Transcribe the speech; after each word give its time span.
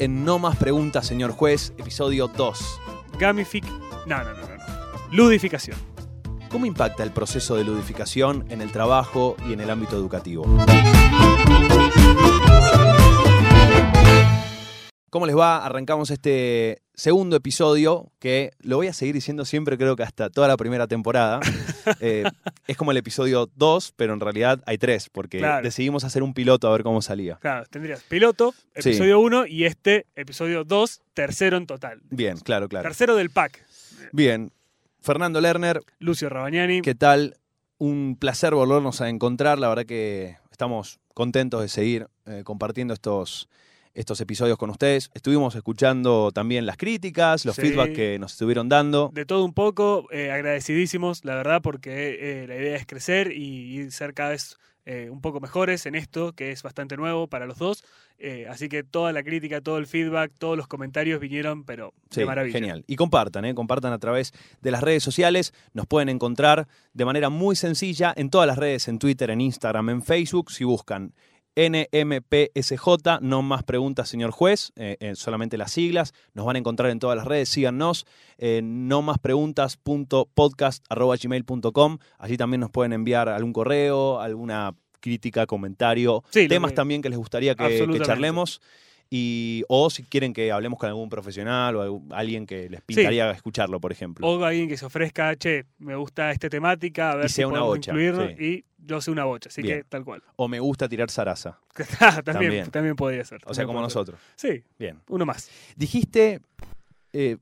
en 0.00 0.24
No 0.24 0.38
Más 0.38 0.56
Preguntas, 0.56 1.06
señor 1.06 1.30
juez, 1.32 1.74
episodio 1.76 2.26
2. 2.26 2.80
Gamific. 3.18 3.66
No, 4.06 4.24
no, 4.24 4.32
no, 4.32 4.40
no. 4.40 4.64
Ludificación. 5.12 5.76
¿Cómo 6.48 6.64
impacta 6.64 7.02
el 7.02 7.10
proceso 7.10 7.54
de 7.54 7.64
ludificación 7.64 8.46
en 8.48 8.62
el 8.62 8.72
trabajo 8.72 9.36
y 9.46 9.52
en 9.52 9.60
el 9.60 9.68
ámbito 9.68 9.96
educativo? 9.96 10.44
¿Cómo 15.10 15.26
les 15.26 15.36
va? 15.36 15.66
Arrancamos 15.66 16.10
este 16.10 16.82
segundo 17.00 17.34
episodio 17.34 18.12
que 18.18 18.50
lo 18.60 18.76
voy 18.76 18.88
a 18.88 18.92
seguir 18.92 19.14
diciendo 19.14 19.46
siempre, 19.46 19.78
creo 19.78 19.96
que 19.96 20.02
hasta 20.02 20.28
toda 20.28 20.48
la 20.48 20.56
primera 20.56 20.86
temporada. 20.86 21.40
Eh, 22.00 22.24
es 22.66 22.76
como 22.76 22.90
el 22.90 22.98
episodio 22.98 23.50
2, 23.56 23.94
pero 23.96 24.12
en 24.12 24.20
realidad 24.20 24.62
hay 24.66 24.76
tres, 24.76 25.08
porque 25.10 25.38
Claro. 25.38 25.64
decidimos 25.64 26.04
hacer 26.04 26.22
un 26.22 26.34
piloto 26.34 26.68
a 26.68 26.72
ver 26.72 26.82
cómo 26.82 27.00
salía. 27.00 27.36
Claro, 27.36 27.64
tendrías 27.68 28.02
piloto, 28.02 28.54
episodio 28.74 29.18
1 29.18 29.46
y 29.46 29.64
este, 29.64 30.06
episodio 30.14 30.64
2, 30.64 31.00
tercero 31.14 31.56
en 31.56 31.66
total. 31.66 32.00
Bien, 32.10 32.36
claro, 32.36 32.68
claro. 32.68 32.84
Tercero 32.84 33.16
del 33.16 33.30
pack. 33.30 33.64
Bien. 34.12 34.52
Fernando 35.00 35.40
Lerner, 35.40 35.80
Lucio 35.98 36.28
Rabagnani. 36.28 36.82
¿qué 36.82 36.94
tal? 36.94 37.38
Un 37.78 38.16
placer 38.20 38.54
volvernos 38.54 39.00
a 39.00 39.08
encontrar. 39.08 39.58
La 39.58 39.68
verdad 39.68 39.86
que 39.86 40.36
estamos 40.52 41.00
contentos 41.14 41.62
de 41.62 41.68
seguir 41.68 42.08
eh, 42.26 42.42
compartiendo 42.44 42.92
estos, 42.94 43.48
estos 43.94 44.20
episodios 44.20 44.56
con 44.58 44.70
ustedes. 44.70 45.10
Estuvimos 45.14 45.54
escuchando 45.54 46.30
también 46.32 46.66
las 46.66 46.76
críticas, 46.76 47.44
los 47.44 47.56
Sí. 47.56 47.62
feedback 47.62 47.92
que 47.94 48.18
nos 48.18 48.32
estuvieron 48.32 48.68
dando. 48.68 49.10
De 49.12 49.24
todo 49.26 49.44
un 49.44 49.52
poco, 49.54 50.06
eh, 50.12 50.30
agradecidísimos, 50.30 51.24
la 51.24 51.34
verdad, 51.34 51.60
porque 51.62 52.42
eh, 52.42 52.46
la 52.46 52.56
idea 52.56 52.76
es 52.76 52.86
crecer 52.86 53.32
y, 53.32 53.80
y 53.80 53.90
ser 53.90 54.14
cada 54.14 54.30
vez 54.30 54.56
eh, 54.86 55.10
un 55.10 55.20
poco 55.20 55.40
mejores 55.40 55.84
en 55.86 55.94
esto, 55.94 56.32
que 56.32 56.50
es 56.52 56.62
bastante 56.62 56.96
nuevo 56.96 57.26
para 57.28 57.46
los 57.46 57.58
dos. 57.58 57.84
Eh, 58.18 58.46
así 58.48 58.68
que 58.68 58.82
toda 58.82 59.12
la 59.12 59.22
crítica, 59.22 59.60
todo 59.60 59.76
el 59.78 59.86
feedback, 59.86 60.32
todos 60.38 60.56
los 60.56 60.66
comentarios 60.66 61.20
vinieron, 61.20 61.64
pero 61.64 61.92
Sí, 62.10 62.20
de 62.20 62.26
maravilla. 62.26 62.52
genial. 62.58 62.84
Y 62.86 62.96
compartan, 62.96 63.44
¿eh? 63.44 63.54
compartan 63.54 63.92
a 63.92 63.98
través 63.98 64.32
de 64.62 64.70
las 64.70 64.82
redes 64.82 65.02
sociales. 65.02 65.52
Nos 65.74 65.86
pueden 65.86 66.08
encontrar 66.08 66.66
de 66.94 67.04
manera 67.04 67.28
muy 67.28 67.56
sencilla 67.56 68.12
en 68.16 68.30
todas 68.30 68.46
las 68.46 68.58
redes, 68.58 68.88
en 68.88 68.98
Twitter, 68.98 69.30
en 69.30 69.42
Instagram, 69.42 69.90
en 69.90 70.02
Facebook. 70.02 70.50
Si 70.50 70.64
buscan 70.64 71.12
NMPSJ, 71.68 73.18
no 73.20 73.42
más 73.42 73.62
preguntas, 73.64 74.08
señor 74.08 74.30
juez, 74.30 74.72
eh, 74.76 74.96
eh, 75.00 75.14
solamente 75.14 75.58
las 75.58 75.72
siglas. 75.72 76.14
Nos 76.34 76.46
van 76.46 76.56
a 76.56 76.60
encontrar 76.60 76.90
en 76.90 76.98
todas 76.98 77.16
las 77.16 77.26
redes. 77.26 77.48
Síganos 77.50 78.06
en 78.38 78.88
no 78.88 79.02
más 79.02 79.18
preguntas.podcast.gmail.com. 79.18 81.98
Allí 82.18 82.36
también 82.36 82.60
nos 82.60 82.70
pueden 82.70 82.92
enviar 82.92 83.28
algún 83.28 83.52
correo, 83.52 84.20
alguna 84.20 84.74
crítica, 85.00 85.46
comentario, 85.46 86.22
Sí, 86.30 86.46
temas 86.48 86.72
que- 86.72 86.76
también 86.76 87.00
que 87.02 87.08
les 87.08 87.18
gustaría 87.18 87.54
que- 87.54 87.86
que 87.90 88.00
charlemos. 88.00 88.60
Y, 89.12 89.64
o 89.68 89.90
si 89.90 90.04
quieren 90.04 90.32
que 90.32 90.52
hablemos 90.52 90.78
con 90.78 90.88
algún 90.88 91.08
profesional 91.08 91.74
o 91.74 91.82
algún- 91.82 92.08
alguien 92.12 92.46
que 92.46 92.70
les 92.70 92.80
pintaría 92.80 93.28
escucharlo, 93.32 93.80
por 93.80 93.90
ejemplo. 93.90 94.24
O 94.26 94.44
alguien 94.44 94.68
que 94.68 94.76
se 94.76 94.86
ofrezca, 94.86 95.34
che, 95.34 95.64
me 95.78 95.96
gusta 95.96 96.30
esta 96.30 96.48
temática, 96.48 97.10
a 97.10 97.16
ver 97.16 97.26
Y 97.26 97.28
si 97.28 97.42
podemos 97.42 97.66
bocha, 97.66 97.90
incluirlo. 97.90 98.28
sí. 98.28 98.34
Y 98.38 98.64
yo 98.86 99.00
sé 99.00 99.10
una 99.10 99.24
bocha, 99.24 99.48
así 99.48 99.62
Bien. 99.62 99.78
que 99.78 99.84
tal 99.84 100.04
cual. 100.04 100.22
O 100.36 100.46
me 100.46 100.60
gusta 100.60 100.88
tirar 100.88 101.10
zaraza. 101.10 101.58
también, 102.24 102.24
También. 102.24 102.70
también. 102.70 102.94
podría 102.96 103.24
ser. 103.24 103.40
O 103.46 103.52
sea, 103.52 103.66
como 103.66 103.80
ser. 103.80 103.82
nosotros. 103.84 104.20
Sí, 104.36 104.62
Bien. 104.78 105.00
uno 105.08 105.26
más. 105.26 105.50
Dijiste 105.74 106.40
eh, 107.12 107.36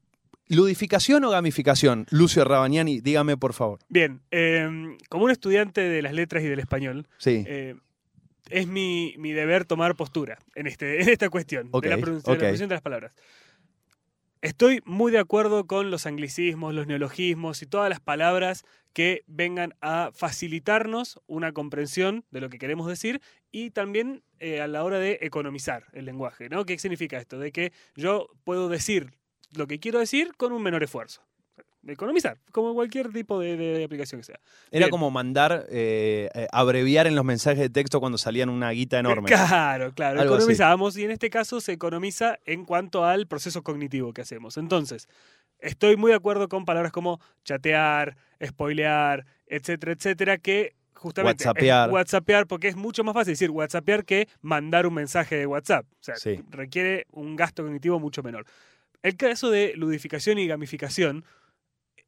ludificación 0.48 1.22
o 1.24 1.30
gamificación. 1.30 2.06
Lucio 2.10 2.44
Rabagnani, 2.44 3.00
dígame 3.02 3.36
por 3.36 3.52
favor. 3.52 3.78
Bien, 3.90 4.22
eh, 4.30 4.96
como 5.10 5.24
un 5.26 5.30
estudiante 5.30 5.82
de 5.82 6.00
las 6.00 6.14
letras 6.14 6.42
y 6.42 6.46
del 6.46 6.60
español, 6.60 7.06
Sí. 7.18 7.44
eh, 7.46 7.76
es 8.50 8.66
mi, 8.66 9.14
mi 9.18 9.32
deber 9.32 9.64
tomar 9.64 9.96
postura 9.96 10.38
en, 10.54 10.66
este, 10.66 11.02
en 11.02 11.08
esta 11.08 11.30
cuestión 11.30 11.70
de, 11.70 11.88
la 11.88 11.98
pronunciación 11.98 12.68
de 12.68 12.74
las 12.74 12.82
palabras. 12.82 13.12
Estoy 14.40 14.80
muy 14.84 15.10
de 15.10 15.18
acuerdo 15.18 15.66
con 15.66 15.90
los 15.90 16.06
anglicismos, 16.06 16.72
los 16.72 16.86
neologismos 16.86 17.60
y 17.62 17.66
todas 17.66 17.90
las 17.90 17.98
palabras 17.98 18.64
que 18.92 19.24
vengan 19.26 19.74
a 19.80 20.10
facilitarnos 20.14 21.20
una 21.26 21.52
comprensión 21.52 22.24
de 22.30 22.40
lo 22.40 22.48
que 22.48 22.58
queremos 22.58 22.86
decir 22.86 23.20
y 23.50 23.70
también 23.70 24.22
eh, 24.38 24.60
a 24.60 24.68
la 24.68 24.84
hora 24.84 24.98
de 24.98 25.18
economizar 25.22 25.86
el 25.92 26.04
lenguaje. 26.04 26.48
¿no? 26.48 26.64
¿Qué 26.64 26.78
significa 26.78 27.18
esto? 27.18 27.38
De 27.38 27.50
que 27.50 27.72
yo 27.96 28.28
puedo 28.44 28.68
decir 28.68 29.12
lo 29.56 29.66
que 29.66 29.80
quiero 29.80 29.98
decir 29.98 30.32
con 30.36 30.52
un 30.52 30.62
menor 30.62 30.84
esfuerzo. 30.84 31.27
Economizar, 31.90 32.38
como 32.52 32.74
cualquier 32.74 33.12
tipo 33.12 33.38
de, 33.40 33.56
de 33.56 33.84
aplicación 33.84 34.20
que 34.20 34.24
sea. 34.26 34.40
Era 34.70 34.86
bien. 34.86 34.90
como 34.90 35.10
mandar, 35.10 35.66
eh, 35.70 36.28
eh, 36.34 36.46
abreviar 36.52 37.06
en 37.06 37.14
los 37.14 37.24
mensajes 37.24 37.58
de 37.60 37.70
texto 37.70 38.00
cuando 38.00 38.18
salían 38.18 38.48
una 38.48 38.70
guita 38.70 38.98
enorme. 38.98 39.28
Claro, 39.28 39.92
claro. 39.92 40.20
Algo 40.20 40.34
así. 40.34 40.42
Economizamos 40.44 40.96
y 40.96 41.04
en 41.04 41.10
este 41.10 41.30
caso 41.30 41.60
se 41.60 41.72
economiza 41.72 42.38
en 42.44 42.64
cuanto 42.64 43.04
al 43.04 43.26
proceso 43.26 43.62
cognitivo 43.62 44.12
que 44.12 44.22
hacemos. 44.22 44.56
Entonces, 44.56 45.08
estoy 45.58 45.96
muy 45.96 46.10
de 46.10 46.16
acuerdo 46.16 46.48
con 46.48 46.64
palabras 46.64 46.92
como 46.92 47.20
chatear, 47.44 48.16
spoilear, 48.44 49.26
etcétera, 49.46 49.92
etcétera, 49.92 50.38
que 50.38 50.74
justamente 50.94 51.44
Whatsappear. 51.44 51.90
whatsappear 51.90 52.46
porque 52.48 52.66
es 52.68 52.74
mucho 52.76 53.04
más 53.04 53.14
fácil 53.14 53.32
decir 53.34 53.50
whatsappear 53.50 54.04
que 54.04 54.28
mandar 54.40 54.84
un 54.86 54.94
mensaje 54.94 55.36
de 55.36 55.46
WhatsApp. 55.46 55.86
O 55.92 55.96
sea, 56.02 56.16
Sí. 56.16 56.40
requiere 56.50 57.06
un 57.12 57.36
gasto 57.36 57.62
cognitivo 57.62 58.00
mucho 58.00 58.22
menor. 58.24 58.44
El 59.04 59.16
caso 59.16 59.48
de 59.50 59.74
ludificación 59.76 60.38
y 60.38 60.48
gamificación 60.48 61.24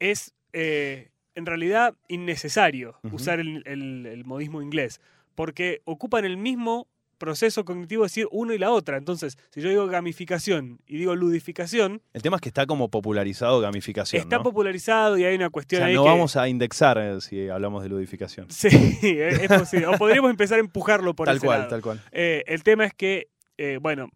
es 0.00 0.34
eh, 0.53 1.11
en 1.37 1.47
realidad 1.47 1.94
innecesario 2.09 2.99
usar 3.12 3.38
el, 3.38 3.62
el- 3.66 4.06
el 4.06 4.25
modismo 4.25 4.61
inglés, 4.62 5.00
porque 5.37 5.81
ocupan 5.84 6.25
el 6.25 6.37
mismo 6.37 6.88
proceso 7.19 7.66
cognitivo 7.66 8.03
de 8.03 8.06
decir 8.06 8.27
uno 8.31 8.55
y 8.55 8.59
la 8.59 8.71
otra. 8.71 8.97
Entonces, 8.97 9.37
si 9.50 9.61
yo 9.61 9.69
digo 9.69 9.87
gamificación 9.87 10.81
y 10.87 10.97
digo 10.97 11.15
ludificación, 11.15 12.00
El 12.15 12.22
tema 12.22 12.37
es 12.37 12.41
que 12.41 12.49
está 12.49 12.65
como 12.65 12.88
popularizado 12.88 13.61
gamificación. 13.61 14.22
está 14.22 14.38
¿no? 14.38 14.43
popularizado 14.43 15.19
y 15.19 15.25
hay 15.25 15.37
una 15.37 15.49
O 15.49 15.50
cuestión 15.50 15.81
sea, 15.81 15.87
ahí 15.88 15.94
no 15.94 16.03
que- 16.05 16.09
vamos 16.09 16.37
a 16.37 16.49
indexar 16.49 16.97
eh, 16.99 17.21
si 17.21 17.49
hablamos 17.50 17.82
de 17.82 17.91
ludificación. 17.91 18.47
Sí, 18.50 18.69
es, 19.03 19.38
es 19.38 19.49
posible. 19.49 19.87
O 19.88 19.99
podríamos 19.99 20.31
empezar 20.31 20.56
a 20.56 20.61
empujarlo 20.61 21.15
por 21.15 21.27
Tal 21.27 21.37
ese 21.37 21.47
cual, 21.47 21.59
lado. 21.59 21.71
tal 21.71 21.82
cual. 21.82 22.00
Eh, 22.11 22.43
el 22.47 22.62
tema 22.62 22.87
es 22.87 22.94
que, 22.94 23.28
eh, 23.59 23.78
bueno, 23.81 24.09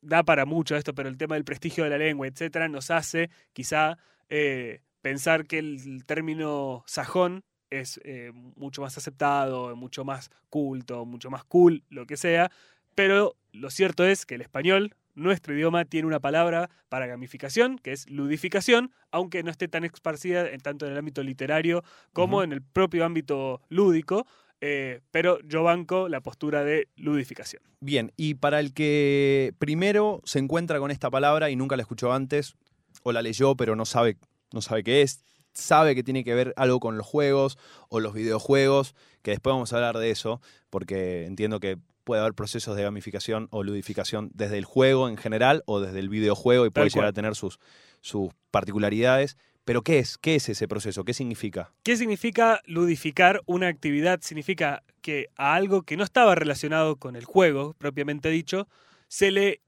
da 0.00 0.22
para 0.22 0.46
mucho 0.46 0.76
esto, 0.76 0.94
pero 0.94 1.08
el 1.08 1.16
tema 1.18 1.34
del 1.34 1.44
prestigio 1.44 1.82
de 1.84 1.90
la 1.90 1.98
lengua, 1.98 2.28
etcétera, 2.28 2.68
nos 2.68 2.92
hace 2.92 3.28
quizá 3.52 3.98
eh, 4.28 4.80
pensar 5.02 5.46
que 5.46 5.58
el 5.58 6.04
término 6.06 6.84
sajón 6.86 7.44
es 7.70 8.00
eh, 8.04 8.32
mucho 8.56 8.82
más 8.82 8.96
aceptado, 8.96 9.74
mucho 9.76 10.04
más 10.04 10.30
culto, 10.48 11.04
mucho 11.04 11.30
más 11.30 11.44
cool, 11.44 11.82
lo 11.88 12.06
que 12.06 12.16
sea. 12.16 12.50
Pero 12.94 13.36
lo 13.52 13.70
cierto 13.70 14.04
es 14.04 14.26
que 14.26 14.34
el 14.34 14.42
español, 14.42 14.94
nuestro 15.14 15.54
idioma, 15.54 15.84
tiene 15.84 16.06
una 16.06 16.20
palabra 16.20 16.70
para 16.88 17.06
gamificación, 17.06 17.78
que 17.78 17.92
es 17.92 18.08
ludificación, 18.08 18.92
aunque 19.10 19.42
no 19.42 19.50
esté 19.50 19.68
tan 19.68 19.84
esparcida 19.84 20.48
en, 20.48 20.60
tanto 20.60 20.86
en 20.86 20.92
el 20.92 20.98
ámbito 20.98 21.22
literario 21.22 21.82
como 22.12 22.42
en 22.42 22.52
el 22.52 22.62
propio 22.62 23.04
ámbito 23.04 23.60
lúdico. 23.68 24.26
eh, 24.64 25.00
pero 25.10 25.40
yo 25.40 25.64
banco 25.64 26.08
la 26.08 26.20
postura 26.20 26.62
de 26.62 26.86
ludificación. 26.94 27.62
Bien, 27.80 28.12
y 28.16 28.34
para 28.34 28.60
el 28.60 28.72
que 28.72 29.54
primero 29.58 30.20
se 30.24 30.38
encuentra 30.38 30.78
con 30.78 30.92
esta 30.92 31.10
palabra 31.10 31.50
y 31.50 31.56
nunca 31.56 31.74
la 31.74 31.82
escuchó 31.82 32.12
antes, 32.12 32.54
o 33.02 33.10
la 33.10 33.22
leyó 33.22 33.56
pero 33.56 33.74
no 33.74 33.84
sabe, 33.84 34.18
no 34.52 34.62
sabe 34.62 34.82
qué 34.82 35.02
es, 35.02 35.24
sabe 35.54 35.94
que 35.94 36.02
tiene 36.02 36.24
que 36.24 36.34
ver 36.34 36.54
algo 36.56 36.80
con 36.80 36.96
los 36.96 37.06
juegos 37.06 37.58
o 37.88 38.00
los 38.00 38.14
videojuegos, 38.14 38.94
que 39.22 39.32
después 39.32 39.52
vamos 39.52 39.72
a 39.72 39.76
hablar 39.76 39.98
de 39.98 40.10
eso, 40.10 40.40
porque 40.70 41.24
entiendo 41.26 41.60
que 41.60 41.78
puede 42.04 42.20
haber 42.20 42.34
procesos 42.34 42.76
de 42.76 42.82
gamificación 42.82 43.48
o 43.50 43.62
ludificación 43.62 44.30
desde 44.34 44.58
el 44.58 44.64
juego 44.64 45.08
en 45.08 45.16
general 45.16 45.62
o 45.66 45.80
desde 45.80 46.00
el 46.00 46.08
videojuego 46.08 46.66
y 46.66 46.70
puede 46.70 46.88
llegar 46.88 47.06
a 47.06 47.12
tener 47.12 47.34
sus, 47.34 47.58
sus 48.00 48.30
particularidades. 48.50 49.36
Pero 49.64 49.82
¿qué 49.82 50.00
es? 50.00 50.18
¿Qué 50.18 50.34
es 50.34 50.48
ese 50.48 50.66
proceso? 50.66 51.04
¿Qué 51.04 51.14
significa? 51.14 51.72
¿Qué 51.84 51.96
significa 51.96 52.60
ludificar 52.66 53.42
una 53.46 53.68
actividad? 53.68 54.20
Significa 54.20 54.82
que 55.02 55.28
a 55.36 55.54
algo 55.54 55.82
que 55.82 55.96
no 55.96 56.02
estaba 56.02 56.34
relacionado 56.34 56.96
con 56.96 57.14
el 57.14 57.24
juego, 57.24 57.74
propiamente 57.74 58.28
dicho, 58.28 58.66
se 59.06 59.30
le 59.30 59.60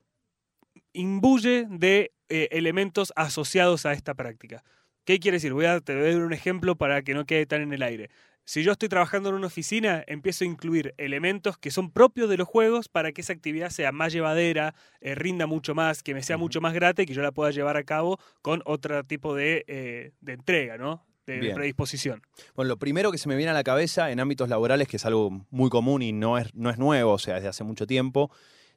imbuye 0.93 1.67
de 1.70 2.12
eh, 2.29 2.49
elementos 2.50 3.12
asociados 3.14 3.87
a 3.87 3.93
esta 3.93 4.14
práctica. 4.14 4.64
¿Qué 5.05 5.21
quiere 5.21 5.37
decir? 5.37 5.53
Voy 5.53 5.67
a 5.67 5.81
te 5.81 5.95
voy 5.95 6.09
a 6.09 6.12
dar 6.12 6.23
un 6.23 6.33
ejemplo 6.33 6.77
para 6.77 7.03
que 7.03 7.15
no 7.15 7.27
quede 7.27 7.47
tan 7.47 7.62
en 7.62 7.73
el 7.73 7.83
aire. 7.83 8.11
Si 8.47 8.62
yo 8.62 8.73
estoy 8.73 8.91
trabajando 8.91 9.31
en 9.31 9.37
una 9.37 9.47
oficina, 9.47 10.05
empiezo 10.06 10.45
a 10.45 10.47
incluir 10.47 10.95
elementos 10.99 11.56
que 11.56 11.71
son 11.71 11.91
propios 11.91 12.29
de 12.29 12.37
los 12.37 12.47
juegos 12.47 12.89
para 12.91 13.12
que 13.12 13.23
esa 13.23 13.33
actividad 13.33 13.71
sea 13.71 13.91
más 13.91 14.12
llevadera, 14.12 14.75
eh, 15.01 15.15
rinda 15.15 15.47
mucho 15.47 15.75
más, 15.75 16.03
que 16.03 16.12
me 16.12 16.23
sea 16.23 16.37
mucho 16.37 16.61
más 16.61 16.75
grata 16.75 17.03
y 17.03 17.06
que 17.06 17.15
yo 17.15 17.23
la 17.23 17.33
pueda 17.33 17.51
llevar 17.53 17.79
a 17.79 17.85
cabo 17.85 18.19
con 18.43 18.61
otro 18.67 19.03
tipo 19.05 19.35
de, 19.35 19.65
eh, 19.67 20.12
de 20.21 20.33
entrega, 20.35 20.77
¿no? 20.77 21.06
De, 21.27 21.55
predisposición. 21.55 22.21
Bueno, 22.55 22.69
lo 22.69 22.77
primero 22.79 23.11
que 23.11 23.17
se 23.17 23.31
me 23.31 23.37
viene 23.37 23.51
a 23.51 23.55
la 23.55 23.65
cabeza 23.65 24.11
en 24.11 24.21
ámbitos 24.21 24.51
laborales, 24.51 24.89
que 24.89 24.99
es 24.99 25.06
algo 25.06 25.47
muy 25.49 25.71
común 25.71 26.03
y 26.03 26.12
no 26.12 26.37
es, 26.37 26.55
no 26.55 26.69
es 26.69 26.77
nuevo, 26.77 27.12
o 27.12 27.19
sea, 27.19 27.37
desde 27.37 27.49
hace 27.49 27.65
mucho 27.65 27.87
tiempo, 27.87 28.31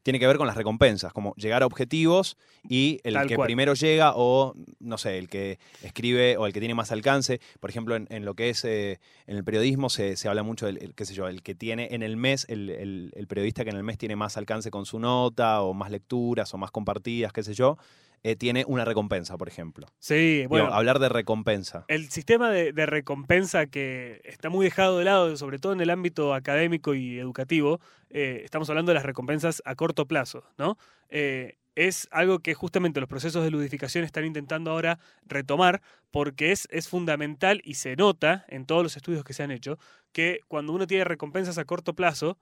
tiene 0.07 0.19
que 0.19 0.27
ver 0.27 0.37
con 0.37 0.47
las 0.47 0.55
recompensas, 0.55 1.11
como 1.11 1.35
llegar 1.35 1.63
a 1.63 1.65
objetivos 1.65 2.37
y 2.63 3.01
el 3.03 3.15
Tal 3.15 3.27
que 3.27 3.35
cual. 3.35 3.45
primero 3.47 3.73
llega 3.73 4.13
o, 4.15 4.53
no 4.79 4.97
sé, 4.97 5.17
el 5.17 5.27
que 5.27 5.59
escribe 5.83 6.37
o 6.37 6.45
el 6.47 6.53
que 6.53 6.59
tiene 6.61 6.73
más 6.75 6.93
alcance. 6.93 7.41
Por 7.59 7.69
ejemplo, 7.69 7.93
en, 7.97 8.07
en 8.09 8.23
lo 8.23 8.33
que 8.33 8.49
es 8.49 8.63
eh, 8.63 9.01
en 9.25 9.35
el 9.35 9.43
periodismo 9.43 9.89
se, 9.89 10.15
se 10.15 10.29
habla 10.29 10.43
mucho 10.43 10.65
del, 10.65 10.77
el, 10.81 10.95
qué 10.95 11.03
sé 11.03 11.13
yo, 11.13 11.27
el 11.27 11.43
que 11.43 11.55
tiene 11.55 11.89
en 11.91 12.03
el 12.03 12.15
mes, 12.15 12.45
el, 12.47 12.69
el- 12.69 13.11
el 13.17 13.27
periodista 13.27 13.65
que 13.65 13.71
en 13.71 13.75
el 13.75 13.83
mes 13.83 13.97
tiene 13.97 14.15
más 14.15 14.37
alcance 14.37 14.71
con 14.71 14.85
su 14.85 14.97
nota 14.97 15.61
o 15.61 15.73
más 15.73 15.91
lecturas 15.91 16.53
o 16.53 16.57
más 16.57 16.71
compartidas, 16.71 17.33
qué 17.33 17.43
sé 17.43 17.53
yo, 17.53 17.77
eh, 18.23 18.35
tiene 18.35 18.65
una 18.67 18.85
recompensa, 18.85 19.37
por 19.37 19.47
ejemplo. 19.47 19.87
Sí, 19.99 20.37
Digo, 20.39 20.49
bueno. 20.49 20.73
hablar 20.73 20.99
de 20.99 21.09
recompensa. 21.09 21.85
El 21.87 22.09
sistema 22.09 22.49
de, 22.51 22.73
de 22.73 22.85
recompensa 22.85 23.67
que 23.67 24.21
está 24.23 24.49
muy 24.49 24.65
dejado 24.65 24.97
de 24.97 25.05
lado, 25.05 25.35
sobre 25.37 25.59
todo 25.59 25.73
en 25.73 25.81
el 25.81 25.89
ámbito 25.89 26.33
académico 26.33 26.93
y 26.93 27.19
educativo, 27.19 27.79
eh, 28.09 28.41
estamos 28.43 28.69
hablando 28.69 28.91
de 28.91 28.95
las 28.95 29.05
recompensas 29.05 29.61
a 29.65 29.75
corto 29.75 30.05
plazo, 30.05 30.43
¿no? 30.57 30.77
Eh, 31.09 31.57
es 31.75 32.07
algo 32.09 32.39
que 32.39 32.55
justamente 32.55 32.99
los 32.99 33.07
procesos 33.07 33.43
de 33.43 33.51
ludificación 33.51 34.03
están 34.03 34.25
intentando 34.25 34.71
ahora 34.71 34.97
retomar 35.27 35.81
porque 36.09 36.51
es, 36.51 36.67
es 36.71 36.89
fundamental 36.89 37.61
y 37.63 37.75
se 37.75 37.95
nota 37.95 38.45
en 38.47 38.65
todos 38.65 38.81
los 38.81 38.97
estudios 38.97 39.23
que 39.23 39.33
se 39.33 39.43
han 39.43 39.51
hecho 39.51 39.77
que 40.11 40.39
cuando 40.47 40.73
uno 40.73 40.87
tiene 40.87 41.03
recompensas 41.03 41.59
a 41.59 41.65
corto 41.65 41.93
plazo, 41.93 42.39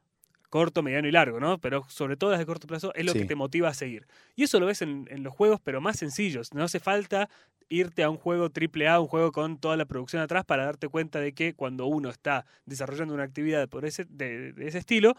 corto, 0.49 0.81
mediano 0.83 1.07
y 1.07 1.11
largo, 1.11 1.39
¿no? 1.39 1.57
Pero 1.59 1.85
sobre 1.89 2.17
todo 2.17 2.31
las 2.31 2.39
de 2.39 2.45
corto 2.45 2.67
plazo 2.67 2.93
es 2.95 3.05
lo 3.05 3.11
Sí. 3.13 3.19
que 3.19 3.25
te 3.25 3.35
motiva 3.35 3.69
a 3.69 3.73
seguir. 3.73 4.07
Y 4.35 4.43
eso 4.43 4.59
lo 4.59 4.65
ves 4.65 4.81
en, 4.81 5.07
en 5.09 5.23
los 5.23 5.33
juegos, 5.33 5.59
pero 5.63 5.81
más 5.81 5.97
sencillos. 5.97 6.53
No 6.53 6.63
hace 6.63 6.79
falta 6.79 7.29
irte 7.69 8.03
a 8.03 8.09
un 8.09 8.17
juego 8.17 8.49
AAA, 8.49 8.99
un 8.99 9.07
juego 9.07 9.31
con 9.31 9.57
toda 9.57 9.75
la 9.77 9.85
producción 9.85 10.21
atrás, 10.21 10.45
para 10.45 10.65
darte 10.65 10.87
cuenta 10.87 11.19
de 11.19 11.33
que 11.33 11.53
cuando 11.55 11.87
uno 11.87 12.09
está 12.09 12.45
desarrollando 12.65 13.13
una 13.13 13.23
actividad 13.23 13.67
por 13.67 13.85
ese, 13.85 14.05
de, 14.07 14.53
de 14.53 14.67
ese 14.67 14.77
estilo, 14.77 15.15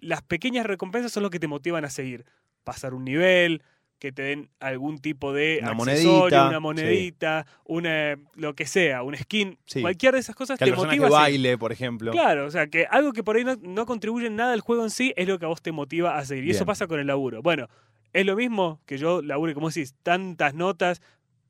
las 0.00 0.22
pequeñas 0.22 0.66
recompensas 0.66 1.12
son 1.12 1.22
lo 1.22 1.30
que 1.30 1.38
te 1.38 1.46
motivan 1.46 1.84
a 1.84 1.90
seguir. 1.90 2.24
Pasar 2.64 2.92
un 2.94 3.04
nivel, 3.04 3.62
que 3.98 4.12
te 4.12 4.22
den 4.22 4.50
algún 4.60 4.98
tipo 4.98 5.32
de 5.32 5.58
Una 5.62 5.70
accesorio, 5.72 6.04
monedita, 6.10 6.48
una 6.48 6.60
monedita, 6.60 7.46
una 7.64 8.16
lo 8.34 8.54
que 8.54 8.66
sea, 8.66 9.02
un 9.02 9.16
skin, 9.16 9.58
Sí. 9.64 9.80
cualquier 9.80 10.12
de 10.14 10.20
esas 10.20 10.34
cosas 10.34 10.58
Que 10.58 10.66
te 10.66 10.72
motiva 10.72 10.90
seguir. 11.06 11.10
baile, 11.10 11.58
por 11.58 11.72
ejemplo. 11.72 12.12
Claro, 12.12 12.46
o 12.46 12.50
sea, 12.50 12.66
que 12.66 12.86
algo 12.90 13.12
que 13.12 13.22
por 13.24 13.36
ahí 13.36 13.44
no, 13.44 13.56
no 13.62 13.86
contribuye 13.86 14.26
en 14.26 14.36
nada 14.36 14.52
al 14.52 14.60
juego 14.60 14.84
en 14.84 14.90
sí 14.90 15.14
es 15.16 15.26
lo 15.26 15.38
que 15.38 15.46
a 15.46 15.48
vos 15.48 15.62
te 15.62 15.72
motiva 15.72 16.18
a 16.18 16.24
seguir. 16.26 16.44
Y 16.46 16.50
eso 16.50 16.66
pasa 16.66 16.86
con 16.86 17.00
el 17.00 17.06
laburo. 17.06 17.40
Bueno, 17.42 17.68
es 18.12 18.26
lo 18.26 18.36
mismo 18.36 18.80
que 18.86 18.98
yo 18.98 19.22
labure, 19.22 19.54
como 19.54 19.68
decís, 19.68 19.94
tantas 20.02 20.52
notas 20.54 21.00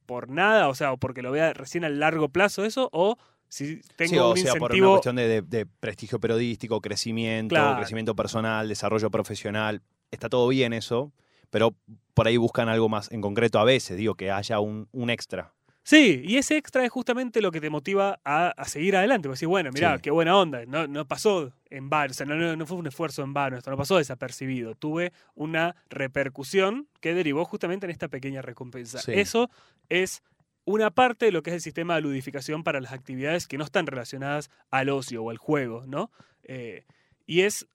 por 0.07 0.29
nada, 0.31 0.69
o 0.69 0.75
sea, 0.77 0.93
o 0.93 0.99
porque 0.99 1.23
lo 1.23 1.33
vea 1.33 1.53
recién 1.53 1.85
a 1.85 1.89
largo 1.89 2.29
plazo 2.29 2.65
eso, 2.65 2.89
o 2.93 3.19
si 3.49 3.81
tengo 3.97 4.11
Sí, 4.11 4.19
o 4.19 4.31
un 4.31 4.37
sea, 4.37 4.53
por 4.55 4.71
una 4.71 4.77
incentivo... 4.77 4.91
cuestión 4.93 5.17
de, 5.17 5.29
de- 5.29 5.43
de 5.43 5.67
prestigio 5.67 6.21
periodístico, 6.21 6.81
crecimiento, 6.81 7.55
Claro. 7.57 7.77
crecimiento 7.77 8.15
personal, 8.15 8.69
desarrollo 8.69 9.11
profesional. 9.11 9.83
Está 10.13 10.29
todo 10.29 10.47
bien 10.49 10.73
eso, 10.73 11.13
pero 11.51 11.75
por 12.15 12.27
ahí 12.27 12.37
buscan 12.37 12.69
algo 12.69 12.89
más 12.89 13.11
en 13.13 13.21
concreto 13.21 13.59
a 13.59 13.65
veces, 13.65 13.97
digo, 13.97 14.15
que 14.15 14.31
haya 14.31 14.61
un, 14.61 14.89
un 14.93 15.11
extra. 15.11 15.53
Sí, 15.83 16.21
y 16.25 16.37
ese 16.39 16.57
extra 16.57 16.85
es 16.85 16.91
justamente 16.91 17.41
lo 17.41 17.53
que 17.53 17.61
te 17.61 17.71
motiva 17.71 18.19
a, 18.25 18.49
a 18.49 18.65
seguir 18.65 18.97
adelante. 18.97 19.29
Porque 19.29 19.37
decís, 19.37 19.49
bueno, 19.49 19.71
mirá, 19.73 19.95
Sí. 19.97 20.03
qué 20.03 20.11
buena 20.11 20.37
onda. 20.37 20.67
No, 20.67 20.89
no 20.89 21.07
pasó 21.07 21.53
en 21.71 21.89
vano, 21.89 22.11
o 22.11 22.15
sea, 22.15 22.27
no, 22.27 22.35
no- 22.35 22.57
no 22.57 22.67
fue 22.67 22.77
un 22.77 22.89
esfuerzo 22.89 23.23
en 23.23 23.33
vano, 23.33 23.57
esto 23.57 23.71
no 23.71 23.77
pasó 23.77 23.97
desapercibido. 23.97 24.75
Tuve 24.75 25.13
una 25.37 25.77
repercusión 25.89 26.89
que 27.01 27.15
derivó 27.15 27.45
justamente 27.45 27.87
en 27.87 27.91
esta 27.91 28.09
pequeña 28.09 28.43
recompensa. 28.43 28.99
Sí. 28.99 29.13
Eso 29.15 29.49
es 29.89 30.23
una 30.65 30.91
parte 30.91 31.27
de 31.27 31.31
lo 31.33 31.45
que 31.45 31.51
es 31.51 31.55
el 31.55 31.61
sistema 31.61 31.95
de 31.95 32.01
ludificación 32.01 32.65
para 32.65 32.81
las 32.81 32.93
actividades 32.93 33.47
que 33.47 33.57
no 33.59 33.63
están 33.65 33.87
relacionadas 33.87 34.51
al 34.71 34.89
ocio 34.89 35.23
o 35.23 35.31
al 35.31 35.39
juego, 35.39 35.85
¿no? 35.87 36.11
Eh, 36.43 36.85
y 37.27 37.43
es, 37.43 37.69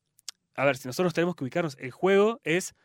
a 0.56 0.65
ver, 0.65 0.75
si 0.75 0.89
nosotros 0.89 1.13
tenemos 1.13 1.38
que 1.38 1.45
ubicarnos, 1.45 1.77
el 1.79 1.91
juego 1.91 2.41
es 2.44 2.75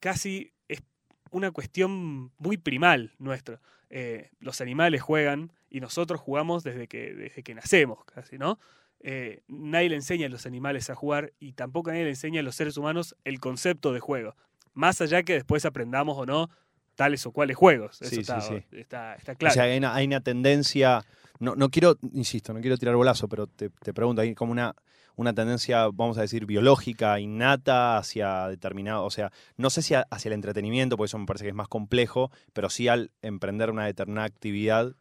casi 0.00 0.52
es 0.68 0.82
una 1.30 1.50
cuestión 1.50 2.32
muy 2.38 2.56
primal 2.56 3.14
nuestra. 3.18 3.60
Eh, 3.90 4.30
los 4.40 4.60
animales 4.60 5.02
juegan 5.02 5.52
y 5.70 5.80
nosotros 5.80 6.20
jugamos 6.20 6.64
desde 6.64 6.88
que, 6.88 7.14
desde 7.14 7.42
que 7.42 7.54
nacemos, 7.54 8.04
casi, 8.04 8.38
¿no? 8.38 8.58
Eh, 9.00 9.42
nadie 9.46 9.90
le 9.90 9.96
enseña 9.96 10.26
a 10.26 10.30
los 10.30 10.46
animales 10.46 10.90
a 10.90 10.94
jugar 10.94 11.32
y 11.38 11.52
tampoco 11.52 11.90
nadie 11.90 12.04
le 12.04 12.10
enseña 12.10 12.40
a 12.40 12.42
los 12.42 12.56
seres 12.56 12.76
humanos 12.76 13.14
el 13.24 13.40
concepto 13.40 13.92
de 13.92 14.00
juego. 14.00 14.34
Más 14.74 15.00
allá 15.00 15.22
que 15.22 15.34
después 15.34 15.64
aprendamos 15.64 16.18
o 16.18 16.26
no 16.26 16.50
tales 16.96 17.24
o 17.26 17.30
cuales 17.30 17.56
juegos. 17.56 18.02
Eso 18.02 18.10
Sí, 18.10 18.16
sí, 18.16 18.20
está, 18.22 18.40
sí. 18.40 18.64
está- 18.72 19.14
está 19.14 19.34
claro. 19.36 19.52
O 19.52 19.54
sea, 19.54 19.64
hay 19.64 19.78
una, 19.78 19.94
hay 19.94 20.06
una 20.06 20.20
tendencia, 20.20 21.04
no, 21.38 21.54
no 21.54 21.68
quiero, 21.68 21.96
insisto, 22.12 22.52
no 22.52 22.60
quiero 22.60 22.76
tirar 22.78 22.96
bolazo, 22.96 23.28
pero 23.28 23.46
te, 23.46 23.70
te 23.70 23.94
pregunto, 23.94 24.22
hay 24.22 24.34
como 24.34 24.50
una, 24.52 24.74
una 25.14 25.32
tendencia, 25.32 25.86
vamos 25.92 26.18
a 26.18 26.22
decir, 26.22 26.44
biológica, 26.46 27.20
innata 27.20 27.96
hacia 27.98 28.48
determinado, 28.48 29.04
o 29.04 29.10
sea, 29.10 29.30
no 29.56 29.70
sé 29.70 29.82
si 29.82 29.94
a- 29.94 30.06
hacia 30.10 30.30
el 30.30 30.32
entretenimiento, 30.34 30.96
porque 30.96 31.06
eso 31.08 31.18
me 31.18 31.26
parece 31.26 31.44
que 31.44 31.50
es 31.50 31.54
más 31.54 31.68
complejo, 31.68 32.30
pero 32.52 32.68
sí 32.70 32.88
al 32.88 33.12
emprender 33.22 33.70
una 33.70 33.86
determinada 33.86 34.26
actividad. 34.26 34.94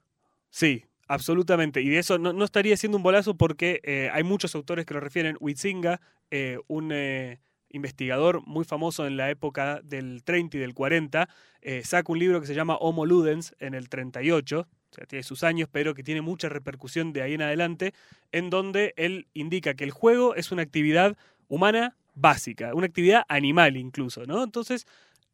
Sí, 0.49 0.85
absolutamente. 1.07 1.81
Y 1.81 1.89
de 1.89 1.99
eso 1.99 2.17
no, 2.17 2.31
no 2.33 2.45
estaría 2.45 2.77
siendo 2.77 2.97
un 2.97 3.03
bolazo 3.03 3.35
porque 3.35 3.81
eh, 3.83 4.09
hay 4.13 4.23
muchos 4.23 4.55
autores 4.55 4.85
que 4.85 4.93
lo 4.93 4.99
refieren. 5.01 5.35
Huizinga, 5.39 5.99
eh, 6.31 6.59
un 6.67 6.91
eh, 6.93 7.39
investigador 7.69 8.41
muy 8.45 8.63
famoso 8.65 9.05
en 9.07 9.17
la 9.17 9.29
época 9.29 9.81
del 9.83 10.23
30 10.23 10.57
y 10.57 10.59
del 10.59 10.73
40, 10.73 11.27
eh, 11.61 11.83
saca 11.83 12.11
un 12.11 12.19
libro 12.19 12.39
que 12.41 12.47
se 12.47 12.55
llama 12.55 12.75
Homo 12.77 13.05
Ludens 13.05 13.55
en 13.59 13.73
el 13.73 13.89
38, 13.89 14.59
o 14.61 14.93
sea, 14.95 15.05
tiene 15.05 15.23
sus 15.23 15.43
años, 15.43 15.67
pero 15.71 15.93
que 15.93 16.03
tiene 16.03 16.21
mucha 16.21 16.47
repercusión 16.47 17.11
de 17.11 17.21
ahí 17.21 17.33
en 17.33 17.41
adelante, 17.41 17.93
en 18.31 18.49
donde 18.49 18.93
él 18.97 19.27
indica 19.33 19.73
que 19.73 19.83
el 19.83 19.91
juego 19.91 20.35
es 20.35 20.51
una 20.51 20.61
actividad 20.61 21.17
humana 21.47 21.95
básica, 22.13 22.73
una 22.73 22.85
actividad 22.87 23.23
animal 23.27 23.75
incluso, 23.77 24.25
¿no? 24.25 24.43
Entonces, 24.43 24.87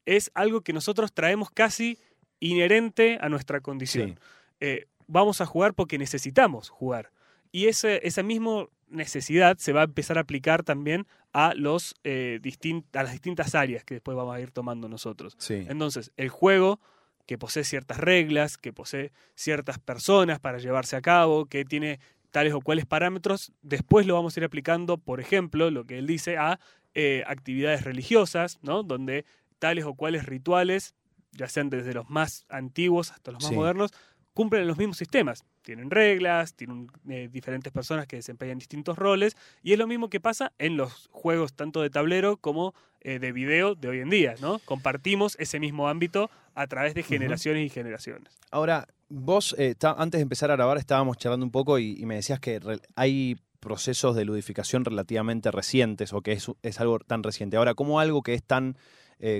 es 0.05 0.31
algo 0.33 0.61
que 0.61 0.73
nosotros 0.73 1.13
traemos 1.13 1.51
casi 1.51 1.99
inherente 2.39 3.19
a 3.21 3.29
nuestra 3.29 3.61
condición 3.61 4.09
Sí. 4.09 4.15
eh, 4.61 4.85
vamos 5.07 5.41
a 5.41 5.45
jugar 5.45 5.73
porque 5.73 5.97
necesitamos 5.97 6.69
jugar. 6.69 7.11
Y 7.51 7.67
ese, 7.67 7.99
esa 8.07 8.23
misma 8.23 8.65
necesidad 8.91 9.57
se 9.57 9.73
va 9.73 9.81
a 9.81 9.85
empezar 9.85 10.17
a 10.17 10.21
aplicar 10.21 10.63
también 10.63 11.07
a, 11.33 11.53
los, 11.55 11.95
eh, 12.03 12.39
a 12.93 13.03
las 13.03 13.11
distintas 13.11 13.55
áreas 13.55 13.83
que 13.83 13.95
después 13.95 14.15
vamos 14.15 14.35
a 14.35 14.39
ir 14.41 14.51
tomando 14.51 14.87
nosotros. 14.89 15.35
Sí. 15.39 15.65
Entonces, 15.67 16.11
el 16.17 16.29
juego 16.29 16.79
que 17.25 17.37
posee 17.37 17.63
ciertas 17.63 17.97
reglas, 17.97 18.57
que 18.57 18.73
posee 18.73 19.11
ciertas 19.35 19.79
personas 19.79 20.39
para 20.39 20.57
llevarse 20.57 20.95
a 20.95 21.01
cabo, 21.01 21.45
que 21.45 21.63
tiene 21.65 21.99
tales 22.31 22.53
o 22.53 22.61
cuales 22.61 22.85
parámetros, 22.85 23.51
después 23.61 24.05
lo 24.05 24.13
vamos 24.15 24.35
a 24.35 24.39
ir 24.39 24.43
aplicando, 24.43 24.97
por 24.97 25.19
ejemplo, 25.19 25.69
lo 25.71 25.85
que 25.85 25.97
él 25.97 26.07
dice, 26.07 26.37
a 26.37 26.59
eh, 26.93 27.23
actividades 27.27 27.83
religiosas, 27.83 28.59
¿no? 28.61 28.83
Donde 28.83 29.25
tales 29.59 29.85
o 29.85 29.93
cuales 29.93 30.25
rituales, 30.25 30.93
ya 31.31 31.47
sean 31.47 31.69
desde 31.69 31.93
los 31.93 32.09
más 32.09 32.45
antiguos 32.49 33.11
hasta 33.11 33.31
los 33.31 33.41
más 33.43 33.49
Sí. 33.49 33.55
modernos, 33.55 33.91
cumplen 34.33 34.67
los 34.67 34.77
mismos 34.77 34.97
sistemas. 34.97 35.43
Tienen 35.61 35.91
reglas, 35.91 36.55
tienen 36.55 36.87
eh, 37.09 37.29
diferentes 37.31 37.71
personas 37.71 38.07
que 38.07 38.15
desempeñan 38.15 38.57
distintos 38.57 38.97
roles, 38.97 39.35
y 39.61 39.73
es 39.73 39.79
lo 39.79 39.87
mismo 39.87 40.09
que 40.09 40.19
pasa 40.19 40.51
en 40.57 40.77
los 40.77 41.09
juegos 41.11 41.53
tanto 41.53 41.81
de 41.81 41.89
tablero 41.89 42.37
como 42.37 42.73
eh, 43.01 43.19
de 43.19 43.31
video 43.31 43.75
de 43.75 43.89
hoy 43.89 43.99
en 43.99 44.09
día, 44.09 44.35
¿no? 44.41 44.59
Compartimos 44.65 45.35
ese 45.39 45.59
mismo 45.59 45.87
ámbito 45.87 46.29
a 46.55 46.67
través 46.67 46.93
de 46.93 47.03
generaciones 47.03 47.65
y 47.65 47.69
generaciones. 47.69 48.39
Ahora, 48.51 48.87
vos, 49.09 49.55
eh, 49.57 49.75
antes 49.81 50.19
de 50.19 50.23
empezar 50.23 50.51
a 50.51 50.55
grabar, 50.55 50.77
estábamos 50.77 51.17
charlando 51.17 51.45
un 51.45 51.51
poco 51.51 51.79
y, 51.79 51.95
y 51.99 52.05
me 52.05 52.15
decías 52.15 52.39
que 52.39 52.59
hay 52.95 53.37
procesos 53.59 54.15
de 54.15 54.25
ludificación 54.25 54.85
relativamente 54.85 55.51
recientes 55.51 56.13
o 56.13 56.21
que 56.21 56.31
es, 56.31 56.47
es 56.63 56.79
algo 56.79 56.99
tan 56.99 57.21
reciente. 57.21 57.57
Ahora, 57.57 57.75
¿cómo 57.75 57.99
algo 57.99 58.23
que 58.23 58.33
es 58.33 58.43
tan, 58.43 58.75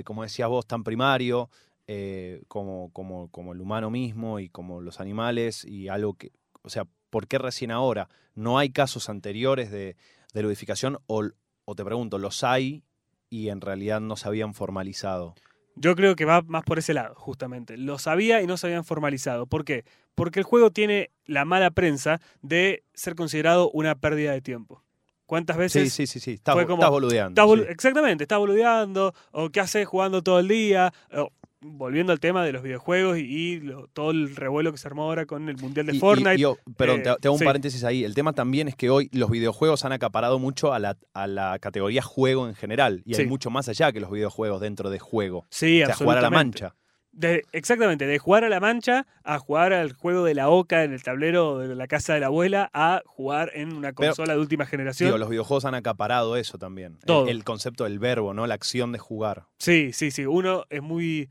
como 0.04 0.22
decías 0.22 0.48
vos, 0.48 0.64
tan 0.64 0.84
primario 0.84 1.50
eh, 1.94 2.42
como, 2.48 2.90
como, 2.92 3.30
como 3.30 3.52
el 3.52 3.60
humano 3.60 3.90
mismo 3.90 4.38
y 4.40 4.48
como 4.48 4.80
los 4.80 4.98
animales 5.00 5.64
y 5.64 5.88
algo 5.88 6.14
que, 6.14 6.32
o 6.62 6.70
sea, 6.70 6.84
¿por 7.10 7.26
qué 7.28 7.36
recién 7.38 7.70
ahora? 7.70 8.08
¿No 8.34 8.58
hay 8.58 8.70
casos 8.70 9.10
anteriores 9.10 9.70
de, 9.70 9.96
de 10.32 10.42
ludificación 10.42 10.98
o, 11.06 11.22
o 11.66 11.74
te 11.74 11.84
pregunto, 11.84 12.18
los 12.18 12.44
hay 12.44 12.82
y 13.28 13.48
en 13.50 13.60
realidad 13.60 14.00
no 14.00 14.16
se 14.16 14.26
habían 14.28 14.54
formalizado? 14.54 15.34
Yo 15.74 15.94
creo 15.96 16.16
que 16.16 16.24
va 16.24 16.42
más 16.42 16.64
por 16.64 16.78
ese 16.78 16.94
lado, 16.94 17.14
justamente. 17.14 17.76
Lo 17.76 17.98
sabía 17.98 18.40
y 18.42 18.46
no 18.46 18.56
se 18.56 18.66
habían 18.66 18.84
formalizado. 18.84 19.46
¿Por 19.46 19.64
qué? 19.64 19.84
Porque 20.14 20.38
el 20.40 20.44
juego 20.44 20.70
tiene 20.70 21.10
la 21.26 21.44
mala 21.44 21.70
prensa 21.70 22.20
de 22.42 22.84
ser 22.94 23.14
considerado 23.14 23.70
una 23.70 23.94
pérdida 23.94 24.32
de 24.32 24.40
tiempo. 24.42 24.82
¿Cuántas 25.24 25.56
Sí, 25.56 25.60
veces 25.60 25.92
sí, 25.94 26.06
sí, 26.06 26.20
sí. 26.20 26.32
Estás, 26.32 26.54
fue 26.54 26.66
como- 26.66 26.82
estás 26.82 26.90
boludeando. 26.90 27.56
Sí. 27.56 27.62
Exactamente, 27.70 28.24
estás 28.24 28.38
boludeando, 28.38 29.14
o 29.30 29.48
qué 29.48 29.60
haces 29.60 29.86
jugando 29.86 30.22
todo 30.22 30.40
el 30.40 30.48
día, 30.48 30.92
o 31.10 31.30
volviendo 31.62 32.12
al 32.12 32.20
tema 32.20 32.44
de 32.44 32.52
los 32.52 32.62
videojuegos 32.62 33.18
y, 33.18 33.22
y 33.22 33.60
lo- 33.60 33.86
todo 33.88 34.10
el 34.10 34.34
revuelo 34.36 34.72
que 34.72 34.78
se 34.78 34.88
armó 34.88 35.04
ahora 35.04 35.26
con 35.26 35.48
el 35.48 35.56
Mundial 35.56 35.86
de 35.86 35.96
Y- 35.96 35.98
Fortnite. 35.98 36.34
y 36.34 36.38
yo- 36.40 36.56
perdón, 36.76 37.00
eh, 37.00 37.02
te, 37.04 37.16
te 37.20 37.28
hago 37.28 37.34
un 37.34 37.38
sí. 37.38 37.44
paréntesis 37.44 37.84
ahí. 37.84 38.04
El 38.04 38.14
tema 38.14 38.32
también 38.32 38.68
es 38.68 38.74
que 38.76 38.90
hoy 38.90 39.08
los 39.12 39.30
videojuegos 39.30 39.84
han 39.84 39.92
acaparado 39.92 40.38
mucho 40.38 40.72
a 40.72 40.78
la, 40.78 40.96
a 41.14 41.26
la 41.26 41.58
categoría 41.60 42.02
juego 42.02 42.48
en 42.48 42.54
general. 42.54 43.02
Y 43.06 43.14
hay 43.16 43.26
mucho 43.26 43.50
más 43.50 43.68
allá 43.68 43.92
que 43.92 44.00
los 44.00 44.10
videojuegos 44.10 44.60
dentro 44.60 44.90
de 44.90 44.98
juego. 44.98 45.46
sí, 45.50 45.82
o 45.82 45.86
sea, 45.86 45.94
jugar 45.96 46.18
a 46.18 46.22
la 46.22 46.30
mancha. 46.30 46.74
De- 47.14 47.44
exactamente, 47.52 48.06
de 48.06 48.18
jugar 48.18 48.42
a 48.42 48.48
la 48.48 48.58
mancha 48.58 49.06
a 49.22 49.38
jugar 49.38 49.74
al 49.74 49.92
juego 49.92 50.24
de 50.24 50.34
la 50.34 50.48
oca 50.48 50.82
en 50.82 50.94
el 50.94 51.02
tablero 51.02 51.58
de 51.58 51.74
la 51.76 51.86
casa 51.86 52.14
de 52.14 52.20
la 52.20 52.26
abuela 52.28 52.70
a 52.72 53.02
jugar 53.04 53.50
en 53.54 53.74
una 53.74 53.92
Pero, 53.92 54.12
consola 54.14 54.32
de 54.32 54.40
última 54.40 54.64
generación. 54.64 55.08
Digo, 55.08 55.18
los 55.18 55.28
videojuegos 55.28 55.66
han 55.66 55.74
acaparado 55.74 56.36
eso 56.38 56.56
también. 56.56 56.94
El- 57.00 57.06
Todo. 57.06 57.28
El, 57.28 57.44
concepto 57.44 57.84
del 57.84 57.98
verbo, 57.98 58.32
¿no? 58.32 58.46
La 58.46 58.54
acción 58.54 58.92
de 58.92 58.98
jugar. 58.98 59.44
Sí, 59.58 59.92
sí, 59.92 60.10
sí. 60.10 60.24
Uno 60.24 60.64
es 60.70 60.80
muy, 60.80 61.28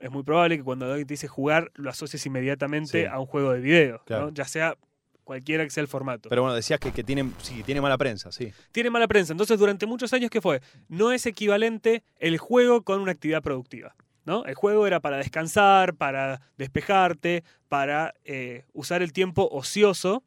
es 0.00 0.10
muy 0.10 0.22
probable 0.22 0.56
que 0.58 0.64
cuando 0.64 0.86
alguien 0.86 1.06
te 1.06 1.14
dice 1.14 1.28
jugar 1.28 1.70
lo 1.74 1.90
asocies 1.90 2.24
inmediatamente 2.26 3.02
Sí. 3.02 3.06
a 3.06 3.18
un 3.18 3.26
juego 3.26 3.52
de 3.52 3.60
video, 3.60 4.02
Claro. 4.04 4.26
¿no? 4.26 4.32
ya 4.32 4.44
sea 4.44 4.76
cualquiera 5.24 5.62
que 5.64 5.70
sea 5.70 5.82
el 5.82 5.88
formato. 5.88 6.28
Pero 6.30 6.40
bueno, 6.42 6.54
decías 6.54 6.80
que, 6.80 6.90
que 6.92 7.04
tiene, 7.04 7.30
sí, 7.42 7.62
tiene 7.62 7.80
mala 7.82 7.98
prensa, 7.98 8.32
sí. 8.32 8.50
Tiene 8.72 8.88
mala 8.88 9.06
prensa. 9.08 9.32
Entonces, 9.34 9.58
durante 9.58 9.84
muchos 9.84 10.12
años, 10.14 10.30
¿qué 10.30 10.40
fue? 10.40 10.62
No 10.88 11.12
es 11.12 11.26
equivalente 11.26 12.02
el 12.18 12.38
juego 12.38 12.82
con 12.82 13.00
una 13.00 13.12
actividad 13.12 13.42
productiva. 13.42 13.94
¿no? 14.24 14.44
El 14.46 14.54
juego 14.54 14.86
era 14.86 15.00
para 15.00 15.16
descansar, 15.18 15.94
para 15.94 16.40
despejarte, 16.58 17.44
para 17.68 18.12
eh, 18.24 18.64
usar 18.74 19.02
el 19.02 19.12
tiempo 19.12 19.48
ocioso 19.52 20.22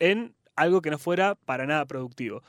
en 0.00 0.34
algo 0.56 0.82
que 0.82 0.90
no 0.90 0.98
fuera 0.98 1.34
para 1.36 1.66
nada 1.66 1.84
productivo. 1.86 2.42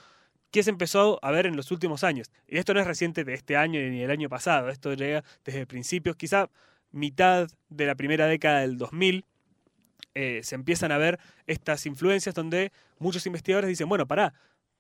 ¿Qué 0.55 0.63
se 0.63 0.69
empezó 0.69 1.19
a 1.21 1.31
ver 1.31 1.47
en 1.47 1.57
los 1.57 1.69
últimos 1.71 2.05
años? 2.05 2.31
Y 2.47 2.59
esto 2.59 2.73
no 2.73 2.79
es 2.79 2.87
reciente 2.87 3.25
de 3.25 3.33
este 3.33 3.57
año 3.57 3.77
ni 3.81 3.99
del 3.99 4.09
año 4.09 4.29
pasado, 4.29 4.69
esto 4.69 4.93
llega 4.93 5.21
desde 5.43 5.67
principios, 5.67 6.15
quizá 6.15 6.49
mitad 6.93 7.49
de 7.67 7.85
la 7.85 7.95
primera 7.95 8.25
década 8.25 8.61
del 8.61 8.77
2000, 8.77 9.25
eh, 10.13 10.39
se 10.43 10.55
empiezan 10.55 10.93
a 10.93 10.97
ver 10.97 11.19
estas 11.45 11.85
influencias 11.85 12.33
donde 12.33 12.71
muchos 12.99 13.25
investigadores 13.25 13.67
dicen, 13.67 13.89
bueno, 13.89 14.07
pará, 14.07 14.33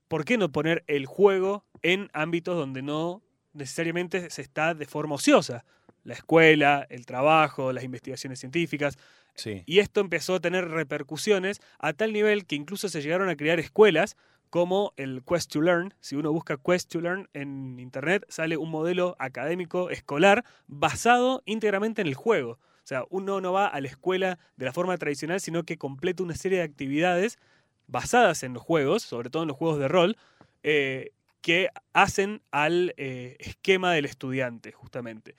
¿por 0.07 0.23
qué 0.23 0.37
no 0.37 0.49
poner 0.49 0.85
el 0.87 1.07
juego 1.07 1.65
en 1.81 2.09
ámbitos 2.13 2.55
donde 2.55 2.81
no 2.81 3.21
necesariamente 3.51 4.29
se 4.29 4.43
está 4.43 4.75
de 4.75 4.85
forma 4.85 5.15
ociosa? 5.15 5.65
La 6.05 6.13
escuela, 6.13 6.87
el 6.89 7.05
trabajo, 7.05 7.73
las 7.73 7.83
investigaciones 7.83 8.39
científicas. 8.39 8.97
Sí. 9.33 9.63
Y 9.65 9.79
esto 9.79 9.99
empezó 9.99 10.35
a 10.35 10.39
tener 10.39 10.69
repercusiones 10.69 11.59
a 11.79 11.91
tal 11.91 12.13
nivel 12.13 12.45
que 12.45 12.55
incluso 12.55 12.87
se 12.87 13.01
llegaron 13.01 13.27
a 13.27 13.35
crear 13.35 13.59
escuelas 13.59 14.15
como 14.49 14.93
el 14.97 15.23
Quest 15.23 15.51
to 15.51 15.61
Learn. 15.61 15.93
Si 15.99 16.15
uno 16.15 16.31
busca 16.31 16.57
Quest 16.57 16.91
to 16.91 17.01
Learn 17.01 17.29
en 17.33 17.79
internet, 17.79 18.25
sale 18.29 18.57
un 18.57 18.69
modelo 18.69 19.15
académico 19.19 19.89
escolar 19.89 20.45
basado 20.67 21.43
íntegramente 21.45 22.01
en 22.01 22.07
el 22.07 22.15
juego. 22.15 22.51
O 22.51 22.87
sea, 22.87 23.03
uno 23.09 23.41
no 23.41 23.51
va 23.51 23.67
a 23.67 23.81
la 23.81 23.87
escuela 23.87 24.37
de 24.57 24.65
la 24.65 24.73
forma 24.73 24.97
tradicional, 24.97 25.41
sino 25.41 25.63
que 25.63 25.77
completa 25.77 26.21
una 26.21 26.35
serie 26.35 26.59
de 26.59 26.63
actividades 26.63 27.39
basadas 27.87 28.43
en 28.43 28.53
los 28.53 28.63
juegos, 28.63 29.03
sobre 29.03 29.29
todo 29.29 29.43
en 29.43 29.47
los 29.47 29.57
juegos 29.57 29.79
de 29.79 29.87
rol, 29.87 30.17
eh, 30.63 31.11
que 31.41 31.69
hacen 31.93 32.41
al 32.51 32.93
eh, 32.97 33.37
esquema 33.39 33.93
del 33.93 34.05
estudiante, 34.05 34.71
justamente. 34.71 35.35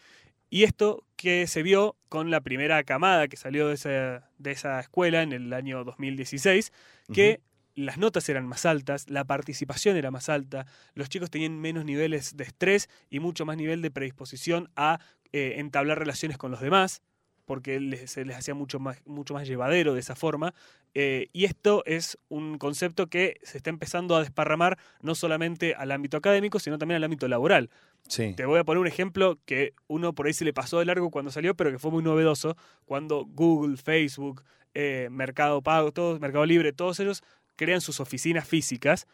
Y 0.50 0.62
esto 0.62 1.04
que 1.16 1.46
se 1.46 1.62
vio 1.62 1.96
con 2.08 2.30
la 2.30 2.40
primera 2.40 2.82
camada 2.84 3.28
que 3.28 3.36
salió 3.36 3.68
de 3.68 3.74
esa, 3.74 4.30
de 4.38 4.52
esa 4.52 4.78
escuela 4.80 5.22
en 5.22 5.32
el 5.32 5.52
año 5.52 5.84
2016, 5.84 6.72
que 7.12 7.40
las 7.76 7.98
notas 7.98 8.28
eran 8.28 8.46
más 8.48 8.66
altas, 8.66 9.08
la 9.08 9.24
participación 9.24 9.96
era 9.96 10.10
más 10.10 10.28
alta, 10.28 10.66
los 10.94 11.08
chicos 11.08 11.30
tenían 11.30 11.60
menos 11.60 11.84
niveles 11.84 12.36
de 12.36 12.42
estrés 12.44 12.88
y 13.10 13.20
mucho 13.20 13.44
más 13.46 13.56
nivel 13.56 13.82
de 13.82 13.90
predisposición 13.92 14.70
a 14.74 14.98
eh, 15.32 15.54
entablar 15.58 15.98
relaciones 15.98 16.38
con 16.38 16.50
los 16.50 16.60
demás, 16.60 17.02
porque 17.44 17.78
les- 17.78 18.10
se 18.10 18.24
les 18.24 18.36
hacía 18.36 18.54
mucho 18.54 18.80
más, 18.80 19.00
mucho 19.06 19.34
más 19.34 19.46
llevadero 19.46 19.94
de 19.94 20.00
esa 20.00 20.16
forma. 20.16 20.52
Eh, 20.94 21.28
y 21.32 21.44
esto 21.44 21.82
es 21.84 22.18
un 22.28 22.56
concepto 22.58 23.08
que 23.08 23.36
se 23.42 23.58
está 23.58 23.68
empezando 23.70 24.16
a 24.16 24.20
desparramar 24.20 24.78
no 25.02 25.14
solamente 25.14 25.74
al 25.74 25.92
ámbito 25.92 26.16
académico, 26.16 26.58
sino 26.58 26.78
también 26.78 26.96
al 26.96 27.04
ámbito 27.04 27.28
laboral. 27.28 27.68
Sí. 28.08 28.32
Te 28.34 28.46
voy 28.46 28.58
a 28.58 28.64
poner 28.64 28.80
un 28.80 28.86
ejemplo 28.86 29.38
que 29.44 29.74
uno 29.88 30.14
por 30.14 30.26
ahí 30.26 30.32
se 30.32 30.44
le 30.46 30.54
pasó 30.54 30.78
de 30.78 30.86
largo 30.86 31.10
cuando 31.10 31.30
salió, 31.30 31.54
pero 31.54 31.70
que 31.70 31.78
fue 31.78 31.90
muy 31.90 32.02
novedoso. 32.02 32.56
Cuando 32.86 33.26
Google, 33.26 33.76
Facebook, 33.76 34.42
eh, 34.74 35.08
Mercado 35.10 35.60
Pago, 35.62 35.92
todos, 35.92 36.18
Mercado 36.20 36.46
Libre, 36.46 36.72
todos 36.72 36.98
ellos 37.00 37.22
crean 37.56 37.80
sus 37.80 38.00
oficinas 38.00 38.46
físicas. 38.46 39.06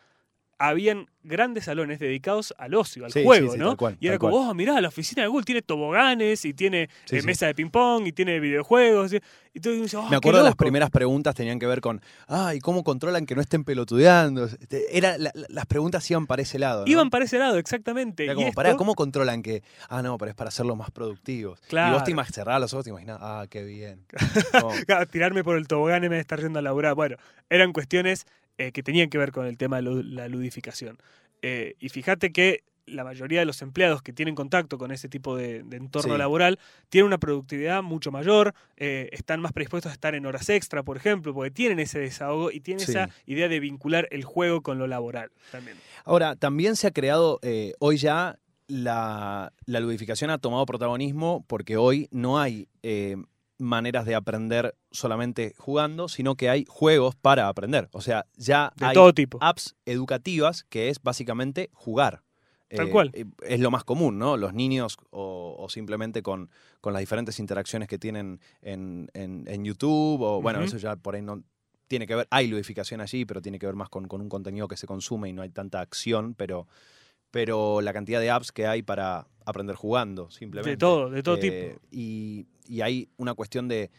Habían 0.64 1.06
grandes 1.24 1.64
salones 1.64 1.98
dedicados 1.98 2.54
al 2.58 2.74
ocio, 2.74 3.04
al 3.04 3.12
Sí, 3.12 3.22
juego, 3.24 3.52
sí, 3.52 3.58
¿no? 3.58 3.76
cual, 3.76 3.96
y 4.00 4.06
era 4.08 4.18
como, 4.18 4.36
oh, 4.50 4.54
mirá, 4.54 4.80
la 4.80 4.88
oficina 4.88 5.22
de 5.22 5.28
Google 5.28 5.44
tiene 5.44 5.62
toboganes 5.62 6.44
y 6.44 6.54
tiene 6.54 6.88
eh, 7.10 7.22
mesa 7.22 7.46
de 7.46 7.54
ping-pong 7.54 8.06
y 8.06 8.12
tiene 8.12 8.38
videojuegos. 8.40 9.12
Y, 9.12 9.20
y 9.54 9.60
todo 9.60 9.74
dice, 9.74 9.96
"Oh, 9.96 10.08
Me 10.08 10.16
acuerdo 10.16 10.38
de 10.38 10.44
las 10.44 10.52
loco". 10.52 10.64
primeras 10.64 10.90
preguntas 10.90 11.34
tenían 11.34 11.58
que 11.58 11.66
ver 11.66 11.80
con, 11.80 12.00
ay, 12.28 12.60
¿cómo 12.60 12.84
controlan 12.84 13.26
que 13.26 13.34
no 13.34 13.40
estén 13.40 13.64
pelotudeando? 13.64 14.44
Este, 14.46 14.96
Era, 14.96 15.18
la- 15.18 15.30
la- 15.34 15.46
las 15.48 15.66
preguntas 15.66 16.08
iban 16.10 16.26
para 16.26 16.42
ese 16.42 16.58
lado. 16.58 16.84
¿no? 16.86 16.90
Iban 16.90 17.10
para 17.10 17.24
ese 17.24 17.38
lado, 17.38 17.58
exactamente. 17.58 18.24
Era 18.24 18.32
Y 18.32 18.36
como, 18.36 18.48
esto- 18.48 18.56
pará, 18.56 18.76
¿cómo 18.76 18.94
controlan 18.94 19.42
que, 19.42 19.62
ah, 19.88 20.00
no, 20.02 20.16
pero 20.18 20.30
es 20.30 20.36
para 20.36 20.48
hacerlos 20.48 20.76
más 20.76 20.90
productivos? 20.90 21.60
Y 21.64 21.68
Claro. 21.70 21.94
vos 21.94 22.04
te 22.04 22.10
imaginas, 22.12 22.34
cerrabas 22.34 22.60
los 22.60 22.72
ojos, 22.72 22.84
te 22.84 22.90
imaginas, 22.90 23.18
ah, 23.20 23.46
qué 23.50 23.62
bien. 23.64 24.04
Tirarme 25.10 25.44
por 25.44 25.56
el 25.56 25.66
tobogán 25.68 26.02
vez 26.02 26.10
de 26.10 26.18
estar 26.18 26.40
yendo 26.40 26.58
a 26.58 26.62
laburar. 26.62 26.94
Bueno, 26.94 27.16
eran 27.50 27.72
cuestiones 27.72 28.26
eh, 28.66 28.72
que 28.72 28.82
tenían 28.82 29.08
que 29.10 29.18
ver 29.18 29.32
con 29.32 29.46
el 29.46 29.56
tema 29.56 29.80
de 29.80 30.02
la 30.04 30.28
ludificación. 30.28 30.98
Eh, 31.42 31.74
y 31.80 31.88
fíjate 31.88 32.30
que 32.32 32.62
la 32.84 33.04
mayoría 33.04 33.38
de 33.40 33.46
los 33.46 33.62
empleados 33.62 34.02
que 34.02 34.12
tienen 34.12 34.34
contacto 34.34 34.76
con 34.76 34.90
ese 34.90 35.08
tipo 35.08 35.36
de, 35.36 35.62
de 35.62 35.76
entorno 35.76 36.14
Sí. 36.14 36.18
laboral 36.18 36.58
tienen 36.88 37.06
una 37.06 37.18
productividad 37.18 37.80
mucho 37.82 38.10
mayor, 38.10 38.54
eh, 38.76 39.08
están 39.12 39.40
más 39.40 39.52
predispuestos 39.52 39.90
a 39.90 39.94
estar 39.94 40.14
en 40.16 40.26
horas 40.26 40.48
extra, 40.48 40.82
por 40.82 40.96
ejemplo, 40.96 41.32
porque 41.32 41.50
tienen 41.52 41.78
ese 41.78 42.00
desahogo 42.00 42.50
y 42.50 42.60
tienen 42.60 42.84
Sí. 42.84 42.90
esa 42.92 43.08
idea 43.24 43.48
de 43.48 43.60
vincular 43.60 44.08
el 44.10 44.24
juego 44.24 44.62
con 44.62 44.78
lo 44.78 44.86
laboral 44.88 45.30
también. 45.52 45.76
Ahora, 46.04 46.34
también 46.34 46.74
se 46.74 46.88
ha 46.88 46.90
creado, 46.90 47.38
eh, 47.42 47.72
hoy 47.78 47.96
ya 47.98 48.38
la, 48.66 49.52
la 49.66 49.80
ludificación 49.80 50.30
ha 50.30 50.38
tomado 50.38 50.66
protagonismo 50.66 51.44
porque 51.46 51.76
hoy 51.76 52.08
no 52.10 52.40
hay 52.40 52.68
eh, 52.82 53.16
maneras 53.62 54.04
de 54.04 54.14
aprender 54.14 54.74
solamente 54.90 55.54
jugando, 55.58 56.08
sino 56.08 56.34
que 56.34 56.50
hay 56.50 56.64
juegos 56.68 57.14
para 57.16 57.48
aprender. 57.48 57.88
O 57.92 58.00
sea, 58.00 58.26
ya 58.36 58.72
De 58.76 58.86
hay 58.86 58.94
todo 58.94 59.12
tipo. 59.14 59.38
apps 59.40 59.74
educativas 59.86 60.64
que 60.64 60.88
es 60.88 61.02
básicamente 61.02 61.70
jugar. 61.72 62.22
Tal 62.74 62.86
Eh, 62.86 62.90
cual. 62.90 63.10
eh, 63.12 63.24
Es 63.46 63.60
lo 63.60 63.70
más 63.70 63.84
común, 63.84 64.18
¿no? 64.18 64.36
Los 64.36 64.54
niños 64.54 64.96
o, 65.10 65.56
o 65.58 65.68
simplemente 65.68 66.22
con, 66.22 66.50
con 66.80 66.92
las 66.92 67.00
diferentes 67.00 67.38
interacciones 67.38 67.86
que 67.88 67.98
tienen 67.98 68.40
en, 68.62 69.08
en- 69.14 69.44
en 69.46 69.64
YouTube, 69.64 70.20
o 70.22 70.40
bueno, 70.42 70.62
eso 70.62 70.78
ya 70.78 70.96
por 70.96 71.14
ahí 71.14 71.22
no 71.22 71.42
tiene 71.86 72.06
que 72.06 72.14
ver, 72.14 72.26
hay 72.30 72.46
ludificación 72.48 73.02
allí, 73.02 73.26
pero 73.26 73.42
tiene 73.42 73.58
que 73.58 73.66
ver 73.66 73.74
más 73.74 73.90
con, 73.90 74.08
con 74.08 74.22
un 74.22 74.30
contenido 74.30 74.66
que 74.68 74.78
se 74.78 74.86
consume 74.86 75.28
y 75.28 75.34
no 75.34 75.42
hay 75.42 75.50
tanta 75.50 75.80
acción, 75.82 76.34
pero, 76.34 76.66
pero 77.32 77.80
la 77.80 77.92
cantidad 77.92 78.20
de 78.20 78.30
apps 78.30 78.52
que 78.52 78.66
hay 78.68 78.82
para 78.82 79.26
aprender 79.44 79.74
jugando, 79.74 80.30
simplemente. 80.30 80.70
De 80.70 80.76
todo, 80.76 81.10
de 81.10 81.22
todo 81.24 81.34
Eh, 81.38 81.38
tipo. 81.40 81.80
Y, 81.90 82.46
y 82.68 82.82
hay 82.82 83.08
una 83.16 83.34
cuestión 83.34 83.66
de, 83.66 83.90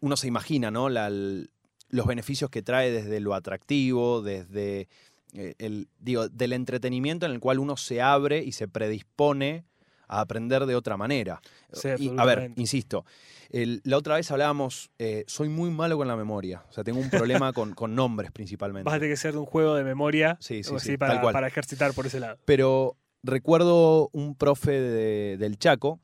uno 0.00 0.16
se 0.16 0.26
imagina, 0.26 0.72
¿no? 0.72 0.88
La- 0.88 1.06
el- 1.06 1.50
los 1.90 2.06
beneficios 2.06 2.50
que 2.50 2.62
trae 2.62 2.90
desde 2.90 3.20
lo 3.20 3.34
atractivo, 3.34 4.20
desde 4.22 4.88
eh, 5.34 5.54
el, 5.58 5.88
digo, 6.00 6.28
del 6.28 6.52
entretenimiento 6.54 7.24
en 7.26 7.32
el 7.32 7.40
cual 7.40 7.58
uno 7.58 7.76
se 7.76 8.00
abre 8.02 8.42
y 8.42 8.52
se 8.52 8.66
predispone 8.68 9.64
a 10.08 10.20
aprender 10.20 10.66
de 10.66 10.74
otra 10.74 10.96
manera. 10.96 11.40
Sí, 11.72 11.88
Y, 11.98 12.18
a 12.18 12.24
ver, 12.24 12.52
insisto, 12.56 13.04
el- 13.50 13.80
la 13.84 13.96
otra 13.98 14.16
vez 14.16 14.30
hablábamos, 14.30 14.90
eh, 14.98 15.24
soy 15.26 15.48
muy 15.48 15.70
malo 15.70 15.96
con 15.96 16.08
la 16.08 16.16
memoria, 16.16 16.64
o 16.68 16.72
sea, 16.72 16.82
tengo 16.84 16.98
un 16.98 17.10
problema 17.10 17.52
con, 17.54 17.74
con 17.74 17.94
nombres 17.94 18.30
principalmente. 18.32 18.84
Vas 18.86 18.94
a 18.94 18.98
tener 18.98 19.12
que 19.12 19.16
ser 19.16 19.32
de 19.32 19.38
un 19.38 19.46
juego 19.46 19.74
de 19.74 19.84
memoria 19.84 20.36
Sí, 20.40 20.62
sí, 20.64 20.74
así, 20.74 20.96
para, 20.96 21.46
ejercitar 21.46 21.92
por 21.94 22.06
ese 22.06 22.20
lado. 22.20 22.38
Pero 22.44 22.96
recuerdo 23.22 24.08
un 24.12 24.34
profe 24.34 24.72
de- 24.72 25.36
del 25.38 25.58
Chaco 25.58 26.00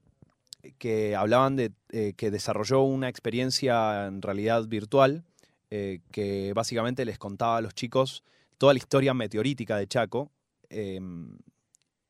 que 0.78 1.14
hablaban 1.14 1.56
de 1.56 1.72
eh, 1.90 2.14
que 2.16 2.30
desarrolló 2.30 2.82
una 2.82 3.08
experiencia 3.08 4.06
en 4.06 4.22
realidad 4.22 4.66
virtual 4.66 5.24
eh, 5.70 6.00
que 6.10 6.52
básicamente 6.54 7.04
les 7.04 7.18
contaba 7.18 7.56
a 7.58 7.60
los 7.60 7.74
chicos 7.74 8.22
toda 8.58 8.72
la 8.72 8.78
historia 8.78 9.12
meteorítica 9.14 9.76
de 9.76 9.86
Chaco. 9.86 10.30
em, 10.70 11.36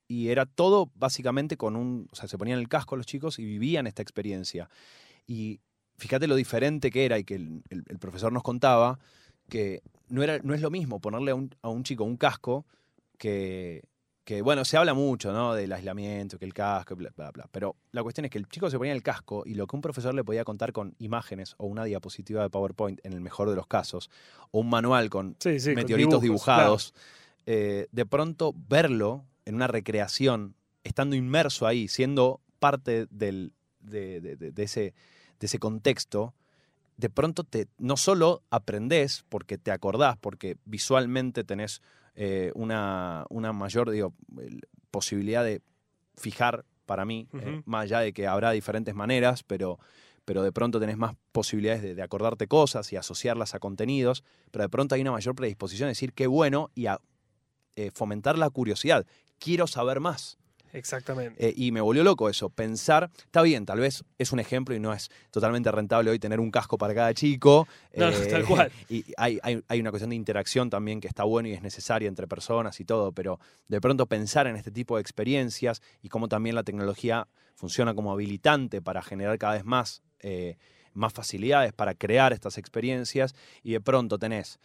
y 0.08 0.28
era 0.28 0.46
todo 0.46 0.90
básicamente 0.94 1.56
con 1.56 1.76
un. 1.76 2.08
O 2.12 2.14
sea, 2.16 2.28
se 2.28 2.36
ponían 2.38 2.58
el 2.58 2.68
casco 2.68 2.96
los 2.96 3.06
chicos 3.06 3.38
y 3.38 3.44
vivían 3.44 3.86
esta 3.86 4.02
experiencia. 4.02 4.68
Y 5.26 5.60
fíjate 5.96 6.26
lo 6.26 6.36
diferente 6.36 6.90
que 6.90 7.04
era 7.06 7.18
y 7.18 7.24
que 7.24 7.36
el, 7.36 7.62
el- 7.70 7.84
el 7.88 7.98
profesor 7.98 8.32
nos 8.32 8.42
contaba 8.42 8.98
que 9.48 9.82
no, 10.08 10.22
era, 10.22 10.38
no 10.42 10.54
es 10.54 10.60
lo 10.60 10.70
mismo 10.70 11.00
ponerle 11.00 11.30
a 11.30 11.34
un, 11.34 11.54
a 11.62 11.68
un 11.68 11.82
chico 11.84 12.04
un 12.04 12.16
casco 12.16 12.66
que, 13.18 13.82
que, 14.24 14.42
bueno, 14.42 14.64
se 14.64 14.76
habla 14.76 14.94
mucho, 14.94 15.32
¿no? 15.32 15.54
Del 15.54 15.72
aislamiento, 15.72 16.38
que 16.38 16.44
el 16.44 16.52
casco, 16.54 16.96
bla, 16.96 17.10
bla, 17.16 17.30
bla. 17.30 17.48
Pero 17.52 17.76
la 17.92 18.02
cuestión 18.02 18.24
es 18.24 18.30
que 18.30 18.38
el 18.38 18.48
chico 18.48 18.68
se 18.70 18.78
ponía 18.78 18.92
el 18.92 19.02
casco 19.02 19.42
y 19.46 19.54
lo 19.54 19.66
que 19.66 19.76
un 19.76 19.82
profesor 19.82 20.14
le 20.14 20.24
podía 20.24 20.44
contar 20.44 20.72
con 20.72 20.94
imágenes 20.98 21.54
o 21.58 21.66
una 21.66 21.84
diapositiva 21.84 22.42
de 22.42 22.50
PowerPoint, 22.50 23.00
en 23.04 23.12
el 23.12 23.20
mejor 23.20 23.48
de 23.50 23.56
los 23.56 23.66
casos, 23.66 24.10
o 24.50 24.60
un 24.60 24.68
manual 24.70 25.10
con 25.10 25.36
Sí, 25.38 25.60
sí, 25.60 25.68
con 25.70 25.76
meteoritos 25.76 26.20
dibujos, 26.22 26.22
dibujados, 26.46 26.94
eh, 27.46 27.86
de 27.92 28.06
pronto 28.06 28.54
verlo 28.68 29.24
en 29.44 29.54
una 29.56 29.66
recreación, 29.66 30.54
estando 30.84 31.16
inmerso 31.16 31.66
ahí, 31.66 31.88
siendo 31.88 32.40
parte 32.58 33.06
del, 33.10 33.52
de, 33.80 34.20
de- 34.20 34.36
de- 34.36 34.52
de 34.52 34.62
ese, 34.62 34.94
de 35.40 35.46
ese 35.46 35.58
contexto, 35.58 36.34
de 36.96 37.10
pronto 37.10 37.44
te, 37.44 37.66
no 37.78 37.96
solo 37.96 38.42
aprendés 38.50 39.24
porque 39.28 39.58
te 39.58 39.70
acordás, 39.72 40.16
porque 40.18 40.56
visualmente 40.64 41.42
tenés 41.44 41.82
eh, 42.14 42.52
una, 42.54 43.26
una 43.30 43.52
mayor 43.52 43.90
digo, 43.90 44.14
posibilidad 44.90 45.44
de 45.44 45.60
fijar 46.16 46.64
para 46.86 47.04
mí, 47.04 47.26
eh, 47.32 47.62
más 47.64 47.82
allá 47.84 48.00
de 48.00 48.12
que 48.12 48.26
habrá 48.26 48.50
diferentes 48.52 48.94
maneras, 48.94 49.42
pero, 49.42 49.78
pero 50.24 50.42
de 50.42 50.52
pronto 50.52 50.78
tenés 50.78 50.96
más 50.96 51.16
posibilidades 51.32 51.82
de, 51.82 51.94
de 51.94 52.02
acordarte 52.02 52.46
cosas 52.46 52.92
y 52.92 52.96
asociarlas 52.96 53.54
a 53.54 53.58
contenidos, 53.58 54.22
pero 54.50 54.62
de 54.62 54.68
pronto 54.68 54.94
hay 54.94 55.00
una 55.00 55.12
mayor 55.12 55.34
predisposición 55.34 55.86
a 55.86 55.88
decir 55.88 56.12
qué 56.12 56.26
bueno 56.26 56.70
y 56.74 56.86
a 56.86 57.00
eh, 57.76 57.90
fomentar 57.92 58.38
la 58.38 58.50
curiosidad. 58.50 59.04
Quiero 59.44 59.66
saber 59.66 60.00
más. 60.00 60.38
Exactamente. 60.72 61.46
Eh, 61.48 61.54
y 61.56 61.70
me 61.70 61.80
volvió 61.80 62.02
loco 62.02 62.28
eso, 62.28 62.50
pensar, 62.50 63.08
está 63.18 63.42
bien, 63.42 63.64
tal 63.64 63.78
vez 63.78 64.02
es 64.18 64.32
un 64.32 64.40
ejemplo 64.40 64.74
y 64.74 64.80
no 64.80 64.92
es 64.92 65.08
totalmente 65.30 65.70
rentable 65.70 66.10
hoy 66.10 66.18
tener 66.18 66.40
un 66.40 66.50
casco 66.50 66.76
para 66.78 66.92
cada 66.94 67.14
chico. 67.14 67.68
eh, 67.92 68.00
No, 68.00 68.10
no, 68.10 68.26
tal 68.26 68.44
cual. 68.44 68.72
Y 68.88 69.04
hay, 69.16 69.38
hay- 69.44 69.62
hay 69.68 69.80
una 69.80 69.90
cuestión 69.90 70.10
de 70.10 70.16
interacción 70.16 70.70
también 70.70 71.00
que 71.00 71.06
está 71.06 71.22
bueno 71.22 71.48
y 71.48 71.52
es 71.52 71.62
necesaria 71.62 72.08
entre 72.08 72.26
personas 72.26 72.80
y 72.80 72.84
todo, 72.84 73.12
pero 73.12 73.38
de 73.68 73.80
pronto 73.80 74.06
pensar 74.06 74.48
en 74.48 74.56
este 74.56 74.72
tipo 74.72 74.96
de 74.96 75.02
experiencias 75.02 75.80
y 76.02 76.08
cómo 76.08 76.26
también 76.28 76.56
la 76.56 76.64
tecnología 76.64 77.28
funciona 77.54 77.94
como 77.94 78.10
habilitante 78.10 78.82
para 78.82 79.00
generar 79.00 79.38
cada 79.38 79.52
vez 79.54 79.64
más, 79.64 80.02
eh, 80.20 80.56
más 80.92 81.12
facilidades 81.12 81.72
para 81.72 81.94
crear 81.94 82.32
estas 82.32 82.58
experiencias 82.58 83.34
y 83.62 83.72
de 83.72 83.80
pronto 83.80 84.18
tenés... 84.18 84.58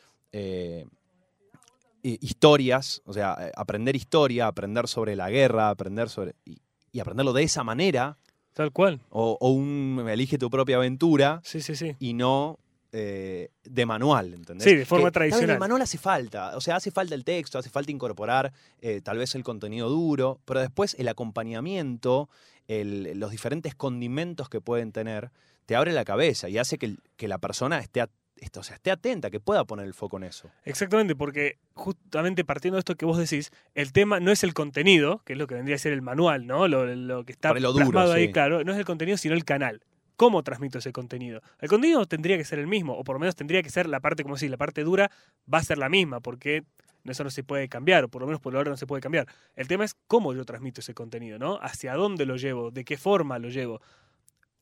eh, 2.04 2.10
hi- 2.10 2.20
historias, 2.22 3.02
o 3.06 3.14
sea, 3.14 3.36
eh, 3.40 3.52
aprender 3.56 3.96
historia, 3.96 4.48
aprender 4.48 4.88
sobre 4.88 5.16
la 5.16 5.30
guerra, 5.30 5.70
aprender 5.70 6.10
sobre. 6.10 6.36
y, 6.46 6.58
y 6.92 7.00
aprenderlo 7.00 7.34
de 7.34 7.44
esa 7.44 7.64
manera, 7.64 8.18
Tal 8.54 8.72
cual. 8.72 9.00
o, 9.10 9.38
o 9.40 9.50
un 9.52 10.06
elige 10.10 10.38
tu 10.38 10.50
propia 10.50 10.78
aventura 10.78 11.40
Sí, 11.44 11.62
sí, 11.62 11.76
sí. 11.76 11.96
y 12.00 12.14
no 12.14 12.58
eh, 12.92 13.50
de 13.64 13.86
manual, 13.86 14.34
¿entendés? 14.34 14.64
Sí, 14.68 14.76
de 14.76 14.86
forma 14.86 15.10
Que, 15.10 15.12
tal 15.12 15.30
tradicional. 15.30 15.52
El 15.52 15.60
manual 15.60 15.82
hace 15.84 16.00
falta, 16.00 16.58
o 16.58 16.62
sea, 16.62 16.78
hace 16.78 16.90
falta 16.90 17.14
el 17.14 17.24
texto, 17.24 17.60
hace 17.60 17.70
falta 17.70 17.92
incorporar 17.92 18.52
eh, 18.82 19.02
tal 19.04 19.20
vez 19.20 19.36
el 19.36 19.44
contenido 19.44 19.88
duro, 19.90 20.40
pero 20.46 20.60
después 20.60 20.96
el 20.98 21.08
acompañamiento, 21.08 22.30
el- 22.68 23.20
los 23.20 23.32
diferentes 23.32 23.76
condimentos 23.76 24.50
que 24.50 24.62
pueden 24.62 24.92
tener, 24.92 25.32
te 25.66 25.76
abre 25.76 25.92
la 25.94 26.04
cabeza 26.06 26.50
y 26.50 26.58
hace 26.58 26.78
que, 26.80 26.96
que 27.16 27.28
la 27.28 27.38
persona 27.38 27.80
esté, 27.80 28.04
esto, 28.42 28.62
o 28.62 28.64
sea, 28.64 28.76
esté 28.76 28.92
atenta, 28.92 29.30
que 29.30 29.40
pueda 29.40 29.66
poner 29.66 29.86
el 29.86 29.94
foco 29.94 30.18
en 30.18 30.24
eso. 30.24 30.50
Exactamente, 30.66 31.16
porque 31.16 31.58
justamente 31.74 32.44
partiendo 32.46 32.78
de 32.78 32.80
esto 32.80 32.96
que 32.96 33.06
vos 33.06 33.18
decís, 33.18 33.52
el 33.76 33.92
tema 33.92 34.20
no 34.20 34.32
es 34.32 34.44
el 34.44 34.54
contenido, 34.54 35.22
que 35.26 35.34
es 35.34 35.40
lo 35.40 35.48
que 35.48 35.56
vendría 35.56 35.76
a 35.76 35.80
ser 35.80 35.94
el 35.94 36.02
manual, 36.02 36.48
¿no? 36.48 36.68
Lo, 36.68 36.86
lo 36.86 37.24
que 37.26 37.32
está 37.32 37.54
lo 37.54 37.72
duro, 37.74 37.86
plasmado 37.86 38.14
ahí, 38.14 38.28
sí. 38.28 38.34
claro, 38.34 38.64
no 38.64 38.72
es 38.72 38.78
el 38.78 38.86
contenido, 38.86 39.18
sino 39.18 39.36
el 39.36 39.46
canal. 39.46 39.82
¿Cómo 40.16 40.44
transmito 40.44 40.80
ese 40.80 40.92
contenido? 40.92 41.42
El 41.60 41.70
contenido 41.70 42.06
tendría 42.06 42.38
que 42.38 42.44
ser 42.44 42.60
el 42.60 42.68
mismo, 42.68 42.94
o 42.94 43.04
por 43.04 43.16
lo 43.16 43.20
menos 43.20 43.36
tendría 43.36 43.64
que 43.64 43.70
ser 43.70 43.88
la 43.88 44.02
parte, 44.02 44.24
como 44.24 44.38
si 44.38 44.50
la 44.50 44.58
parte 44.58 44.84
dura 44.84 45.10
va 45.52 45.60
a 45.60 45.64
ser 45.64 45.78
la 45.78 45.88
misma, 45.88 46.20
porque 46.20 46.64
eso 47.06 47.24
no 47.24 47.30
se 47.30 47.44
puede 47.44 47.70
cambiar, 47.70 48.04
o 48.04 48.10
por 48.10 48.22
lo 48.22 48.28
menos 48.28 48.42
por 48.42 48.56
ahora 48.56 48.70
no 48.70 48.78
se 48.78 48.86
puede 48.86 49.02
cambiar. 49.02 49.28
El 49.56 49.68
tema 49.68 49.86
es 49.86 49.96
cómo 50.08 50.34
yo 50.34 50.44
transmito 50.46 50.82
ese 50.82 50.94
contenido, 50.94 51.40
¿no? 51.40 51.58
Hacia 51.62 51.94
dónde 51.96 52.26
lo 52.26 52.36
llevo, 52.36 52.72
de 52.72 52.84
qué 52.84 52.98
forma 52.98 53.40
lo 53.40 53.50
llevo. 53.50 53.82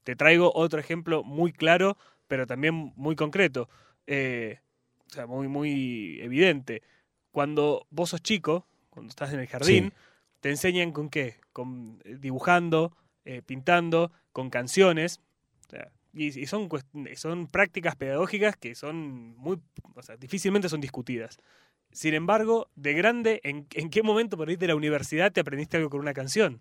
Te 0.03 0.15
traigo 0.15 0.51
otro 0.53 0.79
ejemplo 0.79 1.23
muy 1.23 1.51
claro, 1.51 1.97
pero 2.27 2.45
también 2.47 2.93
muy 2.95 3.15
concreto. 3.15 3.69
Eh, 4.05 4.59
o 5.07 5.09
sea, 5.13 5.25
muy, 5.27 5.47
muy 5.47 6.19
evidente. 6.21 6.81
Cuando 7.31 7.85
vos 7.89 8.09
sos 8.09 8.21
chico, 8.21 8.67
cuando 8.89 9.09
estás 9.09 9.33
en 9.33 9.39
el 9.39 9.47
jardín, 9.47 9.85
Sí. 9.85 9.93
te 10.41 10.49
enseñan 10.49 10.91
con 10.91 11.09
qué? 11.09 11.35
Con 11.53 11.99
eh, 12.03 12.17
dibujando, 12.19 12.95
eh, 13.25 13.41
pintando, 13.45 14.11
con 14.31 14.49
canciones. 14.49 15.19
O 15.67 15.69
sea, 15.69 15.91
y, 16.13 16.27
y 16.39 16.45
son, 16.47 16.69
son 17.15 17.47
prácticas 17.47 17.95
pedagógicas 17.95 18.55
que 18.57 18.75
son 18.75 19.35
muy, 19.37 19.59
o 19.95 20.01
sea, 20.01 20.17
difícilmente 20.17 20.69
son 20.69 20.81
discutidas. 20.81 21.37
Sin 21.91 22.13
embargo, 22.13 22.69
de 22.75 22.93
grande, 22.93 23.41
¿en, 23.43 23.65
en 23.73 23.89
qué 23.89 24.03
momento 24.03 24.37
por 24.37 24.49
ahí 24.49 24.55
de 24.55 24.67
la 24.67 24.75
universidad 24.75 25.31
te 25.31 25.39
aprendiste 25.41 25.77
algo 25.77 25.89
con 25.89 25.99
una 25.99 26.13
canción? 26.13 26.59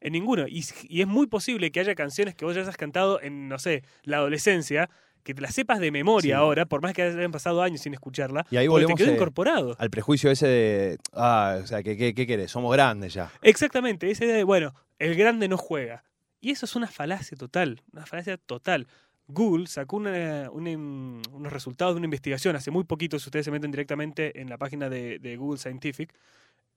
En 0.00 0.12
ninguno. 0.12 0.46
Y, 0.48 0.64
y 0.88 1.00
es 1.00 1.06
muy 1.06 1.26
posible 1.28 1.70
que 1.70 1.80
haya 1.80 1.94
canciones 1.94 2.34
que 2.34 2.44
vos 2.44 2.54
ya 2.54 2.60
hayas 2.62 2.76
cantado 2.76 3.20
en, 3.22 3.48
no 3.48 3.58
sé, 3.58 3.84
la 4.02 4.18
adolescencia, 4.18 4.90
que 5.22 5.34
te 5.34 5.40
las 5.40 5.54
sepas 5.54 5.80
de 5.80 5.90
memoria 5.90 6.28
Sí. 6.36 6.40
ahora, 6.40 6.66
por 6.66 6.82
más 6.82 6.92
que 6.92 7.02
hayan 7.02 7.32
pasado 7.32 7.62
años 7.62 7.80
sin 7.80 7.94
escucharla, 7.94 8.46
Y 8.50 8.56
ahí 8.58 8.66
porque 8.68 8.80
te 8.82 8.84
volvemos 8.86 8.98
quedó 8.98 9.10
eh, 9.10 9.14
incorporado. 9.14 9.76
al 9.78 9.90
prejuicio 9.90 10.30
ese 10.30 10.46
de, 10.46 10.98
ah, 11.14 11.58
o 11.62 11.66
sea, 11.66 11.82
¿qué, 11.82 11.96
qué, 11.96 12.14
qué 12.14 12.26
querés? 12.26 12.50
Somos 12.50 12.72
grandes 12.72 13.14
ya. 13.14 13.32
Exactamente, 13.42 14.10
esa 14.10 14.24
idea 14.24 14.36
de, 14.36 14.44
bueno, 14.44 14.74
el 14.98 15.14
grande 15.16 15.48
no 15.48 15.56
juega. 15.56 16.04
Y 16.40 16.50
eso 16.50 16.66
es 16.66 16.76
una 16.76 16.86
falacia 16.86 17.36
total, 17.36 17.82
una 17.92 18.04
falacia 18.06 18.36
total. 18.36 18.86
Google 19.28 19.66
sacó 19.66 19.96
una- 19.96 20.50
una 20.50 20.70
in- 20.70 21.22
unos 21.32 21.52
resultados 21.52 21.94
de 21.94 21.98
una 21.98 22.06
investigación 22.06 22.54
hace 22.56 22.70
muy 22.70 22.84
poquito, 22.84 23.18
si 23.18 23.28
ustedes 23.28 23.44
se 23.44 23.50
meten 23.50 23.70
directamente 23.70 24.40
en 24.40 24.48
la 24.48 24.56
página 24.58 24.88
de, 24.88 25.18
de 25.18 25.36
Google 25.36 25.58
Scientific, 25.58 26.12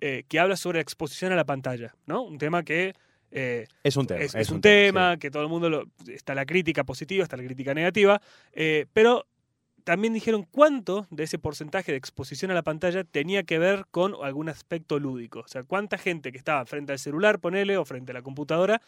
eh, 0.01 0.23
que 0.27 0.39
habla 0.39 0.55
sobre 0.55 0.77
la 0.77 0.81
exposición 0.81 1.31
a 1.31 1.35
la 1.35 1.45
pantalla, 1.45 1.93
¿no? 2.05 2.23
Un 2.23 2.37
tema 2.37 2.63
que 2.63 2.93
eh, 3.31 3.67
Es 3.83 3.95
un 3.97 4.07
tema. 4.07 4.21
es, 4.21 4.33
es 4.33 4.49
un 4.49 4.61
tema, 4.61 5.17
que 5.17 5.29
todo 5.29 5.43
el 5.43 5.49
mundo 5.49 5.69
lo, 5.69 5.83
está 6.07 6.33
la 6.33 6.45
crítica 6.45 6.83
positiva, 6.83 7.21
está 7.23 7.37
la 7.37 7.43
crítica 7.43 7.73
negativa, 7.75 8.19
eh, 8.53 8.87
pero 8.93 9.27
también 9.83 10.13
dijeron 10.13 10.47
cuánto 10.49 11.05
de 11.11 11.23
ese 11.25 11.37
porcentaje 11.37 11.91
de 11.91 11.97
exposición 11.97 12.49
a 12.51 12.53
la 12.55 12.63
pantalla 12.63 13.03
tenía 13.03 13.43
que 13.43 13.59
ver 13.59 13.85
con 13.91 14.15
algún 14.23 14.49
aspecto 14.49 14.99
lúdico. 14.99 15.41
O 15.41 15.47
sea, 15.47 15.63
cuánta 15.63 15.97
gente 15.97 16.31
que 16.31 16.37
estaba 16.39 16.65
frente 16.65 16.91
al 16.93 16.99
celular, 16.99 17.39
ponele, 17.39 17.77
o 17.77 17.85
frente 17.85 18.11
a 18.11 18.15
la 18.15 18.21
computadora, 18.21 18.81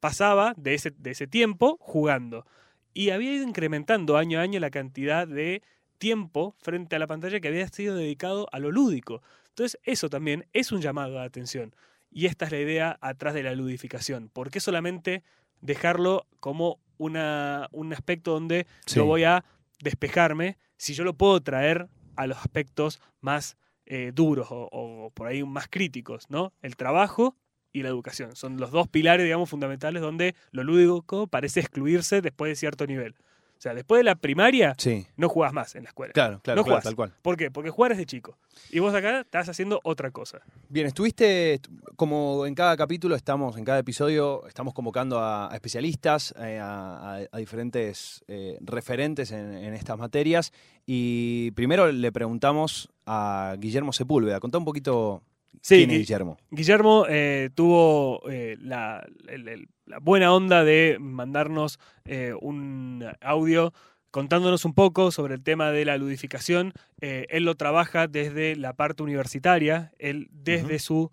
pasaba 0.00 0.54
de 0.56 0.74
ese, 0.74 0.90
de 0.96 1.10
ese 1.12 1.26
tiempo 1.26 1.76
jugando. 1.80 2.46
Y 2.94 3.10
había 3.10 3.32
ido 3.34 3.46
incrementando 3.46 4.16
año 4.16 4.38
a 4.38 4.42
año 4.42 4.60
la 4.60 4.70
cantidad 4.70 5.26
de 5.28 5.62
tiempo 5.98 6.54
frente 6.58 6.96
a 6.96 6.98
la 6.98 7.06
pantalla 7.06 7.40
que 7.40 7.48
había 7.48 7.66
sido 7.68 7.96
dedicado 7.96 8.46
a 8.52 8.58
lo 8.58 8.70
lúdico. 8.70 9.20
Entonces, 9.48 9.78
eso 9.84 10.08
también 10.08 10.46
es 10.52 10.72
un 10.72 10.80
llamado 10.80 11.14
de 11.14 11.24
atención. 11.24 11.74
Y 12.10 12.26
esta 12.26 12.44
es 12.46 12.52
la 12.52 12.60
idea 12.60 12.98
atrás 13.00 13.34
de 13.34 13.42
la 13.42 13.54
ludificación. 13.54 14.28
¿Por 14.28 14.50
qué 14.50 14.60
solamente 14.60 15.22
dejarlo 15.60 16.26
como 16.40 16.78
una, 16.98 17.68
un 17.72 17.92
aspecto 17.92 18.32
donde 18.32 18.66
Sí. 18.86 18.96
yo 18.96 19.06
voy 19.06 19.24
a 19.24 19.44
despejarme 19.82 20.56
si 20.76 20.94
yo 20.94 21.04
lo 21.04 21.14
puedo 21.14 21.40
traer 21.42 21.88
a 22.16 22.26
los 22.26 22.38
aspectos 22.38 23.00
más 23.20 23.56
eh, 23.86 24.12
duros 24.14 24.48
o, 24.50 24.68
o 24.70 25.10
por 25.10 25.26
ahí 25.26 25.42
más 25.44 25.68
críticos, 25.68 26.24
¿no? 26.30 26.52
El 26.62 26.76
trabajo 26.76 27.36
y 27.74 27.82
la 27.82 27.90
educación. 27.90 28.34
Son 28.36 28.56
los 28.56 28.70
dos 28.70 28.88
pilares, 28.88 29.24
digamos, 29.24 29.50
fundamentales 29.50 30.00
donde 30.00 30.34
lo 30.52 30.64
lúdico 30.64 31.26
parece 31.26 31.60
excluirse 31.60 32.22
después 32.22 32.48
de 32.50 32.56
cierto 32.56 32.86
nivel. 32.86 33.14
O 33.56 33.60
sea, 33.64 33.72
después 33.72 34.00
de 34.00 34.04
la 34.04 34.14
primaria, 34.14 34.74
Sí, 34.78 35.06
no 35.16 35.28
jugás 35.28 35.52
más 35.52 35.74
en 35.74 35.84
la 35.84 35.88
escuela. 35.88 36.12
claro, 36.12 36.38
claro, 36.42 36.60
No 36.60 36.64
claro, 36.64 36.82
tal 36.82 36.94
cual. 36.96 37.14
¿Por 37.22 37.36
qué? 37.36 37.50
Porque 37.50 37.70
jugar 37.70 37.92
es 37.92 37.98
de 37.98 38.04
chico. 38.04 38.36
Y 38.70 38.78
vos 38.78 38.94
acá 38.94 39.20
estás 39.20 39.48
haciendo 39.48 39.80
otra 39.84 40.10
cosa. 40.10 40.40
Bien, 40.68 40.86
estuviste, 40.86 41.60
como 41.96 42.46
en 42.46 42.54
cada 42.54 42.76
capítulo 42.76 43.14
estamos, 43.16 43.56
en 43.56 43.64
cada 43.64 43.78
episodio, 43.78 44.46
estamos 44.46 44.74
convocando 44.74 45.18
a, 45.18 45.50
a 45.50 45.54
especialistas, 45.54 46.34
eh, 46.38 46.58
a 46.60 47.26
diferentes 47.38 48.22
eh, 48.28 48.58
referentes 48.60 49.32
en, 49.32 49.54
en 49.54 49.72
estas 49.74 49.98
materias. 49.98 50.52
Y 50.84 51.50
primero 51.52 51.90
le 51.90 52.12
preguntamos 52.12 52.90
a 53.06 53.56
Guillermo 53.58 53.92
Sepúlveda. 53.92 54.40
Contá 54.40 54.58
un 54.58 54.64
poquito 54.66 55.22
Sí, 55.62 55.76
quién 55.76 55.90
es 55.90 55.96
Gui- 55.96 55.98
Guillermo. 56.00 56.36
Guillermo 56.50 57.06
eh, 57.08 57.50
tuvo 57.54 58.22
eh, 58.30 58.56
la, 58.60 59.06
el- 59.28 59.48
el- 59.48 59.68
la 59.86 59.98
buena 59.98 60.32
onda 60.32 60.64
de 60.64 60.96
mandarnos 61.00 61.78
eh, 62.04 62.32
un 62.40 63.04
audio 63.20 63.72
contándonos 64.10 64.64
un 64.64 64.74
poco 64.74 65.10
sobre 65.10 65.34
el 65.34 65.42
tema 65.42 65.70
de 65.72 65.84
la 65.84 65.96
ludificación. 65.98 66.72
Él 67.00 67.44
lo 67.44 67.56
trabaja 67.56 68.06
desde 68.06 68.54
la 68.56 68.72
parte 68.74 69.02
universitaria, 69.02 69.92
él 69.98 70.28
desde 70.30 70.78
su 70.78 71.10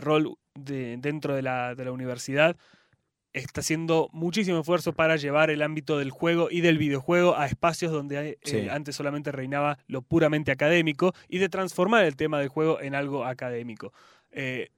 rol 0.00 0.36
de- 0.54 0.96
dentro 0.98 1.34
de 1.34 1.42
la, 1.42 1.74
de 1.74 1.84
la 1.84 1.92
universidad 1.92 2.56
está 3.36 3.60
haciendo 3.60 4.08
muchísimo 4.12 4.60
esfuerzo 4.60 4.94
para 4.94 5.16
llevar 5.16 5.50
el 5.50 5.60
ámbito 5.60 5.98
del 5.98 6.10
juego 6.10 6.48
y 6.50 6.62
del 6.62 6.78
videojuego 6.78 7.36
a 7.36 7.46
espacios 7.46 7.92
donde 7.92 8.38
eh, 8.42 8.68
antes 8.70 8.96
solamente 8.96 9.30
reinaba 9.30 9.78
lo 9.88 10.00
puramente 10.00 10.52
académico 10.52 11.12
y 11.28 11.38
de 11.38 11.50
transformar 11.50 12.04
el 12.04 12.16
tema 12.16 12.38
del 12.38 12.48
juego 12.48 12.80
en 12.80 12.94
algo 12.94 13.26
académico. 13.26 13.92
Eh, 14.32 14.70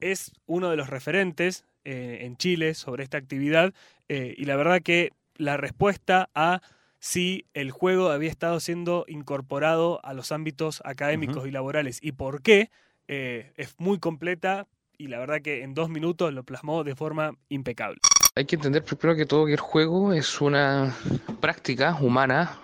es 0.00 0.32
uno 0.46 0.68
de 0.68 0.76
los 0.76 0.90
referentes 0.90 1.64
eh, 1.84 2.18
en 2.22 2.36
Chile 2.36 2.74
sobre 2.74 3.04
esta 3.04 3.18
actividad 3.18 3.72
y 4.08 4.44
la 4.44 4.56
verdad 4.56 4.82
que 4.82 5.12
la 5.36 5.56
respuesta 5.56 6.28
a 6.34 6.60
si 6.98 7.46
el 7.54 7.70
juego 7.70 8.10
había 8.10 8.28
estado 8.28 8.60
siendo 8.60 9.06
incorporado 9.08 10.04
a 10.04 10.12
los 10.12 10.32
ámbitos 10.32 10.82
académicos 10.84 11.46
y 11.46 11.50
laborales 11.50 11.98
y 12.02 12.12
por 12.12 12.42
qué 12.42 12.68
es 13.06 13.74
muy 13.78 13.98
completa 13.98 14.66
y 15.02 15.08
la 15.08 15.18
verdad 15.18 15.42
que 15.42 15.62
en 15.64 15.74
dos 15.74 15.90
minutos 15.90 16.32
lo 16.32 16.44
plasmó 16.44 16.84
de 16.84 16.94
forma 16.94 17.34
impecable. 17.48 17.98
Hay 18.36 18.44
que 18.44 18.54
entender 18.54 18.84
primero 18.84 19.16
que 19.16 19.26
todo 19.26 19.46
que 19.46 19.52
el 19.54 19.60
juego 19.60 20.12
es 20.12 20.40
una 20.40 20.94
práctica 21.40 21.96
humana 22.00 22.56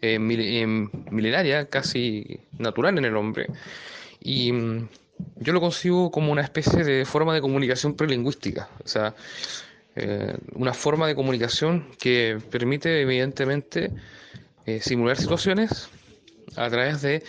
eh, 0.00 0.18
mil- 0.20 0.40
eh, 0.40 0.66
milenaria, 1.10 1.68
casi 1.68 2.38
natural 2.58 2.96
en 2.98 3.04
el 3.04 3.16
hombre. 3.16 3.48
Y 4.20 4.52
mm, 4.52 4.88
yo 5.40 5.52
lo 5.52 5.60
concibo 5.60 6.10
como 6.12 6.30
una 6.30 6.42
especie 6.42 6.84
de 6.84 7.04
forma 7.04 7.34
de 7.34 7.40
comunicación 7.40 7.94
prelingüística, 7.94 8.68
o 8.84 8.88
sea, 8.88 9.14
eh, 9.96 10.36
una 10.54 10.74
forma 10.74 11.06
de 11.08 11.14
comunicación 11.16 11.86
que 11.98 12.38
permite 12.50 13.02
evidentemente 13.02 13.90
eh, 14.66 14.80
simular 14.80 15.16
situaciones 15.16 15.88
a 16.56 16.68
través 16.70 17.02
de 17.02 17.22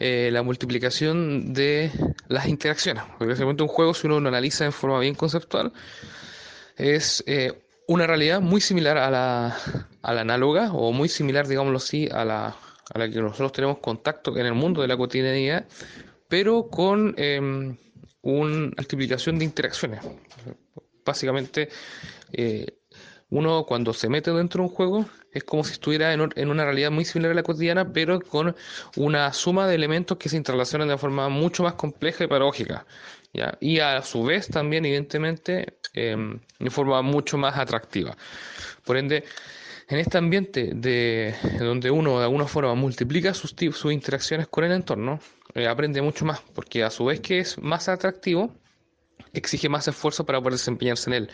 eh, 0.00 0.30
la 0.32 0.42
multiplicación 0.42 1.52
de 1.52 1.90
las 2.28 2.46
interacciones. 2.48 3.04
Porque 3.18 3.32
básicamente 3.32 3.62
un 3.62 3.68
juego, 3.68 3.94
si 3.94 4.06
uno 4.06 4.20
lo 4.20 4.28
analiza 4.28 4.64
en 4.64 4.72
forma 4.72 4.98
bien 5.00 5.14
conceptual, 5.14 5.72
es 6.76 7.22
eh, 7.26 7.52
una 7.86 8.06
realidad 8.06 8.40
muy 8.40 8.60
similar 8.60 8.98
a 8.98 9.10
la, 9.10 9.56
a 10.02 10.14
la 10.14 10.20
análoga 10.20 10.72
o 10.72 10.92
muy 10.92 11.08
similar, 11.08 11.46
digámoslo 11.46 11.78
así, 11.78 12.08
a 12.10 12.24
la, 12.24 12.56
a 12.92 12.98
la 12.98 13.08
que 13.08 13.20
nosotros 13.20 13.52
tenemos 13.52 13.78
contacto 13.78 14.36
en 14.36 14.46
el 14.46 14.54
mundo 14.54 14.82
de 14.82 14.88
la 14.88 14.96
cotidianidad, 14.96 15.66
pero 16.28 16.68
con 16.68 17.14
em, 17.18 17.76
una 18.22 18.70
multiplicación 18.76 19.38
de 19.38 19.44
interacciones. 19.44 20.00
Básicamente, 21.04 21.68
eh, 22.32 22.66
uno 23.32 23.64
cuando 23.64 23.94
se 23.94 24.10
mete 24.10 24.30
dentro 24.30 24.62
de 24.62 24.68
un 24.68 24.74
juego 24.74 25.06
es 25.32 25.42
como 25.42 25.64
si 25.64 25.72
estuviera 25.72 26.12
en, 26.12 26.50
una 26.50 26.64
realidad 26.64 26.90
muy 26.90 27.06
similar 27.06 27.32
a 27.32 27.34
la 27.34 27.42
cotidiana, 27.42 27.90
pero 27.90 28.20
con 28.20 28.54
una 28.96 29.32
suma 29.32 29.66
de 29.66 29.74
elementos 29.74 30.18
que 30.18 30.28
se 30.28 30.36
interrelacionan 30.36 30.88
de 30.88 30.98
forma 30.98 31.30
mucho 31.30 31.62
más 31.62 31.72
compleja 31.72 32.24
y 32.24 32.26
paradójica. 32.26 32.84
Y 33.60 33.78
a 33.78 34.02
su 34.02 34.22
vez 34.24 34.48
también, 34.48 34.84
evidentemente, 34.84 35.78
em, 35.94 36.40
de 36.58 36.70
forma 36.70 37.00
mucho 37.00 37.38
más 37.38 37.56
atractiva. 37.56 38.14
Por 38.84 38.98
ende, 38.98 39.24
en 39.88 39.98
este 39.98 40.18
ambiente 40.18 40.72
de 40.74 41.34
donde 41.58 41.90
uno 41.90 42.18
de 42.18 42.24
alguna 42.24 42.46
forma 42.46 42.74
multiplica 42.74 43.32
sus, 43.32 43.54
sus 43.72 43.92
interacciones 43.92 44.46
con 44.48 44.64
el 44.64 44.72
entorno, 44.72 45.20
eh, 45.54 45.66
aprende 45.66 46.02
mucho 46.02 46.26
más, 46.26 46.42
porque 46.54 46.84
a 46.84 46.90
su 46.90 47.06
vez 47.06 47.20
que 47.20 47.38
es 47.38 47.58
más 47.58 47.88
atractivo, 47.88 48.52
exige 49.32 49.68
más 49.68 49.88
esfuerzo 49.88 50.24
para 50.24 50.38
poder 50.40 50.54
desempeñarse 50.54 51.10
en 51.10 51.14
él. 51.14 51.30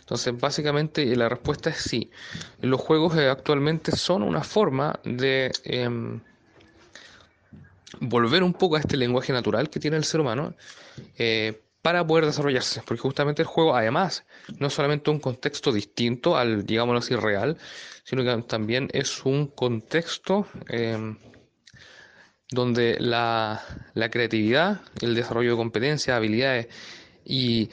Entonces, 0.00 0.38
básicamente 0.38 1.04
la 1.16 1.28
respuesta 1.28 1.70
es 1.70 1.78
sí. 1.78 2.10
Los 2.60 2.80
juegos 2.80 3.16
eh, 3.16 3.28
actualmente 3.28 3.92
son 3.92 4.22
una 4.22 4.42
forma 4.42 4.98
de 5.04 5.50
em, 5.64 6.20
volver 8.00 8.42
un 8.42 8.52
poco 8.52 8.76
a 8.76 8.80
este 8.80 8.96
lenguaje 8.96 9.32
natural 9.32 9.70
que 9.70 9.80
tiene 9.80 9.96
el 9.96 10.04
ser 10.04 10.20
humano 10.20 10.54
eh, 11.16 11.60
para 11.82 12.06
poder 12.06 12.26
desarrollarse, 12.26 12.82
porque 12.84 13.00
justamente 13.00 13.42
el 13.42 13.48
juego, 13.48 13.74
además, 13.74 14.24
no 14.58 14.66
es 14.66 14.74
solamente 14.74 15.10
un 15.10 15.20
contexto 15.20 15.72
distinto 15.72 16.36
al, 16.36 16.66
digámoslo 16.66 16.98
así, 16.98 17.14
real, 17.14 17.56
sino 18.04 18.24
que 18.24 18.42
también 18.42 18.88
es 18.92 19.24
un 19.24 19.46
contexto 19.46 20.46
em, 20.68 21.16
donde 22.50 22.96
la, 22.98 23.62
la 23.94 24.10
creatividad, 24.10 24.80
el 25.00 25.14
desarrollo 25.14 25.52
de 25.52 25.56
competencias, 25.56 26.16
habilidades 26.16 26.68
y 27.28 27.70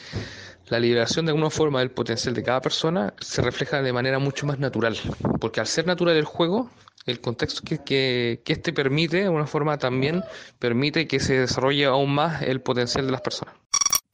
la 0.68 0.80
liberación 0.80 1.26
de 1.26 1.32
alguna 1.32 1.50
forma 1.50 1.80
del 1.80 1.92
potencial 1.92 2.36
de 2.36 2.44
cada 2.44 2.62
persona 2.62 3.14
se 3.20 3.42
refleja 3.42 3.82
de 3.82 3.94
manera 3.94 4.20
mucho 4.20 4.46
más 4.46 4.60
natural, 4.60 4.98
porque 5.40 5.62
al 5.62 5.68
ser 5.68 5.88
natural 5.88 6.18
el 6.18 6.26
juego, 6.26 6.70
el 7.06 7.22
contexto 7.22 7.62
que, 7.64 7.80
que, 7.84 8.42
que 8.44 8.54
este 8.54 8.74
permite, 8.74 9.18
de 9.18 9.26
alguna 9.26 9.48
forma 9.48 9.78
también 9.78 10.24
permite 10.60 11.08
que 11.08 11.20
se 11.20 11.40
desarrolle 11.40 11.86
aún 11.86 12.14
más 12.14 12.42
el 12.42 12.62
potencial 12.62 13.06
de 13.06 13.12
las 13.14 13.22
personas. 13.22 13.56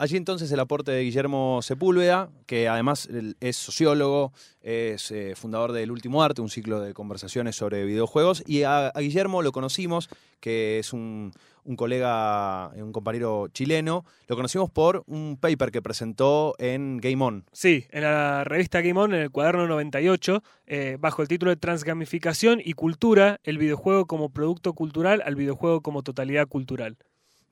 Allí 0.01 0.17
entonces 0.17 0.51
el 0.51 0.60
aporte 0.60 0.91
de 0.91 1.04
Guillermo 1.04 1.62
Sepúlveda, 1.62 2.32
que 2.47 2.67
además 2.67 3.08
es 3.39 3.56
sociólogo, 3.56 4.34
es 4.63 5.12
eh, 5.12 5.34
fundador 5.36 5.73
del 5.73 5.91
Último 5.91 6.23
Arte, 6.23 6.41
un 6.41 6.49
ciclo 6.49 6.82
de 6.82 6.95
conversaciones 6.95 7.56
sobre 7.56 7.86
videojuegos. 7.86 8.41
Y 8.47 8.63
a, 8.63 8.91
Guillermo 8.97 9.43
lo 9.43 9.51
conocimos, 9.51 10.10
que 10.39 10.80
es 10.80 10.91
un, 10.91 11.34
colega, 11.76 12.69
un 12.76 12.91
compañero 12.91 13.47
chileno, 13.50 14.06
lo 14.28 14.36
conocimos 14.36 14.69
por 14.69 15.04
un 15.08 15.38
paper 15.38 15.71
que 15.71 15.82
presentó 15.82 16.56
en 16.58 16.97
Game 16.97 17.24
On. 17.24 17.45
Sí, 17.52 17.86
en 17.91 18.04
la 18.04 18.43
revista 18.43 18.82
Game 18.82 19.00
On, 19.00 19.13
en 19.13 19.21
el 19.21 19.32
cuaderno 19.32 19.67
98, 19.67 20.43
eh, 20.67 20.97
bajo 21.00 21.21
el 21.21 21.28
título 21.28 21.52
de 21.52 21.58
Transgamificación 21.58 22.62
y 22.63 22.74
Cultura, 22.74 23.39
el 23.43 23.58
videojuego 23.58 24.06
como 24.06 24.30
producto 24.30 24.74
cultural 24.74 25.21
al 25.26 25.36
videojuego 25.36 25.82
como 25.82 26.04
totalidad 26.04 26.47
cultural. 26.47 26.97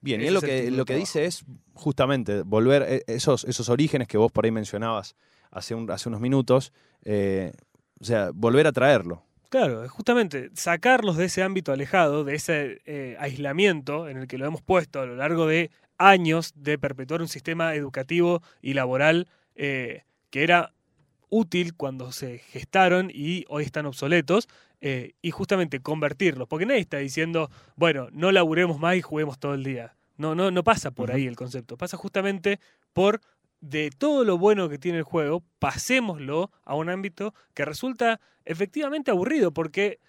Bien, 0.02 0.22
y 0.22 0.28
él 0.28 0.34
lo 0.34 0.42
que, 0.42 0.72
lo 0.72 0.86
que 0.86 0.96
dice 0.96 1.26
es 1.26 1.44
justamente 1.74 2.44
volver 2.44 2.86
eh, 2.88 3.04
esos, 3.08 3.44
esos 3.44 3.70
orígenes 3.70 4.08
que 4.08 4.18
vos 4.18 4.32
por 4.32 4.46
ahí 4.46 4.52
mencionabas 4.52 5.16
hace, 5.52 5.76
un, 5.76 5.90
hace 5.92 6.10
unos 6.10 6.22
minutos, 6.22 6.72
eh, 7.04 7.52
o 8.00 8.06
sea, 8.06 8.32
volver 8.34 8.68
a 8.68 8.72
traerlo. 8.72 9.24
Claro, 9.50 9.88
justamente 9.90 10.52
sacarlos 10.54 11.18
de 11.18 11.26
ese 11.26 11.42
ámbito 11.42 11.72
alejado, 11.72 12.24
de 12.24 12.36
ese 12.36 12.82
eh, 12.86 13.18
aislamiento 13.20 14.08
en 14.08 14.18
el 14.18 14.28
que 14.28 14.38
lo 14.38 14.46
hemos 14.46 14.62
puesto 14.62 15.02
a 15.02 15.06
lo 15.08 15.16
largo 15.16 15.48
de 15.48 15.72
años 15.98 16.54
de 16.56 16.78
perpetuar 16.78 17.22
un 17.22 17.28
sistema 17.28 17.74
educativo 17.74 18.42
y 18.62 18.74
laboral 18.74 19.28
que 19.56 20.44
era 20.44 20.72
útil 21.30 21.76
cuando 21.76 22.12
se 22.12 22.40
gestaron 22.40 23.12
y 23.14 23.46
hoy 23.50 23.64
están 23.64 23.86
obsoletos, 23.86 24.48
eh, 24.82 25.14
y 25.22 25.32
justamente 25.32 25.82
convertirlos, 25.82 26.48
porque 26.48 26.66
nadie 26.66 26.80
está 26.80 26.98
diciendo, 26.98 27.50
bueno, 27.76 28.08
no 28.12 28.32
laburemos 28.32 28.80
más 28.80 28.96
y 28.96 29.02
juguemos 29.02 29.38
todo 29.38 29.54
el 29.54 29.64
día. 29.64 29.96
No, 30.18 30.36
no, 30.36 30.52
no 30.52 30.64
pasa 30.64 30.92
por 30.92 31.12
ahí 31.12 31.28
el 31.28 31.36
concepto, 31.36 31.78
pasa 31.78 31.98
justamente 31.98 32.60
por 32.94 33.22
de 33.62 33.90
todo 33.92 34.24
lo 34.24 34.38
bueno 34.38 34.70
que 34.70 34.78
tiene 34.78 35.00
el 35.00 35.04
juego, 35.04 35.44
pasémoslo 35.60 36.52
a 36.64 36.76
un 36.76 36.90
ámbito 36.90 37.34
que 37.54 37.66
resulta 37.66 38.20
efectivamente 38.46 39.12
aburrido, 39.12 39.52
porque, 39.54 40.00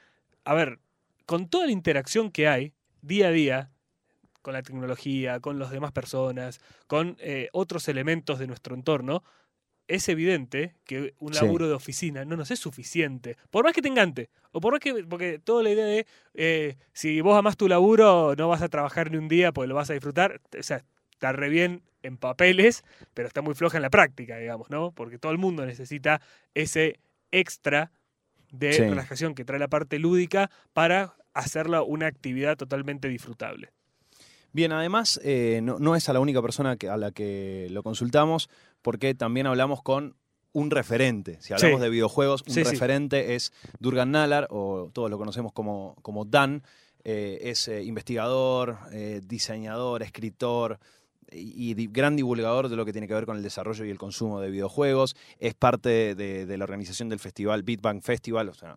a 0.45 0.55
ver, 0.55 0.79
con 1.27 1.49
toda 1.49 1.67
la 1.67 1.73
interacción 1.73 2.31
que 2.31 2.49
hay 2.49 2.73
día 3.03 3.29
a 3.29 3.33
día, 3.33 3.71
con 4.43 4.55
la 4.55 4.63
tecnología, 4.63 5.41
con 5.41 5.59
las 5.59 5.71
demás 5.71 5.93
personas, 5.93 6.61
con 6.87 7.17
eh, 7.21 7.49
otros 7.53 7.89
elementos 7.89 8.39
de 8.39 8.47
nuestro 8.47 8.75
entorno, 8.75 9.23
es 9.91 10.09
evidente 10.09 10.77
que 10.85 11.15
un 11.19 11.33
laburo 11.33 11.67
de 11.67 11.75
oficina 11.75 12.25
no 12.25 12.37
nos 12.37 12.53
es 12.53 12.61
suficiente. 12.61 13.37
Por 13.51 13.65
más 13.65 13.73
que 13.73 13.83
te 13.83 13.89
encante. 13.89 14.31
O 14.53 14.61
por 14.61 14.73
más 14.73 14.81
que. 14.81 15.05
Porque 15.05 15.41
toda 15.41 15.65
la 15.65 15.71
idea 15.71 15.85
de. 15.85 16.07
Eh, 16.35 16.77
si 16.93 17.21
vos 17.21 17.37
amás 17.37 17.57
tu 17.57 17.67
laburo, 17.69 18.35
no 18.37 18.49
vas 18.49 18.63
a 18.63 18.69
trabajar 18.69 19.11
ni 19.11 19.17
un 19.17 19.27
día 19.27 19.51
porque 19.51 19.67
lo 19.67 19.75
vas 19.75 19.91
a 19.91 19.95
disfrutar. 19.95 20.41
O 20.57 20.63
sea, 20.63 20.85
está 21.21 21.33
re 21.33 21.51
bien 21.51 21.83
en 22.03 22.17
papeles, 22.17 22.83
pero 23.13 23.29
está 23.29 23.43
muy 23.43 23.55
floja 23.55 23.77
en 23.77 23.83
la 23.83 23.91
práctica, 23.91 24.39
digamos, 24.39 24.71
¿no? 24.71 24.91
Porque 24.93 25.19
todo 25.19 25.33
el 25.33 25.37
mundo 25.37 25.67
necesita 25.67 26.23
ese 26.55 26.99
extra 27.31 27.93
de 28.51 28.73
relajación 28.73 29.35
que 29.35 29.45
trae 29.45 29.59
la 29.59 29.69
parte 29.69 29.99
lúdica 29.99 30.51
para 30.73 31.15
hacerla 31.35 31.83
una 31.83 32.07
actividad 32.07 32.57
totalmente 32.57 33.09
disfrutable. 33.09 33.69
Bien, 34.53 34.73
además, 34.73 35.21
eh, 35.23 35.61
no, 35.63 35.95
es 35.95 36.09
a 36.09 36.15
la 36.15 36.21
única 36.21 36.41
persona 36.41 36.79
a 36.91 36.97
la 36.97 37.11
que 37.13 37.69
lo 37.71 37.83
consultamos, 37.83 38.49
porque 38.81 39.15
también 39.15 39.47
hablamos 39.47 39.83
con 39.83 40.17
un 40.53 40.71
referente. 40.71 41.37
Si 41.43 41.53
hablamos 41.53 41.83
de 41.83 41.91
videojuegos, 41.91 42.43
un 42.49 42.55
referente 42.65 43.35
es 43.35 43.53
Durgan 43.79 44.11
Nalar, 44.11 44.47
o 44.49 44.89
todos 44.91 45.11
lo 45.11 45.19
conocemos 45.19 45.53
como, 45.53 45.97
como 46.01 46.25
Dan. 46.25 46.63
Eh, 47.05 47.39
es 47.43 47.69
eh, 47.69 47.83
investigador, 47.83 48.79
diseñador, 49.23 50.03
escritor, 50.03 50.79
y, 51.33 51.87
gran 51.89 52.17
divulgador 52.17 52.69
de 52.69 52.77
lo 52.77 52.85
que 52.85 52.93
tiene 52.93 53.07
que 53.07 53.15
ver 53.15 53.27
con 53.27 53.37
el 53.37 53.43
desarrollo 53.43 53.85
y 53.85 53.91
el 53.91 53.99
consumo 53.99 54.41
de 54.41 54.51
videojuegos. 54.51 55.17
Es 55.39 55.55
parte 55.55 56.15
de, 56.15 56.57
la 56.57 56.65
organización 56.65 57.09
del 57.09 57.19
festival 57.19 57.63
Beat 57.63 57.81
Festival. 58.03 58.49
O 58.49 58.55
sea, 58.55 58.77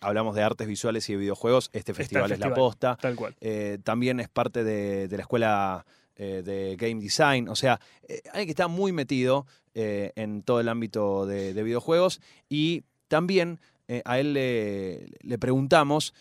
hablamos 0.00 0.34
de 0.34 0.42
artes 0.42 0.66
visuales 0.66 1.08
y 1.08 1.12
de 1.12 1.18
videojuegos. 1.18 1.70
Este 1.72 1.94
festival, 1.94 2.30
es 2.32 2.38
la 2.38 2.54
posta. 2.54 2.96
Tal 3.00 3.16
cual. 3.16 3.34
Eh, 3.40 3.78
también 3.82 4.20
es 4.20 4.28
parte 4.28 4.64
de, 4.64 5.08
la 5.10 5.22
escuela 5.22 5.86
eh, 6.16 6.42
de 6.44 6.76
Game 6.76 7.00
Design. 7.00 7.48
O 7.48 7.56
sea, 7.56 7.80
eh, 8.08 8.22
alguien 8.26 8.46
que 8.46 8.52
está 8.52 8.68
muy 8.68 8.92
metido 8.92 9.46
en 9.74 10.42
todo 10.42 10.58
el 10.58 10.68
ámbito 10.68 11.24
de, 11.26 11.62
videojuegos. 11.62 12.20
Y 12.48 12.82
también 13.06 13.60
a 14.04 14.18
él 14.18 14.32
le, 14.34 15.38
preguntamos 15.38 16.14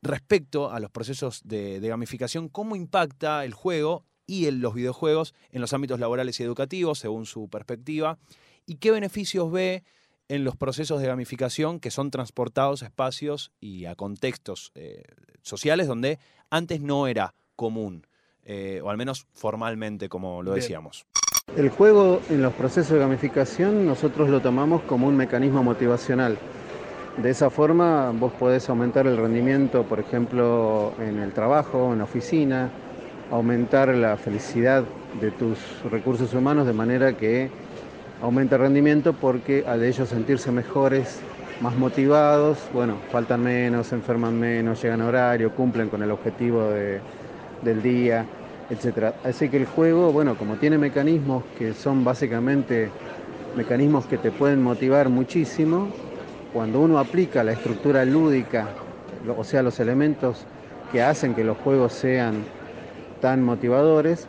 respecto 0.00 0.70
a 0.70 0.80
los 0.80 0.90
procesos 0.90 1.42
de, 1.44 1.80
de 1.80 1.88
gamificación, 1.88 2.48
cómo 2.48 2.76
impacta 2.76 3.44
el 3.44 3.52
juego 3.52 4.04
y 4.26 4.46
en 4.46 4.60
los 4.60 4.74
videojuegos 4.74 5.34
en 5.50 5.60
los 5.60 5.72
ámbitos 5.72 6.00
laborales 6.00 6.38
y 6.40 6.42
educativos, 6.42 6.98
según 6.98 7.26
su 7.26 7.48
perspectiva, 7.48 8.18
y 8.66 8.76
qué 8.76 8.90
beneficios 8.90 9.50
ve 9.50 9.84
en 10.28 10.44
los 10.44 10.56
procesos 10.56 11.00
de 11.00 11.06
gamificación 11.06 11.80
que 11.80 11.90
son 11.90 12.10
transportados 12.10 12.82
a 12.82 12.86
espacios 12.86 13.52
y 13.60 13.84
a 13.84 13.94
contextos 13.94 14.72
eh, 14.74 15.02
sociales 15.42 15.86
donde 15.86 16.18
antes 16.50 16.80
no 16.80 17.06
era 17.06 17.34
común, 17.56 18.06
eh, 18.44 18.80
o 18.82 18.90
al 18.90 18.96
menos 18.96 19.26
formalmente, 19.34 20.08
como 20.08 20.42
lo 20.42 20.52
decíamos. 20.52 21.06
El 21.56 21.68
juego 21.68 22.20
en 22.30 22.42
los 22.42 22.54
procesos 22.54 22.92
de 22.92 22.98
gamificación 23.00 23.86
nosotros 23.86 24.30
lo 24.30 24.40
tomamos 24.40 24.82
como 24.82 25.06
un 25.06 25.16
mecanismo 25.16 25.62
motivacional. 25.62 26.38
De 27.18 27.30
esa 27.30 27.48
forma 27.48 28.10
vos 28.10 28.32
podés 28.32 28.68
aumentar 28.68 29.06
el 29.06 29.16
rendimiento, 29.16 29.84
por 29.84 30.00
ejemplo, 30.00 30.94
en 30.98 31.20
el 31.20 31.32
trabajo, 31.32 31.92
en 31.92 31.98
la 31.98 32.04
oficina, 32.04 32.70
aumentar 33.30 33.88
la 33.94 34.16
felicidad 34.16 34.84
de 35.20 35.30
tus 35.30 35.58
recursos 35.90 36.34
humanos 36.34 36.66
de 36.66 36.72
manera 36.72 37.14
que 37.14 37.50
aumenta 38.22 38.56
el 38.56 38.62
rendimiento 38.62 39.12
porque 39.12 39.64
al 39.66 39.80
de 39.80 39.88
ellos 39.88 40.08
sentirse 40.08 40.50
mejores, 40.50 41.20
más 41.60 41.76
motivados, 41.76 42.58
bueno, 42.72 42.96
faltan 43.10 43.42
menos, 43.42 43.92
enferman 43.92 44.38
menos, 44.38 44.82
llegan 44.82 45.00
a 45.02 45.06
horario, 45.06 45.52
cumplen 45.52 45.88
con 45.88 46.02
el 46.02 46.10
objetivo 46.10 46.70
del 46.70 47.82
día, 47.82 48.26
etc. 48.70 49.14
Así 49.24 49.48
que 49.48 49.58
el 49.58 49.66
juego, 49.66 50.12
bueno, 50.12 50.36
como 50.36 50.56
tiene 50.56 50.78
mecanismos 50.78 51.44
que 51.58 51.74
son 51.74 52.04
básicamente 52.04 52.90
mecanismos 53.56 54.06
que 54.06 54.18
te 54.18 54.32
pueden 54.32 54.62
motivar 54.62 55.08
muchísimo, 55.08 55.88
cuando 56.52 56.80
uno 56.80 56.98
aplica 56.98 57.44
la 57.44 57.52
estructura 57.52 58.04
lúdica, 58.04 58.68
o 59.36 59.44
sea, 59.44 59.62
los 59.62 59.78
elementos 59.80 60.44
que 60.92 61.02
hacen 61.02 61.34
que 61.34 61.44
los 61.44 61.56
juegos 61.58 61.92
sean 61.92 62.44
tan 63.24 63.42
motivadores, 63.42 64.26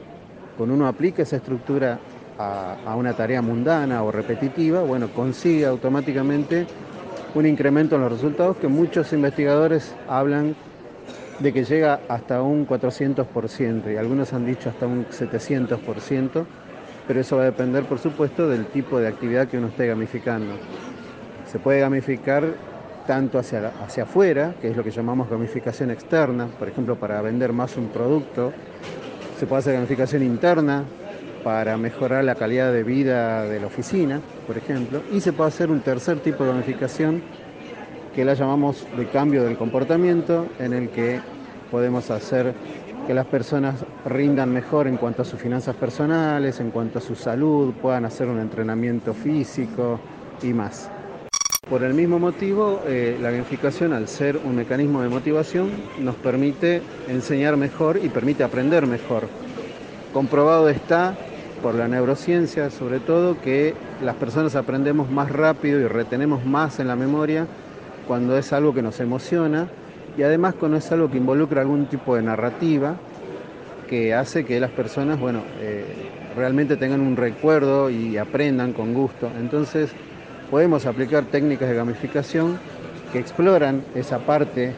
cuando 0.55 0.73
uno 0.73 0.88
aplica 0.88 1.23
esa 1.23 1.36
estructura 1.36 1.99
a, 2.39 2.77
a 2.86 2.95
una 2.95 3.12
tarea 3.12 3.41
mundana 3.41 4.01
o 4.03 4.10
repetitiva, 4.10 4.84
bueno, 4.84 5.10
consigue 5.10 5.65
automáticamente 5.65 6.65
un 7.34 7.45
incremento 7.45 7.97
en 7.97 8.03
los 8.03 8.12
resultados 8.13 8.55
que 8.55 8.69
muchos 8.69 9.12
investigadores 9.12 9.93
hablan 10.08 10.55
de 11.39 11.51
que 11.51 11.65
llega 11.65 11.99
hasta 12.08 12.41
un 12.41 12.65
400% 12.65 13.93
y 13.93 13.97
algunos 13.97 14.31
han 14.31 14.45
dicho 14.45 14.69
hasta 14.69 14.88
un 14.88 15.05
700%, 15.08 16.45
pero 17.05 17.19
eso 17.19 17.36
va 17.36 17.41
a 17.41 17.45
depender, 17.47 17.84
por 17.84 17.99
supuesto, 17.99 18.47
del 18.47 18.65
tipo 18.67 18.97
de 18.97 19.10
actividad 19.10 19.49
que 19.49 19.58
uno 19.58 19.67
esté 19.67 19.88
gamificando. 19.88 20.53
Se 21.51 21.60
puede 21.60 21.81
gamificar 21.81 22.45
tanto 23.05 23.39
hacia, 23.39 23.71
hacia 23.83 24.03
afuera, 24.03 24.55
que 24.61 24.69
es 24.69 24.77
lo 24.77 24.83
que 24.83 24.91
llamamos 24.91 25.29
gamificación 25.29 25.91
externa, 25.91 26.47
por 26.47 26.67
ejemplo, 26.67 26.95
para 26.95 27.21
vender 27.21 27.53
más 27.53 27.77
un 27.77 27.87
producto. 27.87 28.51
Se 29.39 29.45
puede 29.45 29.59
hacer 29.59 29.73
gamificación 29.73 30.23
interna 30.23 30.83
para 31.43 31.77
mejorar 31.77 32.23
la 32.23 32.33
calidad 32.35 32.73
de 32.73 32.83
vida 32.83 33.43
de 33.43 33.59
la 33.59 33.67
oficina, 33.67 34.19
por 34.47 34.57
ejemplo. 34.57 35.01
Y 35.11 35.21
se 35.21 35.31
puede 35.31 35.49
hacer 35.49 35.69
un 35.69 35.81
tercer 35.81 36.19
tipo 36.19 36.43
de 36.43 36.49
gamificación 36.51 37.21
que 38.15 38.25
la 38.25 38.33
llamamos 38.33 38.87
de 38.97 39.05
cambio 39.07 39.43
del 39.43 39.57
comportamiento, 39.57 40.47
en 40.57 40.73
el 40.73 40.89
que 40.89 41.19
podemos 41.69 42.09
hacer 42.09 42.53
que 43.05 43.13
las 43.13 43.27
personas 43.27 43.75
rindan 44.05 44.51
mejor 44.51 44.87
en 44.87 44.97
cuanto 44.97 45.21
a 45.21 45.25
sus 45.25 45.39
finanzas 45.39 45.75
personales, 45.75 46.59
en 46.59 46.71
cuanto 46.71 46.97
a 46.99 47.01
su 47.01 47.13
salud, 47.13 47.73
puedan 47.79 48.05
hacer 48.05 48.27
un 48.27 48.39
entrenamiento 48.39 49.13
físico 49.13 49.99
y 50.41 50.53
más. 50.53 50.89
Por 51.69 51.84
el 51.84 51.95
mismo 51.95 52.19
motivo, 52.19 52.84
eh, 52.86 53.17
la 53.19 53.32
gamificación, 53.32 53.91
al 53.91 54.08
ser 54.08 54.38
un 54.38 54.56
mecanismo 54.56 55.01
de 55.01 55.10
motivación, 55.10 55.71
nos 55.99 56.13
permite 56.13 56.84
enseñar 57.08 57.58
mejor 57.58 57.99
y 58.04 58.10
permite 58.10 58.43
aprender 58.43 58.86
mejor. 58.86 59.23
Comprobado 60.13 60.69
está 60.69 61.15
por 61.63 61.73
la 61.73 61.88
neurociencia, 61.88 62.69
sobre 62.69 62.99
todo, 62.99 63.41
que 63.41 63.73
las 64.04 64.15
personas 64.15 64.56
aprendemos 64.56 65.10
más 65.10 65.32
rápido 65.32 65.80
y 65.80 65.88
retenemos 65.88 66.45
más 66.45 66.80
en 66.80 66.88
la 66.88 66.95
memoria 66.95 67.47
cuando 68.08 68.38
es 68.38 68.54
algo 68.54 68.75
que 68.75 68.84
nos 68.84 68.99
emociona 68.99 69.67
y 70.15 70.21
además 70.21 70.54
cuando 70.54 70.78
es 70.78 70.91
algo 70.91 71.10
que 71.10 71.17
involucra 71.17 71.62
algún 71.62 71.88
tipo 71.88 72.15
de 72.15 72.21
narrativa 72.21 72.95
que 73.89 74.13
hace 74.13 74.45
que 74.45 74.60
las 74.60 74.69
personas, 74.69 75.19
bueno, 75.19 75.41
eh, 75.60 75.84
realmente 76.36 76.78
tengan 76.78 77.01
un 77.01 77.17
recuerdo 77.17 77.89
y 77.89 78.17
aprendan 78.17 78.71
con 78.73 78.93
gusto. 78.93 79.32
Entonces, 79.39 79.89
podemos 80.49 80.86
aplicar 80.86 81.25
técnicas 81.25 81.69
de 81.69 81.75
gamificación 81.75 82.60
que 83.12 83.19
exploran 83.19 83.84
esa 83.95 84.19
parte 84.19 84.73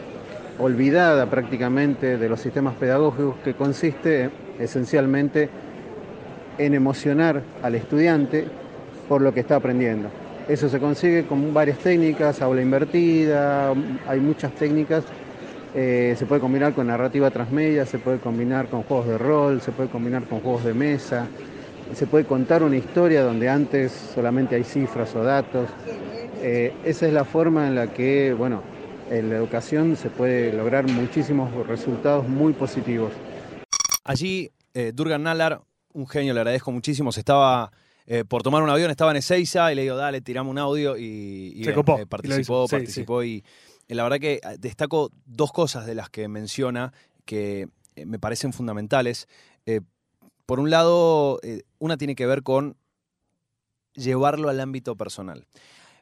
olvidada 0.60 1.28
prácticamente 1.28 2.18
de 2.18 2.30
los 2.30 2.40
sistemas 2.40 2.76
pedagógicos 2.76 3.36
que 3.44 3.54
consiste 3.54 4.30
esencialmente 4.60 5.50
en 6.58 6.74
emocionar 6.74 7.44
al 7.62 7.76
estudiante 7.76 8.46
por 9.08 9.22
lo 9.22 9.34
que 9.34 9.42
está 9.42 9.58
aprendiendo. 9.58 10.10
Eso 10.48 10.70
se 10.70 10.80
consigue 10.80 11.26
con 11.26 11.54
varias 11.54 11.78
técnicas, 11.80 12.42
aula 12.42 12.62
invertida, 12.62 13.74
hay 14.08 14.20
muchas 14.20 14.54
técnicas. 14.54 15.04
Eh, 15.76 16.16
se 16.18 16.26
puede 16.26 16.42
combinar 16.42 16.74
con 16.74 16.88
narrativa 16.88 17.30
transmedia, 17.30 17.86
se 17.86 18.00
puede 18.00 18.18
combinar 18.20 18.68
con 18.68 18.84
juegos 18.84 19.08
de 19.08 19.18
rol, 19.18 19.62
se 19.62 19.72
puede 19.72 19.90
combinar 19.90 20.24
con 20.24 20.40
juegos 20.40 20.64
de 20.64 20.74
mesa, 20.74 21.28
se 21.94 22.08
puede 22.08 22.26
contar 22.26 22.64
una 22.64 22.76
historia 22.76 23.24
donde 23.24 23.50
antes 23.50 23.92
solamente 24.14 24.56
hay 24.56 24.64
cifras 24.64 25.16
o 25.16 25.24
datos. 25.24 25.70
Eh, 26.42 26.74
esa 26.86 27.08
es 27.08 27.14
la 27.14 27.26
forma 27.26 27.68
en 27.68 27.76
la 27.76 27.94
que, 27.94 28.34
bueno, 28.34 28.62
en 29.10 29.30
la 29.30 29.36
educación 29.36 29.96
se 29.96 30.10
puede 30.10 30.54
lograr 30.54 30.88
muchísimos 30.88 31.52
resultados 31.68 32.28
muy 32.28 32.54
positivos. 32.54 33.12
Allí, 34.04 34.52
eh, 34.74 34.92
Durgan 34.94 35.24
Nalar, 35.24 35.62
un 35.94 36.08
genio, 36.08 36.34
le 36.34 36.40
agradezco 36.42 36.72
muchísimo, 36.72 37.12
se 37.12 37.22
estaba 37.22 37.72
eh, 38.06 38.24
por 38.24 38.44
tomar 38.44 38.64
un 38.64 38.70
avión, 38.70 38.92
estaba 38.92 39.12
en 39.12 39.18
Ezeiza 39.18 39.72
y 39.72 39.76
le 39.76 39.82
digo, 39.82 39.96
dale, 39.96 40.22
tiramos 40.22 40.52
un 40.52 40.58
audio 40.60 40.98
y, 40.98 41.54
y 41.56 41.64
Se 41.64 41.72
bueno, 41.72 41.76
copó, 41.76 42.00
eh, 42.00 42.04
y 42.04 42.06
participó. 42.06 42.68
Sí, 42.68 42.76
participó 42.76 43.24
y 43.24 43.44
la 43.88 44.04
verdad 44.04 44.20
que 44.20 44.42
destaco 44.60 45.12
dos 45.26 45.52
cosas 45.52 45.86
de 45.86 45.96
las 45.96 46.10
que 46.10 46.28
menciona 46.28 46.94
que 47.26 47.70
eh, 47.96 48.06
me 48.06 48.20
parecen 48.20 48.54
fundamentales. 48.54 49.28
Eh, 49.66 49.82
por 50.48 50.62
un 50.62 50.70
lado, 50.70 51.40
eh, 51.44 51.64
una 51.78 51.98
tiene 51.98 52.16
que 52.16 52.26
ver 52.26 52.42
con 52.42 52.78
llevarlo 53.94 54.48
al 54.48 54.62
ámbito 54.62 54.96
personal. 54.96 55.46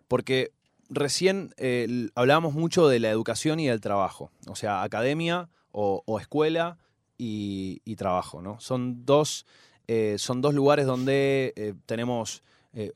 Porque 0.08 0.52
recién 0.88 1.52
eh, 1.58 2.10
hablábamos 2.14 2.54
mucho 2.54 2.88
de 2.88 3.00
la 3.00 3.10
educación 3.10 3.60
y 3.60 3.68
del 3.68 3.82
trabajo. 3.82 4.30
O 4.48 4.56
sea, 4.56 4.84
academia 4.84 5.50
o, 5.72 6.04
escuela 6.22 6.78
y, 7.18 7.80
trabajo, 7.98 8.42
¿no? 8.42 8.60
Son 8.60 9.04
dos, 9.04 9.48
eh, 9.88 10.18
son 10.20 10.42
dos 10.42 10.54
lugares 10.54 10.86
donde 10.86 11.76
tenemos 11.86 12.44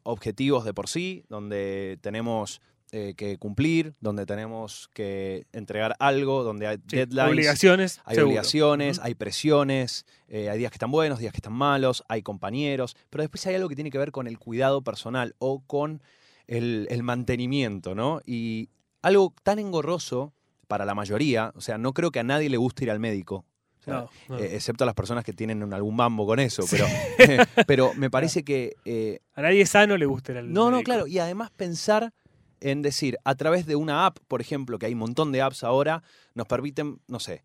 objetivos 0.03 0.65
de 0.65 0.73
por 0.73 0.87
sí, 0.87 1.23
donde 1.29 1.97
tenemos 2.01 2.61
eh, 2.91 3.13
que 3.15 3.37
cumplir, 3.37 3.93
donde 3.99 4.25
tenemos 4.25 4.89
que 4.93 5.45
entregar 5.53 5.95
algo, 5.99 6.43
donde 6.43 6.65
hay 6.67 6.77
Sí, 6.87 6.95
deadlines. 6.97 7.29
obligaciones. 7.31 8.01
Hay 8.05 8.15
seguro. 8.15 8.27
obligaciones, 8.31 8.99
hay 9.03 9.13
presiones, 9.15 10.05
eh, 10.27 10.49
hay 10.49 10.57
días 10.57 10.71
que 10.71 10.75
están 10.75 10.91
buenos, 10.91 11.19
días 11.19 11.31
que 11.31 11.37
están 11.37 11.53
malos, 11.53 12.03
hay 12.09 12.21
compañeros, 12.23 12.95
pero 13.09 13.21
después 13.23 13.45
hay 13.47 13.55
algo 13.55 13.69
que 13.69 13.75
tiene 13.75 13.91
que 13.91 13.97
ver 13.99 14.11
con 14.11 14.27
el 14.27 14.39
cuidado 14.39 14.81
personal 14.83 15.35
o 15.39 15.61
con 15.67 16.01
el, 16.47 16.87
el 16.89 17.03
mantenimiento, 17.03 17.93
¿no? 17.93 18.21
Y 18.25 18.69
algo 19.03 19.33
tan 19.43 19.59
engorroso 19.59 20.33
para 20.67 20.83
la 20.85 20.95
mayoría, 20.95 21.51
o 21.55 21.61
sea, 21.61 21.77
no 21.77 21.93
creo 21.93 22.11
que 22.11 22.19
a 22.19 22.23
nadie 22.23 22.49
le 22.49 22.57
guste 22.57 22.85
ir 22.85 22.91
al 22.91 22.99
médico. 22.99 23.45
O 23.79 23.83
sea, 23.83 23.93
No, 23.93 24.09
no. 24.29 24.39
eh, 24.39 24.55
excepto 24.55 24.83
a 24.83 24.87
las 24.87 24.93
personas 24.95 25.23
que 25.23 25.31
tienen 25.31 25.71
algún 25.73 25.95
mambo 25.95 26.25
con 26.25 26.39
eso, 26.39 26.65
pero, 26.69 26.85
pero 27.67 27.93
me 27.93 28.09
parece 28.09 28.43
que 28.43 28.75
eh, 28.83 29.19
A 29.35 29.41
nadie 29.41 29.65
sano 29.65 29.95
le 29.95 30.05
gusta 30.05 30.33
el 30.37 30.51
no, 30.51 30.65
no, 30.65 30.71
médico. 30.77 30.85
claro. 30.85 31.07
Y 31.07 31.19
además 31.19 31.49
pensar 31.51 32.13
en 32.61 32.81
decir, 32.81 33.17
a 33.23 33.35
través 33.35 33.65
de 33.65 33.75
una 33.75 34.05
app, 34.05 34.17
por 34.27 34.41
ejemplo, 34.41 34.77
que 34.79 34.85
hay 34.85 34.93
un 34.93 34.99
montón 34.99 35.31
de 35.31 35.41
apps 35.41 35.63
ahora, 35.63 36.03
nos 36.35 36.47
permiten, 36.47 36.99
no 37.07 37.19
sé, 37.19 37.43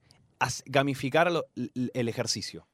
gamificar 0.66 1.30
lo- 1.30 1.46
el 1.54 2.08
ejercicio. 2.08 2.66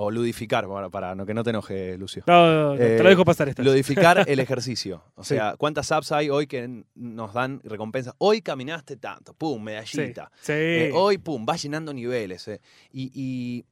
O 0.00 0.12
ludificar, 0.12 0.68
para, 0.68 0.88
para 0.90 1.14
no 1.16 1.26
que 1.26 1.34
no 1.34 1.42
te 1.42 1.50
enoje, 1.50 1.98
Lucio. 1.98 2.22
No, 2.28 2.46
no, 2.46 2.68
no, 2.70 2.76
te 2.76 2.96
Eh, 2.98 3.02
lo 3.02 3.08
dejo 3.08 3.24
pasar 3.24 3.48
esta. 3.48 3.64
Ludificar 3.64 4.24
el 4.28 4.38
ejercicio. 4.38 5.02
O 5.16 5.24
Sí. 5.24 5.34
sea, 5.34 5.56
¿cuántas 5.58 5.90
apps 5.90 6.12
hay 6.12 6.30
hoy 6.30 6.46
que 6.46 6.84
nos 6.94 7.34
dan 7.34 7.60
recompensas? 7.64 8.14
Hoy 8.18 8.40
caminaste 8.40 8.96
tanto, 8.96 9.34
pum, 9.34 9.58
Sí, 9.58 9.64
medallita. 9.64 10.30
sí. 10.40 10.52
Eh, 10.52 10.90
hoy, 10.94 11.18
pum, 11.18 11.44
vas 11.44 11.60
llenando 11.60 11.92
niveles. 11.92 12.46
eh. 12.46 12.60
Y, 12.92 13.10
y- 13.12 13.64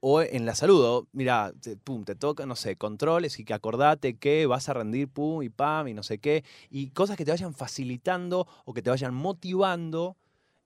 o 0.00 0.22
en 0.22 0.46
la 0.46 0.54
salud, 0.54 0.84
o, 0.84 1.08
mira, 1.12 1.52
te, 1.60 1.76
pum, 1.76 2.04
te 2.04 2.14
toca, 2.14 2.46
no 2.46 2.56
sé, 2.56 2.76
controles 2.76 3.38
y 3.38 3.44
que 3.44 3.54
acordate 3.54 4.16
que 4.16 4.46
vas 4.46 4.68
a 4.68 4.74
rendir, 4.74 5.08
pum, 5.08 5.42
y 5.42 5.48
pam, 5.48 5.88
y 5.88 5.94
no 5.94 6.02
sé 6.02 6.18
qué. 6.18 6.44
Y 6.70 6.90
cosas 6.90 7.16
que 7.16 7.24
te 7.24 7.30
vayan 7.30 7.54
facilitando 7.54 8.46
o 8.64 8.74
que 8.74 8.82
te 8.82 8.90
vayan 8.90 9.14
motivando 9.14 10.16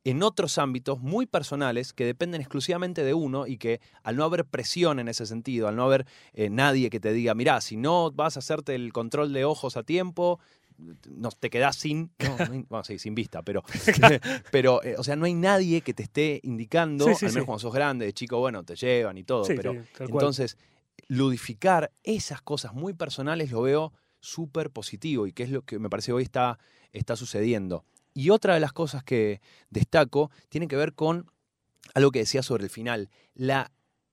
en 0.04 0.22
otros 0.22 0.58
ámbitos 0.58 1.00
muy 1.00 1.26
personales 1.26 1.92
que 1.92 2.04
dependen 2.04 2.40
exclusivamente 2.40 3.04
de 3.04 3.14
uno 3.14 3.46
y 3.46 3.56
que 3.56 3.80
al 4.02 4.16
no 4.16 4.24
haber 4.24 4.44
presión 4.44 4.98
en 4.98 5.08
ese 5.08 5.26
sentido, 5.26 5.68
al 5.68 5.76
no 5.76 5.84
haber 5.84 6.06
eh, 6.32 6.50
nadie 6.50 6.90
que 6.90 7.00
te 7.00 7.12
diga, 7.12 7.34
mirá, 7.34 7.60
si 7.60 7.76
no 7.76 8.10
vas 8.10 8.36
a 8.36 8.40
hacerte 8.40 8.74
el 8.74 8.92
control 8.92 9.32
de 9.32 9.44
ojos 9.44 9.76
a 9.76 9.84
tiempo, 9.84 10.40
no, 11.08 11.30
te 11.30 11.50
quedás 11.50 11.76
sin, 11.76 12.10
no, 12.18 12.36
no 12.38 12.52
hay- 12.52 12.64
bueno, 12.68 12.84
sí, 12.84 12.98
sin 12.98 13.14
vista, 13.14 13.42
pero, 13.42 13.62
pero 14.50 14.82
eh, 14.82 14.96
o 14.98 15.04
sea, 15.04 15.16
no 15.16 15.24
hay 15.24 15.34
nadie 15.34 15.80
que 15.82 15.94
te 15.94 16.02
esté 16.02 16.40
indicando, 16.42 17.06
Sí, 17.06 17.14
sí, 17.14 17.26
al 17.26 17.32
menos 17.32 17.46
cuando 17.46 17.58
sos 17.60 17.74
grande, 17.74 18.06
de 18.06 18.12
chico, 18.12 18.38
bueno, 18.38 18.62
te 18.64 18.74
llevan 18.76 19.18
y 19.18 19.24
todo, 19.24 19.44
pero 19.56 19.72
entonces, 20.14 20.56
ludificar 21.08 21.92
esas 22.02 22.42
cosas 22.42 22.72
muy 22.74 22.94
personales 22.94 23.50
lo 23.50 23.62
veo 23.62 23.92
súper 24.20 24.70
positivo 24.70 25.26
y 25.26 25.32
que 25.32 25.42
es 25.42 25.50
lo 25.50 25.62
que 25.62 25.78
me 25.78 25.90
parece 25.90 26.12
hoy 26.12 26.22
está, 26.22 26.58
está 26.92 27.16
sucediendo. 27.16 27.84
Y 28.14 28.30
otra 28.30 28.54
de 28.54 28.60
las 28.60 28.72
cosas 28.72 29.02
que 29.02 29.40
destaco 29.70 30.30
tiene 30.48 30.68
que 30.68 30.76
ver 30.76 30.94
con 30.94 31.30
algo 31.94 32.10
que 32.12 32.20
decía 32.20 32.42
sobre 32.42 32.64
el 32.64 32.70
final, 32.70 33.10
la 33.34 33.72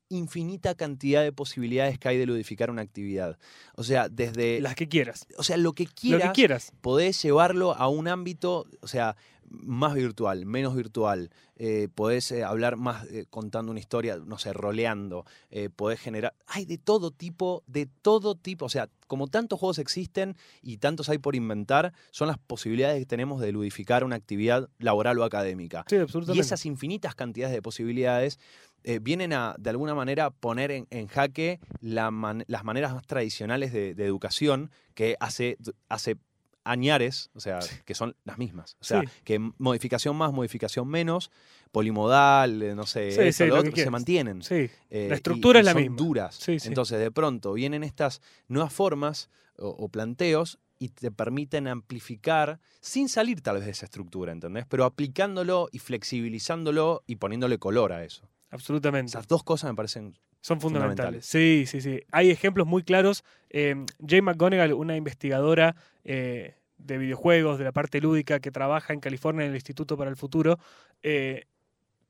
infinita 0.09 0.75
cantidad 0.75 1.23
de 1.23 1.31
posibilidades 1.31 1.97
que 1.99 2.09
hay 2.09 2.17
de 2.17 2.25
ludificar 2.25 2.69
una 2.69 2.81
actividad. 2.81 3.37
O 3.75 3.83
sea, 3.83 4.09
desde... 4.09 4.59
Las 4.59 4.75
que 4.75 4.89
quieras. 4.89 5.27
o 5.37 5.43
sea, 5.43 5.57
lo 5.57 5.73
que 5.73 5.85
Lo 5.85 5.91
quieras, 5.93 6.29
que 6.29 6.33
quieras. 6.33 6.73
podés 6.81 7.21
llevarlo 7.21 7.75
a 7.75 7.87
un 7.87 8.07
ámbito, 8.07 8.65
o 8.81 8.87
sea, 8.87 9.15
más 9.49 9.93
virtual, 9.95 10.45
menos 10.45 10.75
virtual. 10.75 11.31
Eh, 11.55 11.89
podés 11.93 12.31
eh, 12.31 12.43
hablar 12.43 12.77
más 12.77 13.05
eh, 13.07 13.25
contando 13.29 13.71
una 13.71 13.79
historia, 13.79 14.17
no 14.17 14.37
sé, 14.37 14.53
roleando. 14.53 15.25
Eh, 15.49 15.69
podés 15.69 15.99
generar. 15.99 16.33
Hay 16.47 16.65
de 16.65 16.77
todo 16.77 17.11
tipo, 17.11 17.63
de 17.67 17.87
todo 17.87 18.35
tipo. 18.35 18.65
O 18.65 18.69
sea, 18.69 18.89
como 19.07 19.27
tantos 19.27 19.59
juegos 19.59 19.79
existen 19.79 20.37
y 20.61 20.77
tantos 20.77 21.09
hay 21.09 21.17
por 21.17 21.35
inventar, 21.35 21.93
son 22.11 22.27
las 22.27 22.37
posibilidades 22.37 22.99
que 22.99 23.05
tenemos 23.05 23.41
de 23.41 23.51
ludificar 23.51 24.03
una 24.03 24.15
actividad 24.15 24.69
laboral 24.77 25.17
o 25.19 25.23
académica. 25.23 25.83
Sí, 25.89 25.95
Y 25.95 25.99
absolutamente. 25.99 26.41
esas 26.45 26.65
infinitas 26.65 27.15
cantidades 27.15 27.53
de 27.55 27.61
posibilidades 27.61 28.39
eh, 28.83 28.99
vienen 28.99 29.33
a, 29.33 29.55
de 29.59 29.69
alguna 29.69 29.93
manera, 29.95 30.29
poner 30.31 30.71
en, 30.71 30.87
en 30.89 31.07
jaque 31.07 31.59
la 31.81 32.11
man- 32.11 32.43
las 32.47 32.63
maneras 32.63 32.93
más 32.93 33.05
tradicionales 33.05 33.73
de, 33.73 33.93
de 33.95 34.05
educación 34.05 34.71
que 34.93 35.15
hace, 35.19 35.57
hace 35.87 36.17
añares, 36.63 37.31
o 37.33 37.39
sea, 37.39 37.59
que 37.85 37.95
son 37.95 38.15
las 38.25 38.37
mismas. 38.37 38.77
O 38.79 38.83
sea, 38.83 39.01
Sí. 39.01 39.07
que 39.23 39.39
modificación 39.57 40.15
más, 40.15 40.31
modificación 40.33 40.87
menos, 40.87 41.31
polimodal, 41.71 42.61
eh, 42.61 42.75
no 42.75 42.85
sé, 42.85 43.31
Sí, 43.31 43.45
lo 43.45 43.57
otro, 43.59 43.75
se 43.75 43.89
mantienen. 43.89 44.41
Eh, 44.89 45.07
La 45.09 45.15
estructura 45.15 45.59
y 45.59 45.61
es 45.61 45.65
la 45.65 45.71
son 45.73 45.81
misma. 45.81 45.97
duras. 45.97 46.37
Entonces, 46.47 46.99
de 46.99 47.11
pronto, 47.11 47.53
vienen 47.53 47.83
estas 47.83 48.21
nuevas 48.47 48.73
formas 48.73 49.29
o, 49.57 49.69
o 49.69 49.89
planteos 49.89 50.59
y 50.77 50.89
te 50.89 51.11
permiten 51.11 51.67
amplificar 51.67 52.59
sin 52.81 53.09
salir 53.09 53.41
tal 53.41 53.57
vez 53.57 53.65
de 53.65 53.71
esa 53.71 53.85
estructura, 53.85 54.31
¿entendés? 54.31 54.65
Pero 54.69 54.85
aplicándolo 54.85 55.67
y 55.71 55.79
flexibilizándolo 55.79 57.03
y 57.07 57.15
poniéndole 57.17 57.57
color 57.57 57.93
a 57.93 58.03
eso. 58.03 58.27
Absolutamente. 58.49 59.09
Esas 59.09 59.27
dos 59.27 59.43
cosas 59.43 59.71
me 59.71 59.75
parecen 59.75 60.17
Son 60.41 60.59
fundamentales. 60.61 61.25
fundamentales. 61.25 61.25
Sí, 61.25 61.65
sí, 61.67 61.81
sí. 61.81 62.01
Hay 62.11 62.31
ejemplos 62.31 62.67
muy 62.67 62.83
claros. 62.83 63.23
Eh, 63.49 63.75
Jane 64.05 64.21
McGonigal, 64.21 64.73
una 64.73 64.95
investigadora 64.95 65.75
eh, 66.03 66.55
de 66.79 66.97
videojuegos, 66.97 67.59
de 67.59 67.65
la 67.65 67.71
parte 67.71 68.01
lúdica, 68.01 68.39
que 68.39 68.51
trabaja 68.51 68.93
en 68.93 68.99
California 68.99 69.43
en 69.43 69.51
el 69.51 69.55
Instituto 69.55 69.97
para 69.97 70.09
el 70.09 70.15
Futuro, 70.15 70.57
eh, 71.03 71.45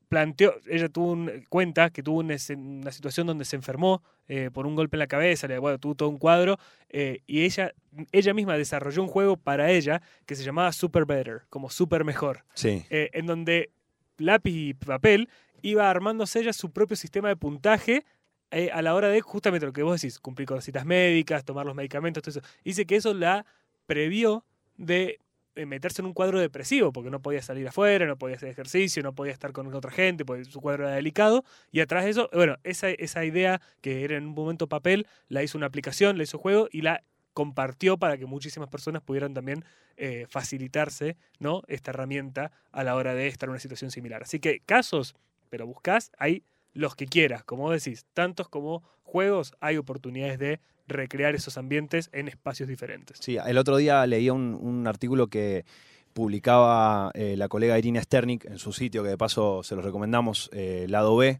planteó, 0.07 0.55
ella 0.67 0.89
tuvo 0.89 1.11
un, 1.11 1.43
cuenta 1.49 1.89
que 1.89 2.01
tuvo 2.01 2.19
una, 2.19 2.37
situación 2.37 3.27
donde 3.27 3.45
se 3.45 3.55
enfermó 3.55 4.01
eh, 4.27 4.49
por 4.51 4.65
un 4.65 4.75
golpe 4.75 4.95
en 4.95 4.99
la 4.99 5.07
cabeza, 5.07 5.47
le, 5.47 5.59
bueno, 5.59 5.77
tuvo 5.77 5.95
todo 5.95 6.09
un 6.09 6.17
cuadro, 6.17 6.57
eh, 6.89 7.21
y 7.27 7.43
ella, 7.43 7.73
ella 8.11 8.33
misma 8.33 8.57
desarrolló 8.57 9.03
un 9.03 9.07
juego 9.07 9.37
para 9.37 9.69
ella 9.71 10.01
que 10.25 10.35
se 10.35 10.43
llamaba 10.43 10.71
Super 10.71 11.05
Better, 11.05 11.43
como 11.49 11.69
super 11.69 12.03
mejor 12.03 12.43
Sí. 12.53 12.85
en 12.89 13.25
donde 13.25 13.71
lápiz 14.17 14.51
y 14.51 14.73
papel 14.73 15.29
iba 15.61 15.89
armándose 15.89 16.39
ella 16.39 16.53
su 16.53 16.71
propio 16.71 16.95
sistema 16.95 17.29
de 17.29 17.35
puntaje 17.35 18.05
eh, 18.51 18.69
a 18.73 18.81
la 18.81 18.95
hora 18.95 19.09
de 19.09 19.21
justamente 19.21 19.65
lo 19.65 19.73
que 19.73 19.83
vos 19.83 20.01
decís, 20.01 20.19
cumplir 20.19 20.47
con 20.47 20.55
las 20.55 20.65
citas 20.65 20.85
médicas, 20.85 21.45
tomar 21.45 21.65
los 21.65 21.75
medicamentos, 21.75 22.23
todo 22.23 22.39
eso. 22.39 22.47
Dice 22.63 22.85
que 22.85 22.95
eso 22.95 23.13
la 23.13 23.45
previó 23.85 24.43
de 24.77 25.19
eh, 25.55 25.65
meterse 25.65 26.01
en 26.01 26.07
un 26.07 26.13
cuadro 26.13 26.39
depresivo, 26.39 26.91
porque 26.91 27.09
no 27.09 27.21
podía 27.21 27.41
salir 27.41 27.67
afuera, 27.67 28.05
no 28.05 28.17
podía 28.17 28.37
hacer 28.37 28.49
ejercicio, 28.49 29.03
no 29.03 29.13
podía 29.13 29.33
estar 29.33 29.51
con 29.51 29.73
otra 29.73 29.91
gente, 29.91 30.25
porque 30.25 30.45
su 30.45 30.61
cuadro 30.61 30.85
era 30.85 30.95
delicado. 30.95 31.43
Y 31.71 31.81
atrás 31.81 32.05
de 32.05 32.11
eso, 32.11 32.29
bueno, 32.33 32.57
esa, 32.63 32.89
esa 32.89 33.25
idea 33.25 33.61
que 33.81 34.03
era 34.03 34.17
en 34.17 34.27
un 34.27 34.33
momento 34.33 34.67
papel, 34.67 35.05
la 35.27 35.43
hizo 35.43 35.57
una 35.57 35.67
aplicación, 35.67 36.17
la 36.17 36.23
hizo 36.23 36.37
juego 36.37 36.69
y 36.71 36.81
la 36.81 37.03
compartió 37.33 37.97
para 37.97 38.17
que 38.17 38.25
muchísimas 38.25 38.69
personas 38.69 39.01
pudieran 39.01 39.33
también 39.33 39.63
eh, 39.97 40.25
facilitarse 40.29 41.17
¿no? 41.39 41.61
esta 41.67 41.91
herramienta 41.91 42.51
a 42.71 42.83
la 42.83 42.95
hora 42.95 43.13
de 43.13 43.27
estar 43.27 43.47
en 43.47 43.51
una 43.51 43.59
situación 43.59 43.91
similar. 43.91 44.23
Así 44.23 44.39
que 44.39 44.61
casos, 44.61 45.15
pero 45.49 45.65
buscás, 45.67 46.11
hay 46.17 46.43
los 46.73 46.95
que 46.95 47.07
quieras, 47.07 47.43
como 47.43 47.71
decís, 47.71 48.05
tantos 48.13 48.47
como 48.47 48.83
juegos, 49.03 49.53
hay 49.59 49.77
oportunidades 49.77 50.39
de 50.39 50.59
recrear 50.87 51.35
esos 51.35 51.57
ambientes 51.57 52.09
en 52.13 52.27
espacios 52.27 52.69
diferentes. 52.69 53.17
Sí, 53.21 53.37
el 53.43 53.57
otro 53.57 53.77
día 53.77 54.05
leía 54.07 54.33
un, 54.33 54.55
un 54.55 54.87
artículo 54.87 55.27
que 55.27 55.65
publicaba 56.13 57.11
eh, 57.13 57.35
la 57.37 57.47
colega 57.47 57.77
Irina 57.77 58.01
Sternik 58.01 58.45
en 58.45 58.59
su 58.59 58.73
sitio, 58.73 59.03
que 59.03 59.09
de 59.09 59.17
paso 59.17 59.63
se 59.63 59.75
los 59.75 59.85
recomendamos, 59.85 60.49
eh, 60.53 60.85
Lado 60.89 61.15
B, 61.15 61.39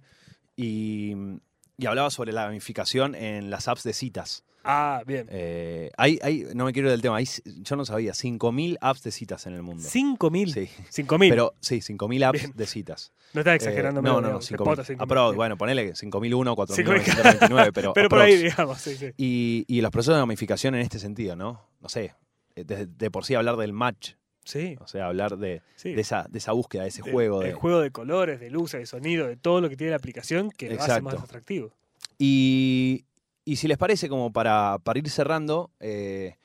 y, 0.55 1.15
y 1.77 1.85
hablaba 1.85 2.09
sobre 2.09 2.31
la 2.31 2.45
gamificación 2.45 3.15
en 3.15 3.49
las 3.49 3.67
apps 3.67 3.83
de 3.83 3.93
citas. 3.93 4.43
Ah, 4.71 5.01
bien. 5.07 5.25
Eh, 5.31 5.89
hay, 5.97 6.19
hay, 6.21 6.45
no 6.53 6.65
me 6.65 6.73
quiero 6.73 6.89
ir 6.89 6.91
del 6.91 7.01
tema, 7.01 7.15
hay, 7.17 7.27
yo 7.61 7.75
no 7.75 7.85
sabía, 7.85 8.11
5.000 8.11 8.77
apps 8.81 9.01
de 9.01 9.11
citas 9.11 9.47
en 9.47 9.53
el 9.53 9.63
mundo. 9.63 9.81
5.000. 9.87 10.53
Sí, 10.53 11.03
5.000. 11.03 11.29
pero 11.29 11.55
sí, 11.59 11.77
5.000 11.77 12.23
apps 12.23 12.39
Bien. 12.41 12.53
de 12.55 12.67
citas. 12.67 13.11
no 13.33 13.41
estás 13.41 13.53
Eh, 13.53 13.55
exagerando. 13.55 14.01
no, 14.03 14.09
medio, 14.17 14.21
no, 14.21 14.33
no, 14.33 14.39
te 14.39 14.45
5.000. 14.45 14.57
potas 14.63 14.89
5.000. 14.89 14.97
Apro- 15.07 15.25
Bien. 15.29 15.35
bueno, 15.37 15.57
ponele 15.57 15.93
5.001, 15.93 16.55
5.000. 16.55 17.01
4.929, 17.03 17.71
pero, 17.73 17.93
pero 17.95 18.09
por 18.09 18.19
ahí, 18.19 18.37
digamos, 18.37 18.79
sí, 18.79 18.95
sí. 18.95 19.07
Y, 19.17 19.65
y 19.67 19.81
los 19.81 19.89
procesos 19.91 20.15
de 20.15 20.19
gamificación 20.19 20.75
en 20.75 20.81
este 20.81 20.99
sentido, 20.99 21.35
¿no? 21.35 21.65
No 21.81 21.89
sé, 21.89 22.13
eh, 22.55 22.63
de, 22.63 22.85
de 22.85 23.09
por 23.11 23.25
sí 23.25 23.33
hablar 23.35 23.57
del 23.57 23.73
match, 23.73 24.11
Sí, 24.45 24.77
o 24.81 24.87
sea, 24.87 25.07
hablar 25.07 25.37
de, 25.37 25.61
sí. 25.75 25.93
de 25.93 26.01
esa, 26.01 26.25
de 26.29 26.37
esa 26.39 26.51
búsqueda, 26.53 26.83
de 26.83 26.89
ese 26.89 27.03
De- 27.03 27.11
juego. 27.11 27.41
El 27.41 27.49
De... 27.49 27.53
juego 27.53 27.79
de 27.81 27.91
colores, 27.91 28.39
de 28.39 28.49
luces, 28.49 28.79
de 28.79 28.85
sonido, 28.87 29.27
de 29.27 29.35
todo 29.37 29.61
lo 29.61 29.69
que 29.69 29.77
tiene 29.77 29.91
la 29.91 29.97
aplicación 29.97 30.49
que 30.51 30.69
lo 30.69 30.81
hace 30.81 31.01
más 31.01 31.13
Exacto. 31.13 31.19
atractivo. 31.25 31.71
Y, 32.17 33.05
y 33.49 33.55
si 33.55 33.67
les 33.67 33.77
parece, 33.77 34.09
como 34.09 34.31
para, 34.31 34.77
para 34.83 34.99
ir 34.99 35.09
cerrando, 35.09 35.71
eh, 35.79 36.35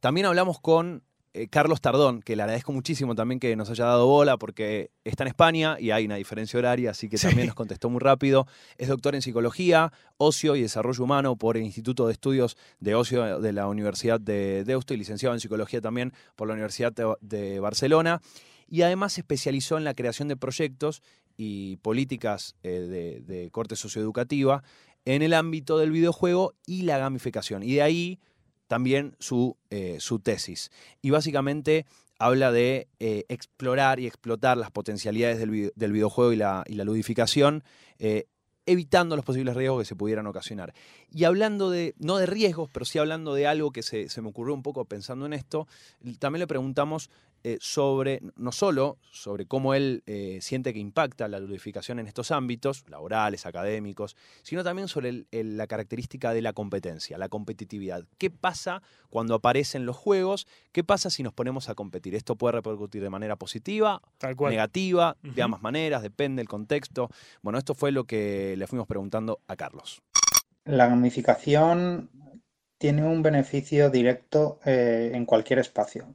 también 0.00 0.26
hablamos 0.26 0.60
con 0.60 1.02
eh, 1.32 1.46
Carlos 1.48 1.80
Tardón, 1.80 2.20
que 2.20 2.36
le 2.36 2.42
agradezco 2.42 2.72
muchísimo 2.72 3.14
también 3.14 3.38
que 3.40 3.56
nos 3.56 3.70
haya 3.70 3.84
dado 3.86 4.06
bola, 4.06 4.36
porque 4.36 4.90
está 5.04 5.24
en 5.24 5.28
España 5.28 5.76
y 5.80 5.90
hay 5.92 6.04
una 6.04 6.16
diferencia 6.16 6.58
horaria, 6.58 6.90
así 6.90 7.08
que 7.08 7.16
Sí. 7.18 7.28
también 7.28 7.46
nos 7.46 7.54
contestó 7.54 7.88
muy 7.88 8.00
rápido. 8.00 8.46
Es 8.76 8.88
doctor 8.88 9.14
en 9.14 9.22
psicología, 9.22 9.90
ocio 10.18 10.54
y 10.54 10.60
desarrollo 10.62 11.04
humano 11.04 11.36
por 11.36 11.56
el 11.56 11.62
Instituto 11.62 12.06
de 12.06 12.12
Estudios 12.12 12.56
de 12.78 12.94
Ocio 12.94 13.40
de 13.40 13.52
la 13.52 13.66
Universidad 13.66 14.20
de 14.20 14.64
Deusto 14.64 14.92
y 14.92 14.98
licenciado 14.98 15.34
en 15.34 15.40
psicología 15.40 15.80
también 15.80 16.12
por 16.36 16.46
la 16.48 16.54
Universidad 16.54 16.92
de, 16.92 17.14
de 17.22 17.60
Barcelona. 17.60 18.20
Y 18.68 18.82
además 18.82 19.14
se 19.14 19.22
especializó 19.22 19.78
en 19.78 19.84
la 19.84 19.94
creación 19.94 20.28
de 20.28 20.36
proyectos 20.36 21.00
y 21.36 21.76
políticas 21.76 22.54
eh, 22.62 22.80
de, 22.80 23.20
de 23.22 23.50
corte 23.50 23.74
socioeducativa 23.76 24.62
en 25.04 25.22
el 25.22 25.34
ámbito 25.34 25.78
del 25.78 25.90
videojuego 25.90 26.54
y 26.66 26.82
la 26.82 26.98
gamificación. 26.98 27.62
Y 27.62 27.74
de 27.74 27.82
ahí 27.82 28.20
también 28.66 29.16
su, 29.18 29.56
eh, 29.70 29.96
su 29.98 30.20
tesis. 30.20 30.70
Y 31.02 31.10
básicamente 31.10 31.86
habla 32.18 32.52
de 32.52 32.86
eh, 33.00 33.24
explorar 33.28 33.98
y 33.98 34.06
explotar 34.06 34.56
las 34.56 34.70
potencialidades 34.70 35.38
del, 35.38 35.50
vide- 35.50 35.72
del 35.74 35.92
videojuego 35.92 36.32
y 36.32 36.36
la, 36.36 36.64
y 36.66 36.74
la 36.74 36.84
ludificación, 36.84 37.64
eh, 37.98 38.26
evitando 38.66 39.16
los 39.16 39.24
posibles 39.24 39.56
riesgos 39.56 39.80
que 39.80 39.86
se 39.86 39.96
pudieran 39.96 40.26
ocasionar. 40.26 40.74
Y 41.10 41.24
hablando 41.24 41.70
de, 41.70 41.94
no 41.98 42.18
de 42.18 42.26
riesgos, 42.26 42.68
pero 42.70 42.84
sí 42.84 42.98
hablando 42.98 43.34
de 43.34 43.46
algo 43.46 43.72
que 43.72 43.82
se, 43.82 44.08
se 44.08 44.20
me 44.22 44.28
ocurrió 44.28 44.54
un 44.54 44.62
poco 44.62 44.84
pensando 44.84 45.26
en 45.26 45.32
esto, 45.32 45.66
también 46.18 46.40
le 46.40 46.46
preguntamos 46.46 47.10
eh, 47.44 47.58
sobre, 47.60 48.20
no 48.36 48.52
solo 48.52 48.98
sobre 49.10 49.46
cómo 49.46 49.74
él 49.74 50.02
eh, 50.06 50.38
siente 50.42 50.72
que 50.72 50.78
impacta 50.78 51.26
la 51.28 51.40
ludificación 51.40 51.98
en 51.98 52.06
estos 52.06 52.30
ámbitos, 52.30 52.84
laborales, 52.88 53.46
académicos, 53.46 54.16
sino 54.42 54.62
también 54.64 54.88
sobre 54.88 55.08
el- 55.08 55.26
el- 55.30 55.56
la 55.56 55.66
característica 55.66 56.32
de 56.34 56.42
la 56.42 56.52
competencia, 56.52 57.16
la 57.18 57.28
competitividad. 57.28 58.04
¿Qué 58.18 58.30
pasa 58.30 58.82
cuando 59.08 59.34
aparecen 59.34 59.86
los 59.86 59.96
juegos? 59.96 60.46
¿Qué 60.72 60.84
pasa 60.84 61.10
si 61.10 61.22
nos 61.22 61.32
ponemos 61.32 61.68
a 61.68 61.74
competir? 61.74 62.14
¿Esto 62.14 62.36
puede 62.36 62.52
repercutir 62.52 63.02
de 63.02 63.10
manera 63.10 63.36
positiva, 63.36 64.02
Tal 64.18 64.36
cual. 64.36 64.50
negativa, 64.52 65.16
de 65.22 65.42
ambas 65.42 65.62
maneras? 65.62 66.02
Depende 66.02 66.40
del 66.40 66.48
contexto. 66.48 67.08
Bueno, 67.42 67.58
esto 67.58 67.74
fue 67.74 67.92
lo 67.92 68.04
que 68.04 68.54
le 68.56 68.66
fuimos 68.66 68.86
preguntando 68.86 69.40
a 69.46 69.56
Carlos. 69.56 70.02
La 70.64 70.86
gamificación 70.86 72.10
tiene 72.78 73.02
un 73.04 73.22
beneficio 73.22 73.90
directo 73.90 74.58
eh, 74.64 75.10
en 75.14 75.24
cualquier 75.26 75.58
espacio. 75.58 76.06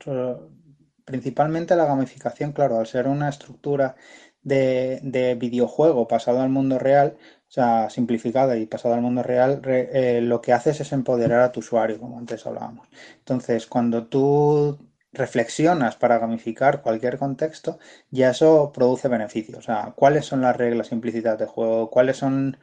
Principalmente 1.05 1.75
la 1.75 1.85
gamificación, 1.85 2.51
claro, 2.51 2.79
al 2.79 2.87
ser 2.87 3.07
una 3.07 3.29
estructura 3.29 3.95
de, 4.41 4.99
de 5.03 5.35
videojuego 5.35 6.07
pasado 6.07 6.41
al 6.41 6.49
mundo 6.49 6.79
real, 6.79 7.17
o 7.47 7.51
sea, 7.51 7.89
simplificada 7.91 8.57
y 8.57 8.65
pasada 8.65 8.95
al 8.95 9.01
mundo 9.01 9.21
real, 9.23 9.61
re- 9.61 10.17
eh, 10.17 10.21
lo 10.21 10.41
que 10.41 10.51
haces 10.53 10.79
es 10.81 10.91
empoderar 10.93 11.41
a 11.41 11.51
tu 11.51 11.59
usuario, 11.59 11.99
como 11.99 12.17
antes 12.17 12.45
hablábamos. 12.47 12.87
Entonces, 13.19 13.67
cuando 13.67 14.07
tú 14.07 14.79
reflexionas 15.13 15.95
para 15.95 16.17
gamificar 16.17 16.81
cualquier 16.81 17.17
contexto, 17.19 17.77
ya 18.11 18.31
eso 18.31 18.71
produce 18.73 19.07
beneficios. 19.07 19.59
O 19.59 19.61
sea, 19.61 19.93
cuáles 19.95 20.25
son 20.25 20.41
las 20.41 20.57
reglas 20.57 20.91
implícitas 20.91 21.37
de 21.39 21.45
juego, 21.45 21.89
cuáles 21.91 22.17
son 22.17 22.57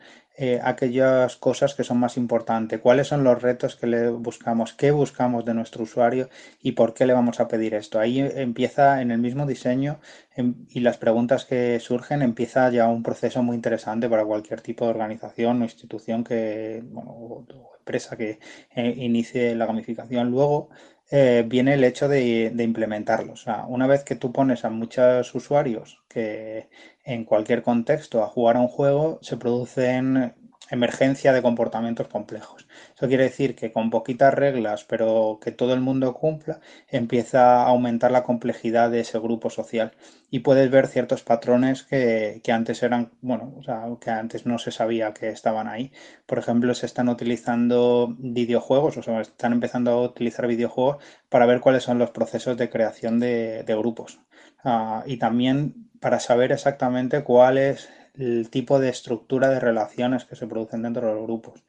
eh, 0.45 0.59
aquellas 0.61 1.37
cosas 1.37 1.77
que 1.77 1.85
son 1.85 1.99
más 2.01 2.17
importantes, 2.17 2.81
cuáles 2.81 3.07
son 3.07 3.23
los 3.23 3.41
retos 3.41 3.77
que 3.77 3.87
le 3.87 4.11
buscamos, 4.11 4.73
qué 4.73 4.91
buscamos 4.91 5.45
de 5.45 5.55
nuestro 5.55 5.85
usuario 5.85 6.29
y 6.61 6.73
por 6.73 6.95
qué 6.95 7.07
le 7.07 7.13
vamos 7.13 7.39
a 7.39 7.47
pedir 7.47 7.75
esto. 7.75 8.01
Ahí 8.01 8.19
empieza 8.19 9.03
en 9.03 9.13
el 9.13 9.19
mismo 9.21 9.47
diseño 9.47 10.01
em, 10.35 10.67
y 10.69 10.81
las 10.81 10.99
preguntas 10.99 11.45
que 11.45 11.79
surgen, 11.79 12.23
empieza 12.23 12.69
ya 12.71 12.89
un 12.89 13.05
proceso 13.05 13.41
muy 13.45 13.55
interesante 13.55 14.09
para 14.09 14.25
cualquier 14.25 14.61
tipo 14.61 14.85
de 14.85 14.91
organización 14.91 15.63
o 15.63 15.65
institución 15.65 16.25
que, 16.25 16.83
bueno, 16.91 17.11
o, 17.13 17.47
empresa 17.79 18.17
que 18.17 18.39
eh, 18.75 18.95
inicie 18.97 19.55
la 19.55 19.67
gamificación. 19.67 20.31
Luego 20.31 20.71
eh, 21.13 21.45
viene 21.47 21.75
el 21.75 21.85
hecho 21.85 22.09
de, 22.09 22.51
de 22.55 22.65
implementarlo. 22.65 23.35
O 23.35 23.37
sea, 23.37 23.67
una 23.69 23.87
vez 23.87 24.05
que 24.05 24.17
tú 24.17 24.33
pones 24.33 24.65
a 24.65 24.71
muchos 24.71 25.35
usuarios 25.35 26.03
que 26.09 26.69
en 27.05 27.25
cualquier 27.25 27.63
contexto 27.63 28.23
a 28.23 28.29
jugar 28.29 28.57
a 28.57 28.61
un 28.61 28.69
juego, 28.69 29.19
se 29.23 29.37
producen 29.37 30.35
emergencia 30.73 31.35
de 31.35 31.43
comportamientos 31.43 32.09
complejos. 32.09 32.67
Eso 32.97 33.07
quiere 33.07 33.25
decir 33.25 33.55
que 33.55 33.73
con 33.73 33.91
poquitas 33.91 34.33
reglas, 34.33 34.85
pero 34.85 35.39
que 35.43 35.53
todo 35.53 35.75
el 35.75 35.81
mundo 35.81 36.15
cumpla, 36.15 36.61
empieza 36.89 37.63
a 37.63 37.67
aumentar 37.67 38.11
la 38.11 38.25
complejidad 38.25 38.91
de 38.91 39.01
ese 39.01 39.19
grupo 39.19 39.51
social. 39.51 39.93
Y 40.31 40.39
puedes 40.39 40.71
ver 40.71 40.87
ciertos 40.87 41.23
patrones 41.23 41.83
que, 41.83 42.41
que 42.43 42.53
antes 42.53 42.83
eran, 42.83 43.13
bueno, 43.21 43.53
o 43.59 43.63
sea, 43.63 43.85
que 44.01 44.11
antes 44.11 44.47
no 44.47 44.59
se 44.59 44.71
sabía 44.71 45.13
que 45.13 45.29
estaban 45.29 45.69
ahí. 45.69 45.93
Por 46.25 46.39
ejemplo, 46.39 46.75
se 46.75 46.87
están 46.87 47.11
utilizando 47.11 48.17
videojuegos, 48.19 48.97
o 48.97 49.03
sea, 49.03 49.21
están 49.21 49.53
empezando 49.53 49.91
a 49.91 50.03
utilizar 50.03 50.47
videojuegos 50.47 51.05
para 51.29 51.45
ver 51.45 51.61
cuáles 51.61 51.83
son 51.83 51.99
los 51.99 52.13
procesos 52.13 52.57
de 52.57 52.71
creación 52.71 53.21
de, 53.21 53.65
grupos. 53.69 54.21
Ah, 54.65 55.03
y 55.07 55.19
también 55.19 55.91
para 56.01 56.19
saber 56.19 56.51
exactamente 56.53 57.23
cuál 57.25 57.59
es 57.59 57.91
el 58.15 58.51
tipo 58.51 58.79
de 58.79 58.89
estructura 58.89 59.49
de 59.49 59.61
relaciones 59.61 60.25
que 60.25 60.37
se 60.37 60.47
producen 60.47 60.83
dentro 60.83 61.07
de 61.09 61.15
los 61.15 61.23
grupos. 61.25 61.65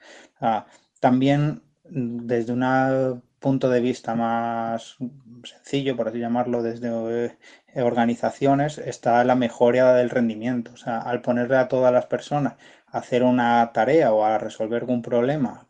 También 0.99 1.63
mm, 1.89 2.27
desde 2.27 2.53
una 2.53 3.21
punto 3.43 3.69
de 3.69 3.81
vista 3.81 4.15
más 4.15 4.95
sencillo, 5.43 5.97
por 5.97 6.07
así 6.07 6.19
llamarlo, 6.19 6.63
desde 6.63 6.89
eh, 7.25 7.81
organizaciones, 7.81 8.77
está 8.77 9.23
la 9.25 9.35
mejora 9.35 9.93
del 9.95 10.09
rendimiento. 10.09 10.71
O 10.73 10.77
sea, 10.77 10.99
al 10.99 11.21
ponerle 11.21 11.57
a 11.57 11.67
todas 11.67 11.91
las 11.93 12.05
personas 12.05 12.53
a 12.87 12.99
hacer 12.99 13.23
una 13.23 13.71
tarea 13.73 14.13
o 14.13 14.23
a 14.23 14.37
resolver 14.37 14.81
algún 14.81 15.01
problema, 15.01 15.67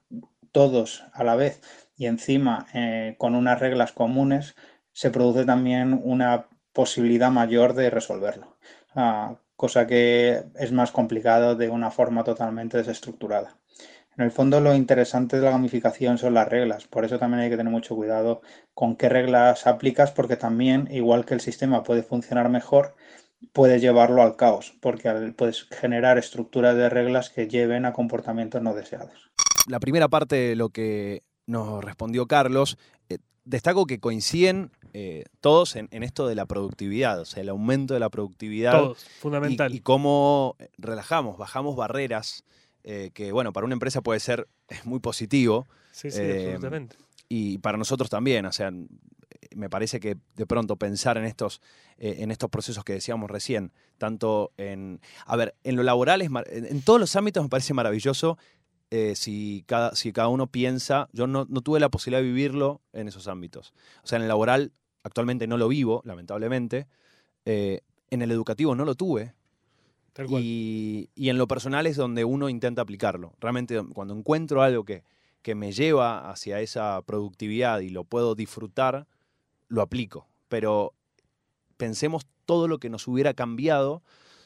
todos 0.52 1.04
a 1.14 1.24
la 1.24 1.36
vez, 1.36 1.62
y 1.98 2.06
encima 2.06 2.68
eh, 2.76 3.16
con 3.18 3.34
unas 3.36 3.60
reglas 3.60 3.92
comunes, 3.92 4.56
se 4.92 5.10
produce 5.10 5.44
también 5.46 6.00
una 6.04 6.48
posibilidad 6.74 7.32
mayor 7.32 7.74
de 7.74 7.90
resolverlo. 7.90 8.58
Cosa 9.56 9.88
que 9.88 10.44
es 10.56 10.72
más 10.72 10.92
complicado 10.92 11.56
de 11.56 11.70
una 11.70 11.92
forma 11.92 12.24
totalmente 12.24 12.78
desestructurada. 12.78 13.58
En 14.16 14.24
el 14.24 14.32
fondo 14.32 14.60
lo 14.60 14.76
interesante 14.76 15.38
de 15.38 15.44
la 15.44 15.52
gamificación 15.52 16.20
son 16.20 16.36
las 16.36 16.48
reglas, 16.48 16.86
por 16.86 17.04
eso 17.04 17.18
también 17.18 17.42
hay 17.42 17.50
que 17.50 17.58
tener 17.58 17.72
mucho 17.72 17.96
cuidado 17.96 18.42
con 18.74 18.96
qué 18.96 19.10
reglas 19.10 19.66
aplicas, 19.66 20.12
porque 20.12 20.36
también, 20.36 20.88
igual 20.92 21.26
que 21.26 21.34
el 21.34 21.42
sistema 21.42 21.84
puede 21.84 22.04
funcionar 22.04 22.50
mejor, 22.50 22.96
puedes 23.52 23.82
llevarlo 23.82 24.22
al 24.22 24.36
caos, 24.36 24.76
porque 24.82 25.34
puedes 25.36 25.64
generar 25.64 26.20
estructuras 26.20 26.76
de 26.76 26.90
reglas 26.90 27.32
que 27.32 27.48
lleven 27.48 27.86
a 27.86 27.94
comportamientos 27.94 28.62
no 28.62 28.76
deseados. 28.76 29.32
La 29.68 29.80
primera 29.80 30.08
parte 30.08 30.36
de 30.36 30.56
lo 30.56 30.70
que 30.70 31.24
nos 31.48 31.84
respondió 31.84 32.28
Carlos, 32.28 32.78
eh, 33.10 33.18
destaco 33.46 33.86
que 33.86 34.00
coinciden 34.00 34.72
eh, 34.94 35.26
todos 35.42 35.76
en, 35.76 35.90
esto 35.92 36.28
de 36.28 36.36
la 36.36 36.46
productividad, 36.46 37.20
o 37.20 37.26
sea, 37.26 37.42
el 37.42 37.50
aumento 37.50 37.94
de 37.94 38.00
la 38.00 38.10
productividad. 38.10 38.74
Todos, 38.74 39.06
fundamental. 39.20 39.74
Y, 39.74 39.80
cómo 39.80 40.56
relajamos, 40.78 41.38
bajamos 41.38 41.76
barreras, 41.76 42.44
eh, 42.84 43.12
que 43.14 43.32
bueno, 43.32 43.54
para 43.54 43.66
una 43.66 43.74
empresa 43.74 44.02
puede 44.02 44.20
ser 44.20 44.48
muy 44.84 45.00
positivo. 45.00 45.68
Sí, 45.92 46.12
sí, 46.12 46.22
absolutamente. 46.22 46.96
Y 47.30 47.58
para 47.60 47.78
nosotros 47.78 48.10
también, 48.10 48.46
o 48.46 48.52
sea, 48.52 48.72
me 49.56 49.70
parece 49.70 50.00
que 50.00 50.18
de 50.36 50.46
pronto 50.46 50.76
pensar 50.76 51.18
en 51.18 51.26
estos, 51.26 51.62
en 51.98 52.32
estos 52.32 52.50
procesos 52.50 52.84
que 52.84 52.94
decíamos 52.94 53.30
recién, 53.30 53.72
tanto 53.98 54.52
en, 54.58 55.00
a 55.26 55.36
ver, 55.36 55.56
en 55.64 55.76
lo 55.76 55.84
laboral, 55.84 56.22
es, 56.22 56.30
en 56.52 56.82
todos 56.82 57.00
los 57.00 57.16
ámbitos 57.16 57.44
me 57.44 57.50
parece 57.50 57.74
maravilloso 57.74 58.38
eh, 58.96 59.16
si, 59.16 59.64
cada, 59.66 59.96
si 59.96 60.14
cada 60.14 60.28
uno 60.28 60.46
piensa, 60.46 61.10
yo 61.14 61.26
no, 61.26 61.48
tuve 61.48 61.80
la 61.80 61.90
posibilidad 61.90 62.22
de 62.22 62.28
vivirlo 62.28 62.80
en 62.94 63.08
esos 63.08 63.28
ámbitos. 63.28 63.74
O 64.04 64.08
sea, 64.08 64.18
en 64.18 64.22
el 64.22 64.28
laboral 64.28 64.72
actualmente 65.02 65.48
no 65.48 65.58
lo 65.58 65.68
vivo, 65.68 66.04
lamentablemente. 66.06 66.86
Eh, 67.46 67.82
en 68.12 68.22
el 68.22 68.30
educativo 68.30 68.76
no 68.76 68.86
lo 68.86 68.94
tuve. 68.94 69.34
Y, 70.30 71.10
y, 71.16 71.30
en 71.30 71.40
lo 71.40 71.48
personal 71.48 71.88
es 71.88 71.96
donde 71.96 72.24
uno 72.24 72.50
intenta 72.50 72.84
aplicarlo. 72.84 73.34
Realmente 73.40 73.82
cuando 73.96 74.16
encuentro 74.16 74.62
algo 74.62 74.86
que, 74.86 75.04
que 75.42 75.56
me 75.56 75.72
lleva 75.72 76.30
hacia 76.30 76.62
esa 76.62 77.02
productividad 77.02 77.80
y 77.80 77.90
lo 77.90 78.04
puedo 78.04 78.36
disfrutar, 78.36 79.08
lo 79.70 79.82
aplico. 79.82 80.28
Pero 80.50 80.94
pensemos 81.78 82.28
todo 82.46 82.68
lo 82.68 82.78
que 82.78 82.92
nos 82.92 83.08
hubiera 83.08 83.34
cambiado 83.34 84.04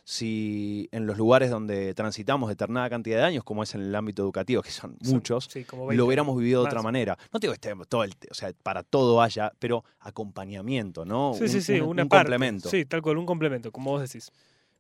si 0.10 0.88
en 0.94 1.06
los 1.06 1.18
lugares 1.18 1.50
donde 1.50 1.94
transitamos 1.94 2.48
determinada 2.48 2.90
cantidad 2.90 3.18
de 3.18 3.24
años, 3.26 3.44
como 3.44 3.64
es 3.64 3.76
en 3.76 3.82
el 3.82 3.94
ámbito 3.94 4.22
educativo, 4.22 4.62
que 4.62 4.72
son 4.72 4.96
muchos, 5.02 5.50
lo 5.92 6.06
hubiéramos 6.06 6.38
vivido 6.38 6.62
de 6.62 6.68
otra 6.68 6.82
manera. 6.82 7.18
No 7.34 7.40
digo 7.40 7.52
que 7.52 7.56
esté 7.56 7.74
todo 7.90 8.06
el, 8.06 8.14
o 8.32 8.34
sea, 8.34 8.54
para 8.64 8.84
todo 8.84 9.22
haya, 9.22 9.52
pero 9.60 9.84
acompañamiento, 10.00 11.04
¿no? 11.04 11.34
Sí, 11.34 11.50
sí, 11.50 11.60
sí, 11.60 11.82
un, 11.82 11.98
complemento. 12.08 12.70
Sí, 12.70 12.86
tal 12.86 13.02
cual, 13.02 13.18
un 13.18 13.26
complemento, 13.26 13.70
como 13.74 13.92
vos 13.92 14.02
decís. 14.02 14.32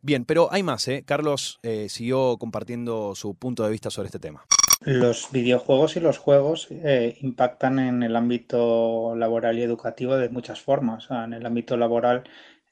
Bien, 0.01 0.23
pero 0.23 0.47
hay 0.49 0.63
más, 0.63 0.87
¿eh? 0.87 1.03
Carlos 1.05 1.59
eh, 1.61 1.89
siguió 1.89 2.37
compartiendo 2.37 3.13
su 3.13 3.35
punto 3.35 3.65
de 3.65 3.71
vista 3.71 3.89
sobre 3.89 4.05
este 4.05 4.19
tema. 4.19 4.45
Los 4.79 5.29
videojuegos 5.33 5.97
y 5.97 5.99
los 5.99 6.19
juegos 6.19 6.69
eh, 6.71 7.17
impactan 7.19 7.79
en 7.79 8.01
el 8.01 8.15
ámbito 8.15 9.13
laboral 9.17 9.59
y 9.59 9.63
educativo 9.63 10.15
de 10.15 10.29
muchas 10.29 10.61
formas. 10.61 11.09
en 11.11 11.33
el 11.33 11.45
ámbito 11.45 11.75
laboral 11.75 12.23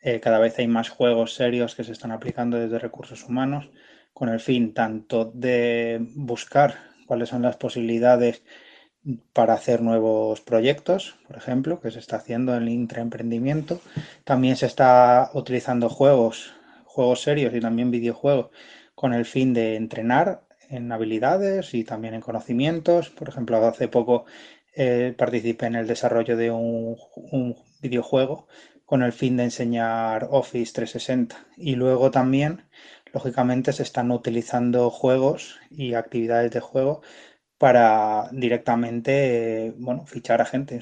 eh, 0.05 0.19
cada 0.19 0.37
vez 0.37 0.59
hay 0.59 0.67
más 0.67 0.89
juegos 0.89 1.33
serios 1.33 1.73
que 1.73 1.83
se 1.83 1.91
están 1.91 2.11
aplicando 2.11 2.59
desde 2.59 2.77
recursos 2.77 3.23
humanos 3.23 3.71
con 4.13 4.29
el 4.29 4.39
fin 4.39 4.71
tanto 4.71 5.31
de 5.33 5.99
buscar 6.13 6.75
cuáles 7.07 7.29
son 7.29 7.41
las 7.41 7.57
posibilidades 7.57 8.43
para 9.33 9.55
hacer 9.55 9.81
nuevos 9.81 10.41
proyectos, 10.41 11.15
por 11.27 11.37
ejemplo, 11.37 11.79
que 11.79 11.89
se 11.89 11.97
está 11.97 12.17
haciendo 12.17 12.55
en 12.55 12.61
el 12.61 12.69
intraemprendimiento. 12.69 13.81
También 14.23 14.57
se 14.57 14.67
está 14.67 15.31
utilizando 15.33 15.89
juegos, 15.89 16.53
juegos 16.85 17.23
serios 17.23 17.55
y 17.55 17.59
también 17.59 17.89
videojuegos 17.89 18.51
con 18.93 19.11
el 19.11 19.25
fin 19.25 19.55
de 19.55 19.75
entrenar 19.75 20.43
en 20.69 20.91
habilidades 20.91 21.73
y 21.73 21.83
también 21.83 22.13
en 22.13 22.21
conocimientos. 22.21 23.09
Por 23.09 23.29
ejemplo, 23.29 23.57
hace 23.65 23.87
poco 23.87 24.25
eh, 24.75 25.15
participé 25.17 25.65
en 25.65 25.75
el 25.75 25.87
desarrollo 25.87 26.37
de 26.37 26.51
un, 26.51 26.95
un 27.15 27.55
videojuego 27.81 28.47
con 28.85 29.03
el 29.03 29.13
fin 29.13 29.37
de 29.37 29.43
enseñar 29.45 30.27
Office 30.31 30.73
360. 30.73 31.47
Y 31.57 31.75
luego 31.75 32.11
también, 32.11 32.63
lógicamente, 33.13 33.73
se 33.73 33.83
están 33.83 34.11
utilizando 34.11 34.89
juegos 34.89 35.59
y 35.71 35.93
actividades 35.95 36.51
de 36.51 36.59
juego 36.61 37.01
para 37.57 38.29
directamente, 38.31 39.73
bueno, 39.77 40.05
fichar 40.05 40.41
a 40.41 40.45
gente, 40.45 40.79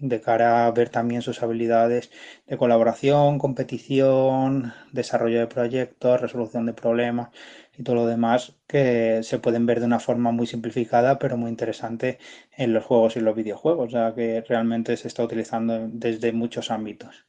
de 0.00 0.20
cara 0.20 0.66
a 0.66 0.70
ver 0.72 0.88
también 0.88 1.22
sus 1.22 1.42
habilidades 1.42 2.10
de 2.46 2.56
colaboración, 2.56 3.38
competición, 3.38 4.72
desarrollo 4.92 5.38
de 5.40 5.46
proyectos, 5.46 6.20
resolución 6.20 6.66
de 6.66 6.72
problemas 6.72 7.30
y 7.78 7.82
todo 7.82 7.96
lo 7.96 8.06
demás 8.06 8.54
que 8.66 9.20
se 9.22 9.38
pueden 9.38 9.66
ver 9.66 9.80
de 9.80 9.86
una 9.86 10.00
forma 10.00 10.32
muy 10.32 10.46
simplificada 10.46 11.18
pero 11.18 11.36
muy 11.36 11.50
interesante 11.50 12.18
en 12.56 12.72
los 12.72 12.84
juegos 12.84 13.16
y 13.16 13.20
los 13.20 13.36
videojuegos, 13.36 13.88
o 13.88 13.90
sea 13.90 14.14
que 14.14 14.42
realmente 14.48 14.96
se 14.96 15.08
está 15.08 15.22
utilizando 15.22 15.88
desde 15.88 16.32
muchos 16.32 16.70
ámbitos. 16.70 17.24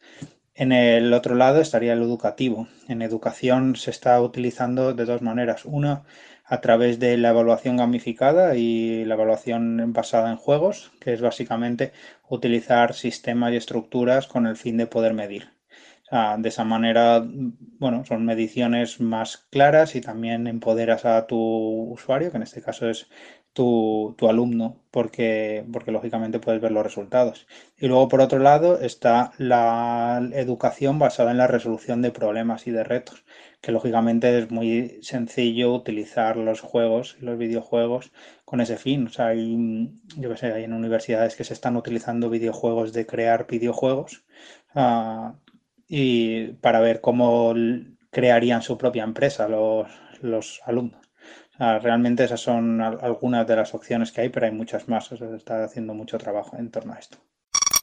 En 0.53 0.71
el 0.73 1.13
otro 1.13 1.35
lado 1.35 1.61
estaría 1.61 1.93
el 1.93 2.01
educativo. 2.01 2.67
En 2.89 3.01
educación 3.01 3.75
se 3.77 3.89
está 3.89 4.21
utilizando 4.21 4.93
de 4.93 5.05
dos 5.05 5.21
maneras. 5.21 5.65
Una, 5.65 6.03
a 6.51 6.59
través 6.59 6.99
de 6.99 7.15
la 7.17 7.29
evaluación 7.29 7.77
gamificada 7.77 8.57
y 8.57 9.05
la 9.05 9.13
evaluación 9.13 9.93
basada 9.93 10.29
en 10.29 10.35
juegos, 10.35 10.91
que 10.99 11.13
es 11.13 11.21
básicamente 11.21 11.93
utilizar 12.27 12.93
sistemas 12.93 13.53
y 13.53 13.55
estructuras 13.55 14.27
con 14.27 14.45
el 14.45 14.57
fin 14.57 14.75
de 14.75 14.85
poder 14.85 15.13
medir. 15.13 15.47
De 16.39 16.49
esa 16.49 16.65
manera, 16.65 17.25
bueno, 17.25 18.03
son 18.03 18.25
mediciones 18.25 18.99
más 18.99 19.37
claras 19.49 19.95
y 19.95 20.01
también 20.01 20.45
empoderas 20.45 21.05
a 21.05 21.25
tu 21.25 21.37
usuario, 21.93 22.31
que 22.31 22.37
en 22.37 22.43
este 22.43 22.61
caso 22.61 22.89
es 22.89 23.07
tu, 23.53 24.15
alumno, 24.29 24.77
porque, 24.91 25.65
porque 25.71 25.91
lógicamente 25.91 26.39
puedes 26.39 26.61
ver 26.61 26.71
los 26.71 26.83
resultados. 26.83 27.47
Y 27.77 27.87
luego, 27.87 28.07
por 28.07 28.21
otro 28.21 28.39
lado, 28.39 28.79
está 28.79 29.33
la 29.37 30.21
educación 30.33 30.99
basada 30.99 31.31
en 31.31 31.37
la 31.37 31.47
resolución 31.47 32.01
de 32.01 32.11
problemas 32.11 32.67
y 32.67 32.71
de 32.71 32.83
retos, 32.83 33.23
que 33.61 33.71
lógicamente 33.71 34.37
es 34.37 34.51
muy 34.51 34.99
sencillo 35.01 35.73
utilizar 35.73 36.37
los 36.37 36.61
juegos 36.61 37.17
y 37.21 37.25
los 37.25 37.37
videojuegos 37.37 38.11
con 38.45 38.61
ese 38.61 38.77
fin. 38.77 39.07
O 39.07 39.09
sea, 39.09 39.27
hay, 39.27 39.91
yo 40.17 40.29
que 40.29 40.37
sé, 40.37 40.53
hay 40.53 40.63
en 40.63 40.73
universidades 40.73 41.35
que 41.35 41.43
se 41.43 41.53
están 41.53 41.75
utilizando 41.75 42.29
videojuegos 42.29 42.93
de 42.93 43.05
crear 43.05 43.47
videojuegos. 43.47 44.23
Ah, 44.75 45.35
y 45.87 46.53
para 46.61 46.79
ver 46.79 47.01
cómo 47.01 47.53
crearían 48.11 48.61
su 48.61 48.77
propia 48.77 49.03
empresa 49.03 49.47
los, 49.49 49.87
los 50.21 50.61
alumnos. 50.65 51.00
Realmente 51.79 52.23
esas 52.23 52.39
son 52.39 52.81
algunas 52.81 53.45
de 53.45 53.55
las 53.55 53.73
opciones 53.73 54.11
que 54.11 54.21
hay, 54.21 54.29
pero 54.29 54.47
hay 54.47 54.51
muchas 54.51 54.87
más. 54.87 55.07
se 55.07 55.35
está 55.35 55.63
haciendo 55.63 55.93
mucho 55.93 56.17
trabajo 56.17 56.57
en 56.57 56.71
torno 56.71 56.93
a 56.93 56.97
esto. 56.97 57.17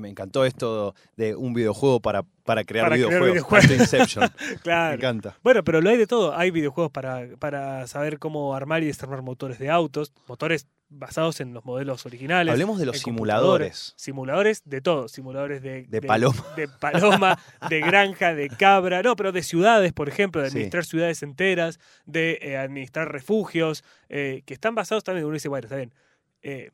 Me 0.01 0.09
encantó 0.09 0.45
esto 0.45 0.95
de 1.17 1.35
un 1.35 1.55
videojuego 1.55 2.01
para, 2.01 2.23
para 2.45 2.65
crear 2.65 2.93
videojuegos. 2.93 3.71
Inception. 3.71 4.31
claro. 4.63 4.91
Me 4.91 4.97
encanta. 4.97 5.37
Bueno, 5.43 5.65
pero 5.65 5.81
lo 5.81 5.91
hay 5.91 5.97
de 5.97 6.07
todo. 6.07 6.37
Hay 6.37 6.53
videojuegos 6.53 6.93
para, 6.93 7.27
para 7.39 7.87
saber 7.89 8.19
cómo 8.19 8.55
armar 8.55 8.83
y 8.85 8.87
desarmar 8.87 9.23
motores 9.23 9.59
de 9.59 9.71
autos, 9.71 10.13
motores 10.29 10.69
basados 10.91 11.41
en 11.41 11.53
los 11.55 11.65
modelos 11.65 12.07
originales. 12.07 12.53
Hablemos 12.53 12.79
de 12.79 12.87
los 12.87 12.99
simuladores. 12.99 13.95
Simuladores 13.97 14.63
de 14.65 14.81
todo. 14.81 15.09
Simuladores 15.09 15.63
de, 15.63 15.85
de, 15.85 16.03
paloma. 16.03 16.45
De, 16.57 16.69
paloma, 16.69 17.39
de 17.69 17.81
granja, 17.81 18.35
de 18.35 18.49
cabra. 18.49 19.03
No, 19.03 19.17
pero 19.17 19.33
de 19.33 19.43
ciudades, 19.43 19.93
por 19.93 20.09
ejemplo, 20.09 20.41
de 20.41 20.49
administrar 20.49 20.85
ciudades 20.85 21.23
enteras, 21.23 21.79
de 22.07 22.39
eh, 22.43 22.57
administrar 22.57 23.13
refugios, 23.13 23.85
eh, 24.09 24.43
que 24.47 24.55
están 24.55 24.75
basados 24.75 25.05
también. 25.05 25.25
Uno 25.25 25.35
dice, 25.35 25.49
bueno, 25.49 25.67
está 25.67 25.77
bien. 25.77 25.95
Eh, 26.43 26.71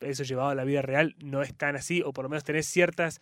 eso 0.00 0.24
llevado 0.24 0.50
a 0.50 0.54
la 0.54 0.64
vida 0.64 0.82
real 0.82 1.14
no 1.18 1.42
es 1.42 1.54
tan 1.54 1.76
así, 1.76 2.02
o 2.02 2.12
por 2.12 2.24
lo 2.24 2.28
menos 2.28 2.42
tenés 2.42 2.66
ciertas 2.66 3.20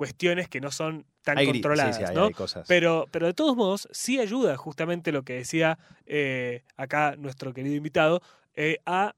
cuestiones 0.00 0.48
que 0.48 0.62
no 0.62 0.70
son 0.70 1.04
tan 1.22 1.44
controladas. 1.44 2.14
¿no? 2.14 2.30
Pero, 2.66 3.06
pero 3.10 3.26
de 3.26 3.34
todos 3.34 3.54
modos, 3.54 3.86
sí 3.92 4.18
ayuda 4.18 4.56
justamente 4.56 5.12
lo 5.12 5.24
que 5.24 5.34
decía 5.34 5.78
eh, 6.06 6.62
acá 6.78 7.16
nuestro 7.18 7.52
querido 7.52 7.76
invitado, 7.76 8.22
eh, 8.54 8.78
a 8.86 9.14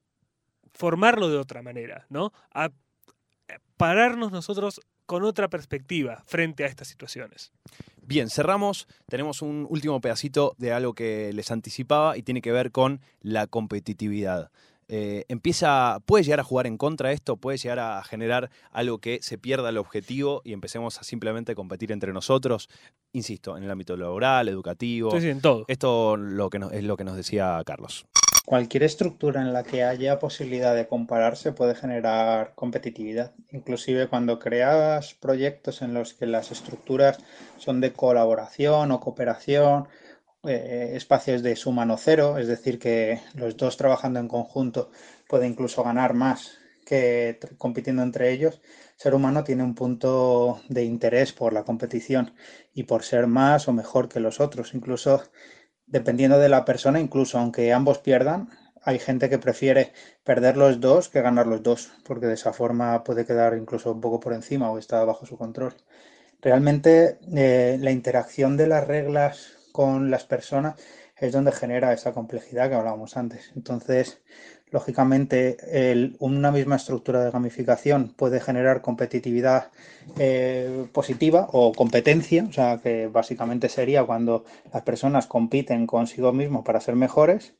formarlo 0.74 1.28
de 1.28 1.36
otra 1.38 1.62
manera, 1.62 2.06
¿no? 2.08 2.32
A 2.52 2.70
pararnos 3.76 4.32
nosotros 4.32 4.80
con 5.06 5.24
otra 5.24 5.48
perspectiva 5.48 6.22
frente 6.26 6.64
a 6.64 6.68
estas 6.68 6.88
situaciones. 6.88 7.52
Bien, 8.00 8.30
cerramos. 8.30 8.86
Tenemos 9.08 9.42
un 9.42 9.66
último 9.68 10.00
pedacito 10.00 10.54
de 10.58 10.72
algo 10.72 10.94
que 10.94 11.32
les 11.32 11.50
anticipaba 11.50 12.16
y 12.16 12.22
tiene 12.22 12.40
que 12.40 12.52
ver 12.52 12.70
con 12.72 13.00
la 13.20 13.46
competitividad. 13.46 14.50
eh, 14.88 15.24
empieza, 15.28 16.00
puede 16.04 16.22
llegar 16.24 16.40
a 16.40 16.44
jugar 16.44 16.66
en 16.66 16.76
contra 16.76 17.08
de 17.08 17.14
esto, 17.14 17.36
puede 17.38 17.56
llegar 17.56 17.78
a 17.78 18.02
generar 18.04 18.50
algo 18.72 18.98
que 18.98 19.22
se 19.22 19.38
pierda 19.38 19.70
el 19.70 19.78
objetivo 19.78 20.42
y 20.44 20.52
empecemos 20.52 20.98
a 20.98 21.02
simplemente 21.04 21.54
competir 21.54 21.92
entre 21.92 22.12
nosotros, 22.12 22.68
insisto, 23.12 23.56
en 23.56 23.64
el 23.64 23.70
ámbito 23.70 23.96
laboral, 23.96 24.48
educativo. 24.48 25.10
Sí, 25.12 25.20
sí, 25.22 25.28
en 25.30 25.40
todo. 25.40 25.64
Esto 25.68 26.16
lo 26.18 26.50
que 26.50 26.58
nos- 26.58 26.72
es 26.72 26.84
lo 26.84 26.96
que 26.98 27.04
nos 27.04 27.16
decía 27.16 27.62
Carlos. 27.64 28.04
Cualquier 28.52 28.82
estructura 28.82 29.40
en 29.40 29.54
la 29.54 29.62
que 29.62 29.82
haya 29.82 30.18
posibilidad 30.18 30.74
de 30.76 30.86
compararse 30.86 31.52
puede 31.52 31.74
generar 31.74 32.52
competitividad. 32.54 33.32
Inclusive 33.50 34.08
cuando 34.08 34.38
creas 34.38 35.14
proyectos 35.14 35.80
en 35.80 35.94
los 35.94 36.12
que 36.12 36.26
las 36.26 36.52
estructuras 36.52 37.16
son 37.56 37.80
de 37.80 37.94
colaboración 37.94 38.90
o 38.90 39.00
cooperación, 39.00 39.88
eh, 40.44 40.92
espacios 40.92 41.42
de 41.42 41.56
suma 41.56 41.86
no 41.86 41.96
cero, 41.96 42.36
es 42.36 42.46
decir, 42.46 42.78
que 42.78 43.22
los 43.32 43.56
dos 43.56 43.78
trabajando 43.78 44.20
en 44.20 44.28
conjunto 44.28 44.90
puede 45.30 45.46
incluso 45.46 45.82
ganar 45.82 46.12
más 46.12 46.58
que 46.84 47.38
compitiendo 47.56 48.02
entre 48.02 48.32
ellos, 48.32 48.60
el 48.96 49.00
ser 49.00 49.14
humano 49.14 49.44
tiene 49.44 49.62
un 49.62 49.74
punto 49.74 50.60
de 50.68 50.84
interés 50.84 51.32
por 51.32 51.54
la 51.54 51.64
competición 51.64 52.34
y 52.74 52.82
por 52.82 53.02
ser 53.02 53.28
más 53.28 53.66
o 53.66 53.72
mejor 53.72 54.10
que 54.10 54.20
los 54.20 54.40
otros. 54.40 54.74
Incluso 54.74 55.22
dependiendo 55.86 56.38
de 56.38 56.48
la 56.48 56.64
persona, 56.64 57.00
incluso 57.00 57.38
aunque 57.38 57.72
ambos 57.72 57.98
pierdan, 57.98 58.50
hay 58.84 58.98
gente 58.98 59.30
que 59.30 59.38
prefiere 59.38 59.92
perder 60.24 60.56
los 60.56 60.80
dos 60.80 61.08
que 61.08 61.22
ganar 61.22 61.46
los 61.46 61.62
dos, 61.62 61.92
porque 62.04 62.26
de 62.26 62.34
esa 62.34 62.52
forma 62.52 63.04
puede 63.04 63.24
quedar 63.26 63.56
incluso 63.56 63.92
un 63.92 64.00
poco 64.00 64.20
por 64.20 64.32
encima 64.32 64.70
o 64.70 64.78
está 64.78 65.04
bajo 65.04 65.26
su 65.26 65.38
control. 65.38 65.74
Realmente 66.40 67.18
eh, 67.34 67.78
la 67.80 67.92
interacción 67.92 68.56
de 68.56 68.66
las 68.66 68.86
reglas 68.86 69.56
con 69.72 70.10
las 70.10 70.24
personas 70.24 70.74
es 71.16 71.32
donde 71.32 71.52
genera 71.52 71.92
esa 71.92 72.12
complejidad 72.12 72.68
que 72.68 72.74
hablábamos 72.74 73.16
antes. 73.16 73.52
Entonces, 73.54 74.20
lógicamente, 74.72 76.16
una 76.18 76.50
misma 76.50 76.76
estructura 76.76 77.22
de 77.22 77.30
gamificación 77.30 78.08
puede 78.16 78.40
generar 78.40 78.80
competitividad 78.80 79.70
eh, 80.18 80.86
positiva 80.92 81.46
o 81.52 81.72
competencia, 81.72 82.44
o 82.48 82.52
sea, 82.52 82.80
que 82.82 83.06
básicamente 83.06 83.68
sería 83.68 84.04
cuando 84.04 84.44
las 84.72 84.82
personas 84.82 85.26
compiten 85.26 85.86
consigo 85.86 86.32
mismos 86.32 86.64
para 86.64 86.80
ser 86.80 86.96
mejores, 86.96 87.54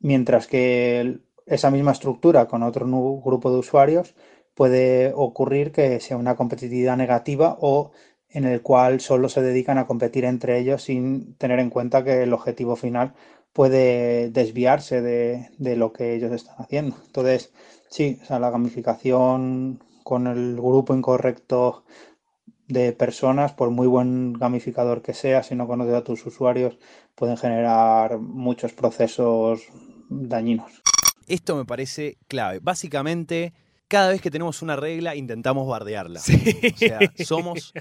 mientras 0.00 0.48
que 0.48 1.20
esa 1.46 1.70
misma 1.70 1.92
estructura 1.92 2.46
con 2.46 2.64
otro 2.64 2.86
grupo 3.24 3.52
de 3.52 3.58
usuarios 3.58 4.14
puede 4.54 5.12
ocurrir 5.14 5.70
que 5.70 6.00
sea 6.00 6.16
una 6.16 6.34
competitividad 6.34 6.96
negativa 6.96 7.56
o 7.60 7.92
en 8.30 8.44
el 8.44 8.60
cual 8.62 9.00
solo 9.00 9.28
se 9.28 9.40
dedican 9.40 9.78
a 9.78 9.86
competir 9.86 10.24
entre 10.24 10.58
ellos 10.58 10.82
sin 10.82 11.34
tener 11.34 11.60
en 11.60 11.70
cuenta 11.70 12.04
que 12.04 12.24
el 12.24 12.32
objetivo 12.32 12.76
final 12.76 13.14
puede 13.52 14.30
desviarse 14.30 15.02
de, 15.02 15.50
de 15.58 15.76
lo 15.76 15.92
que 15.92 16.14
ellos 16.14 16.32
están 16.32 16.56
haciendo. 16.58 16.96
Entonces, 17.06 17.52
sí, 17.90 18.18
o 18.22 18.24
sea, 18.26 18.38
la 18.38 18.50
gamificación 18.50 19.82
con 20.04 20.26
el 20.26 20.54
grupo 20.56 20.94
incorrecto 20.94 21.84
de 22.68 22.92
personas, 22.92 23.52
por 23.52 23.70
muy 23.70 23.86
buen 23.86 24.34
gamificador 24.34 25.02
que 25.02 25.14
sea, 25.14 25.42
si 25.42 25.54
no 25.54 25.66
conoces 25.66 25.94
a 25.94 26.04
tus 26.04 26.24
usuarios, 26.26 26.78
pueden 27.14 27.36
generar 27.36 28.18
muchos 28.18 28.72
procesos 28.72 29.62
dañinos. 30.08 30.82
Esto 31.26 31.56
me 31.56 31.64
parece 31.64 32.18
clave. 32.28 32.60
Básicamente, 32.60 33.54
cada 33.88 34.10
vez 34.10 34.20
que 34.20 34.30
tenemos 34.30 34.62
una 34.62 34.76
regla, 34.76 35.16
intentamos 35.16 35.66
bardearla. 35.66 36.20
Sí. 36.20 36.54
O 36.74 36.76
sea, 36.76 36.98
somos. 37.24 37.72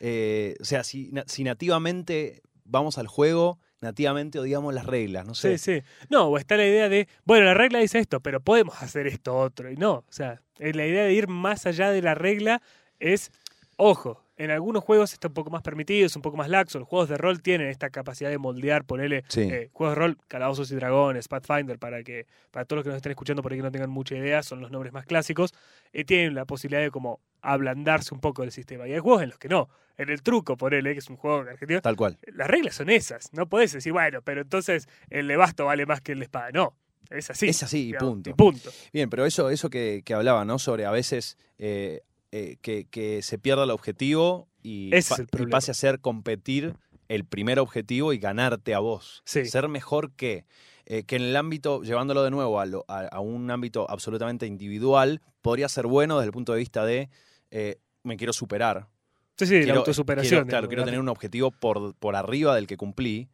eh, 0.00 0.54
o 0.60 0.64
sea, 0.64 0.84
si, 0.84 1.12
si 1.26 1.44
nativamente 1.44 2.42
vamos 2.64 2.98
al 2.98 3.06
juego, 3.08 3.58
nativamente 3.80 4.38
odiamos 4.38 4.74
las 4.74 4.86
reglas. 4.86 5.26
No 5.26 5.34
sé. 5.34 5.58
Sí, 5.58 5.80
sí. 5.80 5.86
No, 6.08 6.26
o 6.26 6.38
está 6.38 6.56
la 6.56 6.66
idea 6.66 6.88
de, 6.88 7.08
bueno, 7.24 7.46
la 7.46 7.54
regla 7.54 7.78
dice 7.78 7.98
esto, 7.98 8.20
pero 8.20 8.40
podemos 8.40 8.82
hacer 8.82 9.06
esto 9.06 9.36
otro. 9.36 9.70
Y 9.70 9.76
no, 9.76 9.92
o 9.92 10.04
sea, 10.10 10.42
eh, 10.58 10.72
la 10.74 10.86
idea 10.86 11.04
de 11.04 11.12
ir 11.12 11.28
más 11.28 11.66
allá 11.66 11.90
de 11.90 12.02
la 12.02 12.14
regla 12.14 12.62
es, 12.98 13.30
ojo, 13.76 14.25
en 14.38 14.50
algunos 14.50 14.84
juegos 14.84 15.12
está 15.12 15.28
un 15.28 15.34
poco 15.34 15.50
más 15.50 15.62
permitido, 15.62 16.06
es 16.06 16.14
un 16.16 16.22
poco 16.22 16.36
más 16.36 16.48
laxo. 16.48 16.78
Los 16.78 16.88
juegos 16.88 17.08
de 17.08 17.16
rol 17.16 17.40
tienen 17.40 17.68
esta 17.68 17.88
capacidad 17.90 18.28
de 18.30 18.38
moldear, 18.38 18.84
ponerle 18.84 19.24
Sí. 19.28 19.40
eh, 19.42 19.70
juegos 19.72 19.96
de 19.96 20.00
rol, 20.00 20.18
Calabozos 20.28 20.70
y 20.72 20.74
Dragones, 20.74 21.28
Pathfinder, 21.28 21.78
para 21.78 22.02
que 22.02 22.26
para 22.50 22.64
todos 22.66 22.78
los 22.78 22.84
que 22.84 22.88
nos 22.90 22.96
estén 22.96 23.12
escuchando 23.12 23.42
por 23.42 23.52
ahí 23.52 23.58
que 23.58 23.62
no 23.62 23.70
tengan 23.72 23.90
mucha 23.90 24.14
idea, 24.14 24.42
son 24.42 24.60
los 24.60 24.70
nombres 24.70 24.92
más 24.92 25.06
clásicos, 25.06 25.54
eh, 25.92 26.04
tienen 26.04 26.34
la 26.34 26.44
posibilidad 26.44 26.82
de 26.82 26.90
como 26.90 27.20
ablandarse 27.40 28.12
un 28.14 28.20
poco 28.20 28.42
del 28.42 28.52
sistema. 28.52 28.86
Y 28.88 28.92
hay 28.92 28.98
juegos 28.98 29.22
en 29.22 29.30
los 29.30 29.38
que 29.38 29.48
no. 29.48 29.68
En 29.96 30.10
el 30.10 30.22
truco, 30.22 30.56
por 30.56 30.74
él, 30.74 30.84
que 30.84 30.98
es 30.98 31.08
un 31.08 31.16
juego 31.16 31.38
argentino, 31.48 31.80
Tal 31.80 31.96
cual. 31.96 32.18
las 32.26 32.48
reglas 32.48 32.74
son 32.74 32.90
esas. 32.90 33.32
No 33.32 33.46
podés 33.48 33.72
decir, 33.72 33.92
bueno, 33.92 34.20
pero 34.22 34.42
entonces 34.42 34.88
el 35.08 35.26
de 35.28 35.36
basto 35.36 35.64
vale 35.64 35.86
más 35.86 36.00
que 36.02 36.12
el 36.12 36.18
de 36.18 36.24
espada. 36.24 36.50
No, 36.52 36.74
es 37.08 37.30
así. 37.30 37.48
es 37.48 37.62
así, 37.62 37.78
y 37.78 37.86
digamos, 37.86 38.10
punto. 38.12 38.30
y 38.30 38.32
punto. 38.34 38.70
Bien, 38.92 39.08
pero 39.08 39.24
eso, 39.24 39.48
eso 39.48 39.70
que, 39.70 40.02
que 40.04 40.12
hablaba, 40.12 40.44
¿no? 40.44 40.58
Sobre 40.58 40.84
a 40.84 40.90
veces 40.90 41.38
eh, 41.58 42.02
eh, 42.32 42.56
que, 42.62 42.86
que 42.86 43.22
se 43.22 43.38
pierda 43.38 43.64
el 43.64 43.70
objetivo 43.70 44.48
y, 44.62 44.88
Ese 44.94 44.98
es 44.98 45.08
pa- 45.08 45.16
el 45.16 45.22
y 45.24 45.26
problema. 45.26 45.50
pase 45.56 45.70
a 45.70 45.74
ser 45.74 46.00
competir 46.00 46.74
el 47.08 47.24
primer 47.24 47.58
objetivo 47.60 48.12
y 48.12 48.18
ganarte 48.18 48.74
a 48.74 48.80
vos. 48.80 49.22
Sí. 49.24 49.44
Ser 49.46 49.68
mejor 49.68 50.12
que. 50.12 50.44
eh, 50.86 51.02
que 51.04 51.16
en 51.16 51.22
el 51.22 51.36
ámbito, 51.36 51.82
llevándolo 51.82 52.22
de 52.22 52.30
nuevo 52.30 52.60
a, 52.60 52.66
lo- 52.66 52.84
a- 52.88 53.06
a 53.06 53.20
un 53.20 53.50
ámbito 53.50 53.88
absolutamente 53.90 54.46
individual, 54.46 55.20
podría 55.42 55.68
ser 55.68 55.86
bueno 55.86 56.16
desde 56.18 56.26
el 56.26 56.32
punto 56.32 56.52
de 56.52 56.58
vista 56.60 56.84
de 56.84 57.08
eh, 57.50 57.78
me 58.04 58.16
quiero 58.16 58.32
superar. 58.32 58.88
Sí, 59.36 59.46
sí, 59.46 59.62
la 59.64 59.74
autosuperación. 59.74 60.30
quiero- 60.30 60.46
claro, 60.46 60.68
quiero 60.68 60.84
tener 60.84 60.98
un 61.00 61.08
objetivo 61.08 61.50
por, 61.50 61.94
por 61.96 62.16
arriba 62.16 62.54
del 62.54 62.66
que 62.66 62.76
cumplí, 62.76 63.28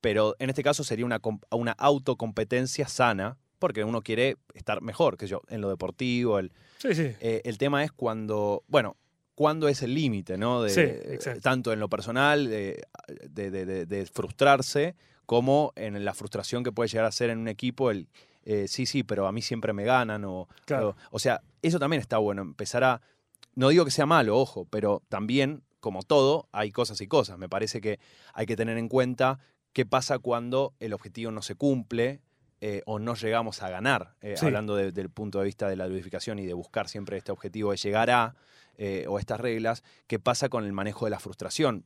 pero 0.00 0.36
en 0.38 0.50
este 0.50 0.62
caso 0.62 0.84
sería 0.84 1.06
una, 1.06 1.20
una 1.50 1.72
autocompetencia 1.72 2.86
sana, 2.88 3.36
porque 3.58 3.84
uno 3.84 4.02
quiere 4.02 4.36
estar 4.54 4.80
mejor, 4.82 5.16
que 5.16 5.26
yo, 5.26 5.42
en 5.48 5.60
lo 5.60 5.68
deportivo. 5.68 6.38
El, 6.38 6.52
Sí, 6.78 6.94
sí. 6.94 7.10
eh, 7.20 7.42
el 7.44 7.58
tema 7.58 7.82
es 7.84 7.92
cuando, 7.92 8.62
bueno, 8.68 8.96
cuándo 9.34 9.68
es 9.68 9.82
el 9.82 9.94
límite, 9.94 10.36
¿no? 10.38 10.62
De, 10.62 11.18
Sí. 11.20 11.30
Tanto 11.40 11.72
en 11.72 11.80
lo 11.80 11.88
personal, 11.88 12.48
de, 12.48 12.82
de- 13.30 13.50
de- 13.50 13.66
de- 13.66 13.86
de 13.86 14.06
frustrarse, 14.06 14.94
como 15.26 15.72
en 15.76 16.04
la 16.04 16.14
frustración 16.14 16.64
que 16.64 16.72
puede 16.72 16.88
llegar 16.88 17.04
a 17.04 17.12
ser 17.12 17.30
en 17.30 17.38
un 17.38 17.48
equipo 17.48 17.90
el, 17.90 18.08
eh, 18.44 18.66
sí, 18.68 18.86
sí, 18.86 19.02
pero 19.02 19.26
a 19.26 19.32
mí 19.32 19.42
siempre 19.42 19.72
me 19.72 19.84
ganan, 19.84 20.24
o, 20.24 20.48
Claro. 20.64 20.90
o, 21.10 21.16
o 21.16 21.18
sea, 21.18 21.42
eso 21.62 21.78
también 21.78 22.00
está 22.00 22.18
bueno, 22.18 22.42
empezar 22.42 22.82
a, 22.84 23.00
no 23.54 23.68
digo 23.68 23.84
que 23.84 23.90
sea 23.90 24.06
malo, 24.06 24.38
ojo, 24.38 24.66
pero 24.70 25.02
también, 25.08 25.62
como 25.80 26.02
todo, 26.02 26.48
hay 26.52 26.70
cosas 26.72 27.00
y 27.00 27.06
cosas. 27.06 27.38
Me 27.38 27.48
parece 27.48 27.80
que 27.80 27.98
hay 28.32 28.46
que 28.46 28.56
tener 28.56 28.78
en 28.78 28.88
cuenta 28.88 29.38
qué 29.72 29.84
pasa 29.84 30.18
cuando 30.18 30.72
el 30.80 30.92
objetivo 30.94 31.30
no 31.30 31.42
se 31.42 31.54
cumple 31.56 32.20
eh, 32.60 32.82
o 32.86 32.98
no 32.98 33.14
llegamos 33.14 33.62
a 33.62 33.70
ganar, 33.70 34.14
eh, 34.20 34.34
Sí. 34.36 34.46
hablando 34.46 34.74
de- 34.76 34.90
del 34.92 35.10
punto 35.10 35.38
de 35.38 35.44
vista 35.44 35.68
de 35.68 35.76
la 35.76 35.86
ludificación 35.86 36.38
y 36.38 36.46
de 36.46 36.54
buscar 36.54 36.88
siempre 36.88 37.16
este 37.16 37.30
objetivo 37.32 37.70
de 37.70 37.76
llegar 37.76 38.10
a, 38.10 38.34
eh, 38.76 39.06
o 39.08 39.18
estas 39.18 39.40
reglas, 39.40 39.82
qué 40.06 40.18
pasa 40.18 40.48
con 40.48 40.64
el 40.64 40.72
manejo 40.72 41.04
de 41.06 41.10
la 41.10 41.20
frustración. 41.20 41.84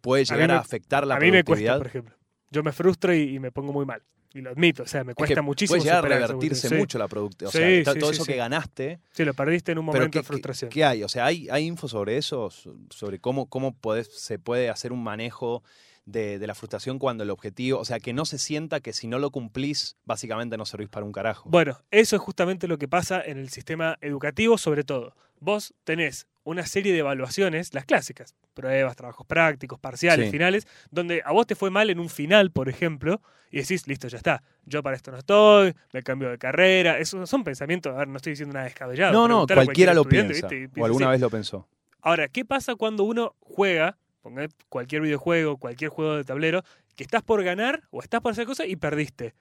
Puede 0.00 0.22
A 0.22 0.24
llegar 0.34 0.50
a, 0.50 0.54
me- 0.54 0.60
afectar 0.60 1.06
la 1.06 1.16
a 1.16 1.20
mí 1.20 1.26
me 1.30 1.42
cuesta, 1.44 1.44
productividad. 1.44 1.78
por 1.78 1.86
ejemplo. 1.86 2.16
Yo 2.50 2.62
me 2.62 2.72
frustro 2.72 3.14
y, 3.14 3.34
y 3.34 3.38
me 3.40 3.50
pongo 3.50 3.72
muy 3.72 3.84
mal. 3.86 4.02
Y 4.34 4.40
lo 4.42 4.50
admito, 4.50 4.82
o 4.82 4.86
sea, 4.86 5.02
me 5.02 5.12
Es 5.12 5.16
cuesta 5.16 5.36
que 5.36 5.40
muchísimo. 5.40 5.78
puede 5.78 5.84
llegar 5.88 6.04
a 6.04 6.08
revertirse. 6.26 6.68
Sí. 6.68 6.74
mucho 6.74 6.98
la 6.98 7.08
productividad. 7.08 7.48
O 7.48 7.52
Sí, 7.52 7.84
sea, 7.84 7.94
sí, 7.94 7.98
todo 7.98 8.10
eso 8.10 8.24
que 8.24 8.36
ganaste, 8.36 9.00
Sí, 9.12 9.24
lo 9.24 9.32
perdiste 9.32 9.72
en 9.72 9.78
un 9.78 9.86
momento 9.86 10.10
¿qué, 10.10 10.18
de 10.18 10.22
frustración. 10.24 10.70
qué- 10.70 10.84
hay? 10.84 11.02
O 11.02 11.08
sea, 11.08 11.24
¿hay, 11.26 11.48
hay 11.50 11.64
info 11.64 11.88
sobre 11.88 12.18
eso? 12.18 12.50
So- 12.50 12.76
Sobre 12.90 13.18
cómo, 13.18 13.46
cómo 13.46 13.72
podés- 13.80 14.10
se 14.10 14.38
puede 14.38 14.68
hacer 14.68 14.92
un 14.92 15.02
manejo 15.02 15.62
de, 16.06 16.38
de 16.38 16.46
la 16.46 16.54
frustración 16.54 16.98
cuando 16.98 17.24
el 17.24 17.30
objetivo, 17.30 17.78
o 17.80 17.84
sea, 17.84 18.00
que 18.00 18.12
no 18.12 18.24
se 18.24 18.38
sienta 18.38 18.80
que 18.80 18.92
si 18.92 19.06
no 19.08 19.18
lo 19.18 19.30
cumplís, 19.30 19.96
básicamente 20.04 20.56
no 20.56 20.64
servís 20.64 20.88
para 20.88 21.04
un 21.04 21.12
carajo. 21.12 21.50
Bueno, 21.50 21.80
eso 21.90 22.16
es 22.16 22.22
justamente 22.22 22.68
lo 22.68 22.78
que 22.78 22.88
pasa 22.88 23.20
en 23.22 23.38
el 23.38 23.48
sistema 23.50 23.98
educativo, 24.00 24.56
sobre 24.56 24.84
todo. 24.84 25.14
Vos 25.40 25.74
tenés 25.84 26.26
una 26.44 26.64
serie 26.64 26.92
de 26.92 27.00
evaluaciones, 27.00 27.74
las 27.74 27.84
clásicas, 27.84 28.36
pruebas, 28.54 28.94
trabajos 28.96 29.26
prácticos, 29.26 29.78
parciales, 29.80 30.26
Sí. 30.26 30.30
finales, 30.32 30.66
donde 30.92 31.20
a 31.24 31.32
vos 31.32 31.46
te 31.46 31.56
fue 31.56 31.70
mal 31.70 31.90
en 31.90 31.98
un 31.98 32.08
final, 32.08 32.52
por 32.52 32.68
ejemplo, 32.68 33.20
y 33.50 33.58
decís, 33.58 33.86
listo, 33.88 34.06
ya 34.06 34.16
está, 34.16 34.42
yo 34.64 34.82
para 34.82 34.94
esto 34.96 35.10
no 35.10 35.18
estoy, 35.18 35.74
me 35.92 36.02
cambio 36.04 36.30
de 36.30 36.38
carrera. 36.38 36.98
Esos 36.98 37.28
son 37.28 37.42
pensamientos, 37.42 37.92
a 37.94 37.98
ver, 37.98 38.08
no 38.08 38.16
estoy 38.16 38.30
diciendo 38.32 38.52
nada 38.54 38.66
descabellado. 38.66 39.12
no, 39.12 39.26
no, 39.26 39.46
cualquiera 39.46 39.92
lo 39.92 40.04
piensa. 40.04 40.48
O 40.78 40.84
alguna 40.84 41.10
vez 41.10 41.20
lo 41.20 41.30
pensó. 41.30 41.66
Ahora, 42.00 42.28
¿qué 42.28 42.44
pasa 42.44 42.76
cuando 42.76 43.02
uno 43.02 43.34
juega, 43.40 43.98
cualquier 44.68 45.02
videojuego, 45.02 45.56
cualquier 45.58 45.90
juego 45.90 46.16
de 46.16 46.24
tablero, 46.24 46.62
que 46.94 47.04
estás 47.04 47.22
por 47.22 47.42
ganar 47.42 47.82
o 47.90 48.02
estás 48.02 48.20
por 48.20 48.32
hacer 48.32 48.46
cosas 48.46 48.68
y 48.68 48.76
perdiste? 48.76 49.34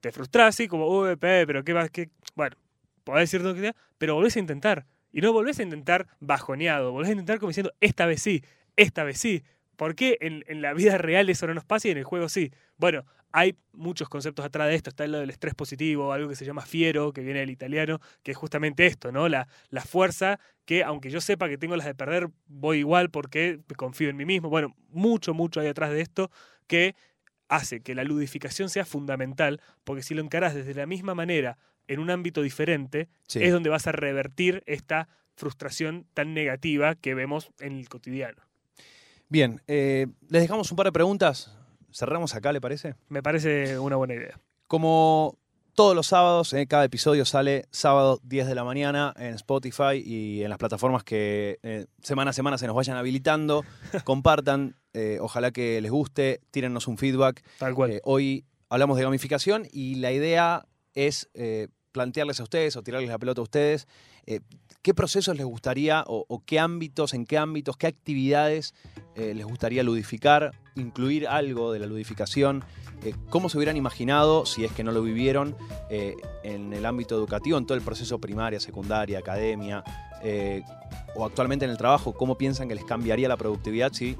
Te 0.00 0.12
frustras 0.12 0.48
así 0.48 0.68
como, 0.68 0.88
uy, 0.88 1.16
pe, 1.16 1.46
pero 1.46 1.64
qué 1.64 1.72
va, 1.72 1.88
qué. 1.88 2.10
Bueno, 2.34 2.56
podés 3.04 3.30
decir 3.30 3.40
lo 3.40 3.54
que 3.54 3.60
sea, 3.60 3.76
pero 3.98 4.14
volvés 4.14 4.36
a 4.36 4.40
intentar. 4.40 4.86
Y 5.12 5.20
no 5.20 5.32
volvés 5.32 5.58
a 5.58 5.62
intentar 5.62 6.06
bajoneado, 6.20 6.92
volvés 6.92 7.08
a 7.08 7.12
intentar 7.12 7.38
como 7.38 7.48
diciendo, 7.48 7.72
esta 7.80 8.06
vez 8.06 8.20
sí, 8.20 8.44
esta 8.76 9.04
vez 9.04 9.18
sí. 9.18 9.42
¿Por 9.76 9.94
qué 9.94 10.18
en, 10.20 10.44
en 10.46 10.62
la 10.62 10.74
vida 10.74 10.98
real 10.98 11.28
eso 11.28 11.46
no 11.46 11.54
nos 11.54 11.64
pasa 11.64 11.88
y 11.88 11.90
en 11.92 11.98
el 11.98 12.04
juego 12.04 12.28
sí? 12.28 12.52
Bueno, 12.76 13.04
hay 13.38 13.54
muchos 13.72 14.08
conceptos 14.08 14.46
atrás 14.46 14.66
de 14.68 14.76
esto. 14.76 14.88
Está 14.88 15.06
lo 15.06 15.18
del 15.20 15.28
estrés 15.28 15.54
positivo, 15.54 16.10
algo 16.14 16.26
que 16.30 16.36
se 16.36 16.46
llama 16.46 16.62
fiero, 16.62 17.12
que 17.12 17.20
viene 17.20 17.40
del 17.40 17.50
italiano, 17.50 18.00
que 18.22 18.30
es 18.30 18.36
justamente 18.36 18.86
esto, 18.86 19.12
¿no? 19.12 19.28
La, 19.28 19.46
la 19.68 19.82
fuerza 19.82 20.40
que, 20.64 20.82
aunque 20.82 21.10
yo 21.10 21.20
sepa 21.20 21.46
que 21.46 21.58
tengo 21.58 21.76
las 21.76 21.84
de 21.84 21.94
perder, 21.94 22.30
voy 22.46 22.78
igual 22.78 23.10
porque 23.10 23.60
confío 23.76 24.08
en 24.08 24.16
mí 24.16 24.24
mismo. 24.24 24.48
Bueno, 24.48 24.74
mucho, 24.88 25.34
mucho 25.34 25.60
hay 25.60 25.66
atrás 25.66 25.90
de 25.90 26.00
esto 26.00 26.30
que 26.66 26.94
hace 27.48 27.80
que 27.82 27.94
la 27.94 28.04
ludificación 28.04 28.70
sea 28.70 28.86
fundamental, 28.86 29.60
porque 29.84 30.02
si 30.02 30.14
lo 30.14 30.22
encarás 30.22 30.54
desde 30.54 30.72
la 30.72 30.86
misma 30.86 31.14
manera 31.14 31.58
en 31.88 32.00
un 32.00 32.08
ámbito 32.08 32.40
diferente, 32.40 33.08
Sí. 33.28 33.42
es 33.42 33.52
donde 33.52 33.68
vas 33.68 33.86
a 33.86 33.92
revertir 33.92 34.62
esta 34.64 35.08
frustración 35.34 36.06
tan 36.14 36.32
negativa 36.32 36.94
que 36.94 37.14
vemos 37.14 37.50
en 37.60 37.74
el 37.76 37.86
cotidiano. 37.90 38.40
Bien, 39.28 39.60
eh, 39.66 40.06
les 40.30 40.40
dejamos 40.40 40.70
un 40.70 40.76
par 40.78 40.86
de 40.86 40.92
preguntas. 40.92 41.52
Cerramos 41.96 42.34
acá, 42.34 42.52
¿le 42.52 42.60
parece? 42.60 42.94
Me 43.08 43.22
parece 43.22 43.78
una 43.78 43.96
buena 43.96 44.12
idea. 44.12 44.38
Como 44.66 45.38
todos 45.74 45.96
los 45.96 46.06
sábados, 46.06 46.52
eh, 46.52 46.66
cada 46.66 46.84
episodio 46.84 47.24
sale 47.24 47.64
sábado 47.70 48.20
10 48.22 48.48
de 48.48 48.54
la 48.54 48.64
mañana 48.64 49.14
en 49.16 49.32
Spotify 49.32 50.02
y 50.04 50.42
en 50.42 50.50
las 50.50 50.58
plataformas 50.58 51.04
que 51.04 51.58
eh, 51.62 51.86
semana 52.02 52.32
a 52.32 52.34
semana 52.34 52.58
se 52.58 52.66
nos 52.66 52.76
vayan 52.76 52.98
habilitando. 52.98 53.64
Compartan, 54.04 54.76
eh, 54.92 55.16
ojalá 55.22 55.52
que 55.52 55.80
les 55.80 55.90
guste, 55.90 56.42
tírennos 56.50 56.86
un 56.86 56.98
feedback. 56.98 57.42
Tal 57.58 57.74
cual. 57.74 58.02
Hoy 58.04 58.44
hablamos 58.68 58.98
de 58.98 59.04
gamificación 59.04 59.66
y 59.72 59.94
la 59.94 60.12
idea 60.12 60.66
es 60.92 61.30
plantearles 61.92 62.40
a 62.40 62.42
ustedes 62.42 62.76
o 62.76 62.82
tirarles 62.82 63.08
la 63.08 63.18
pelota 63.18 63.40
a 63.40 63.44
ustedes 63.44 63.88
qué 64.86 64.94
procesos 64.94 65.36
les 65.36 65.44
gustaría 65.44 66.04
o, 66.06 66.42
qué 66.46 66.60
ámbitos, 66.60 67.12
en 67.12 67.26
qué 67.26 67.38
ámbitos, 67.38 67.76
qué 67.76 67.88
actividades 67.88 68.72
eh, 69.16 69.34
les 69.34 69.44
gustaría 69.44 69.82
ludificar, 69.82 70.52
incluir 70.76 71.26
algo 71.26 71.72
de 71.72 71.80
la 71.80 71.86
ludificación, 71.86 72.62
eh, 73.02 73.12
cómo 73.28 73.48
se 73.48 73.58
hubieran 73.58 73.76
imaginado, 73.76 74.46
si 74.46 74.64
es 74.64 74.70
que 74.70 74.84
no 74.84 74.92
lo 74.92 75.02
vivieron, 75.02 75.56
eh, 75.90 76.14
en 76.44 76.72
el 76.72 76.86
ámbito 76.86 77.16
educativo, 77.16 77.58
en 77.58 77.66
todo 77.66 77.76
el 77.76 77.82
proceso 77.82 78.20
primaria, 78.20 78.60
secundaria, 78.60 79.18
academia, 79.18 79.82
o 81.16 81.24
actualmente 81.24 81.64
en 81.64 81.72
el 81.72 81.78
trabajo, 81.78 82.12
cómo 82.12 82.38
piensan 82.38 82.68
que 82.68 82.76
les 82.76 82.84
cambiaría 82.84 83.28
la 83.28 83.36
productividad 83.36 83.92
si 83.92 84.16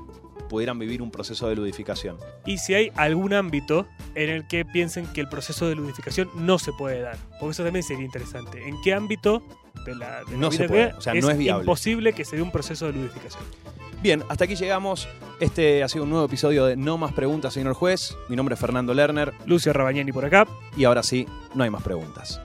pudieran 0.49 0.79
vivir 0.79 1.03
un 1.03 1.11
proceso 1.11 1.49
de 1.49 1.57
ludificación. 1.57 2.17
Y 2.45 2.59
si 2.59 2.75
hay 2.75 2.93
algún 2.97 3.33
ámbito 3.33 3.87
en 4.15 4.31
el 4.31 4.47
que 4.47 4.65
piensen 4.65 5.07
que 5.07 5.21
el 5.21 5.29
proceso 5.29 5.69
de 5.69 5.75
ludificación 5.75 6.29
no 6.37 6.59
se 6.59 6.73
puede 6.73 7.01
dar. 7.01 7.17
Porque 7.41 7.53
eso 7.53 7.65
también 7.65 7.83
sería 7.83 8.05
interesante. 8.05 8.67
¿En 8.69 8.81
qué 8.83 8.95
ámbito 8.95 9.43
de 9.85 9.95
la, 9.95 10.25
de 10.25 10.33
la 10.33 10.39
No 10.39 10.51
se 10.51 10.69
puede, 10.69 10.93
o 10.95 11.01
sea, 11.01 11.15
no 11.15 11.31
es 11.31 11.39
viable. 11.39 11.63
imposible 11.65 12.13
que 12.13 12.25
se 12.25 12.37
dé 12.37 12.43
un 12.43 12.51
proceso 12.53 12.87
de 12.87 12.93
ludificación? 12.93 13.43
Bien, 14.03 14.23
hasta 14.29 14.45
aquí 14.45 14.55
llegamos. 14.57 15.09
Este 15.41 15.83
ha 15.83 15.89
sido 15.89 16.05
un 16.05 16.11
nuevo 16.11 16.27
episodio 16.27 16.65
de 16.67 16.77
No 16.77 16.99
más 16.99 17.13
preguntas, 17.13 17.55
señor 17.55 17.75
juez. 17.75 18.17
Mi 18.29 18.37
nombre 18.37 18.55
es 18.55 18.61
Fernando 18.61 18.95
Lerner 18.95 19.33
Lucio 19.47 19.73
Rabañani 19.73 20.13
por 20.13 20.25
acá. 20.25 20.47
y 20.77 20.85
ahora 20.85 21.03
sí, 21.03 21.27
no 21.55 21.65
hay 21.65 21.71
más 21.71 21.83
preguntas. 21.83 22.41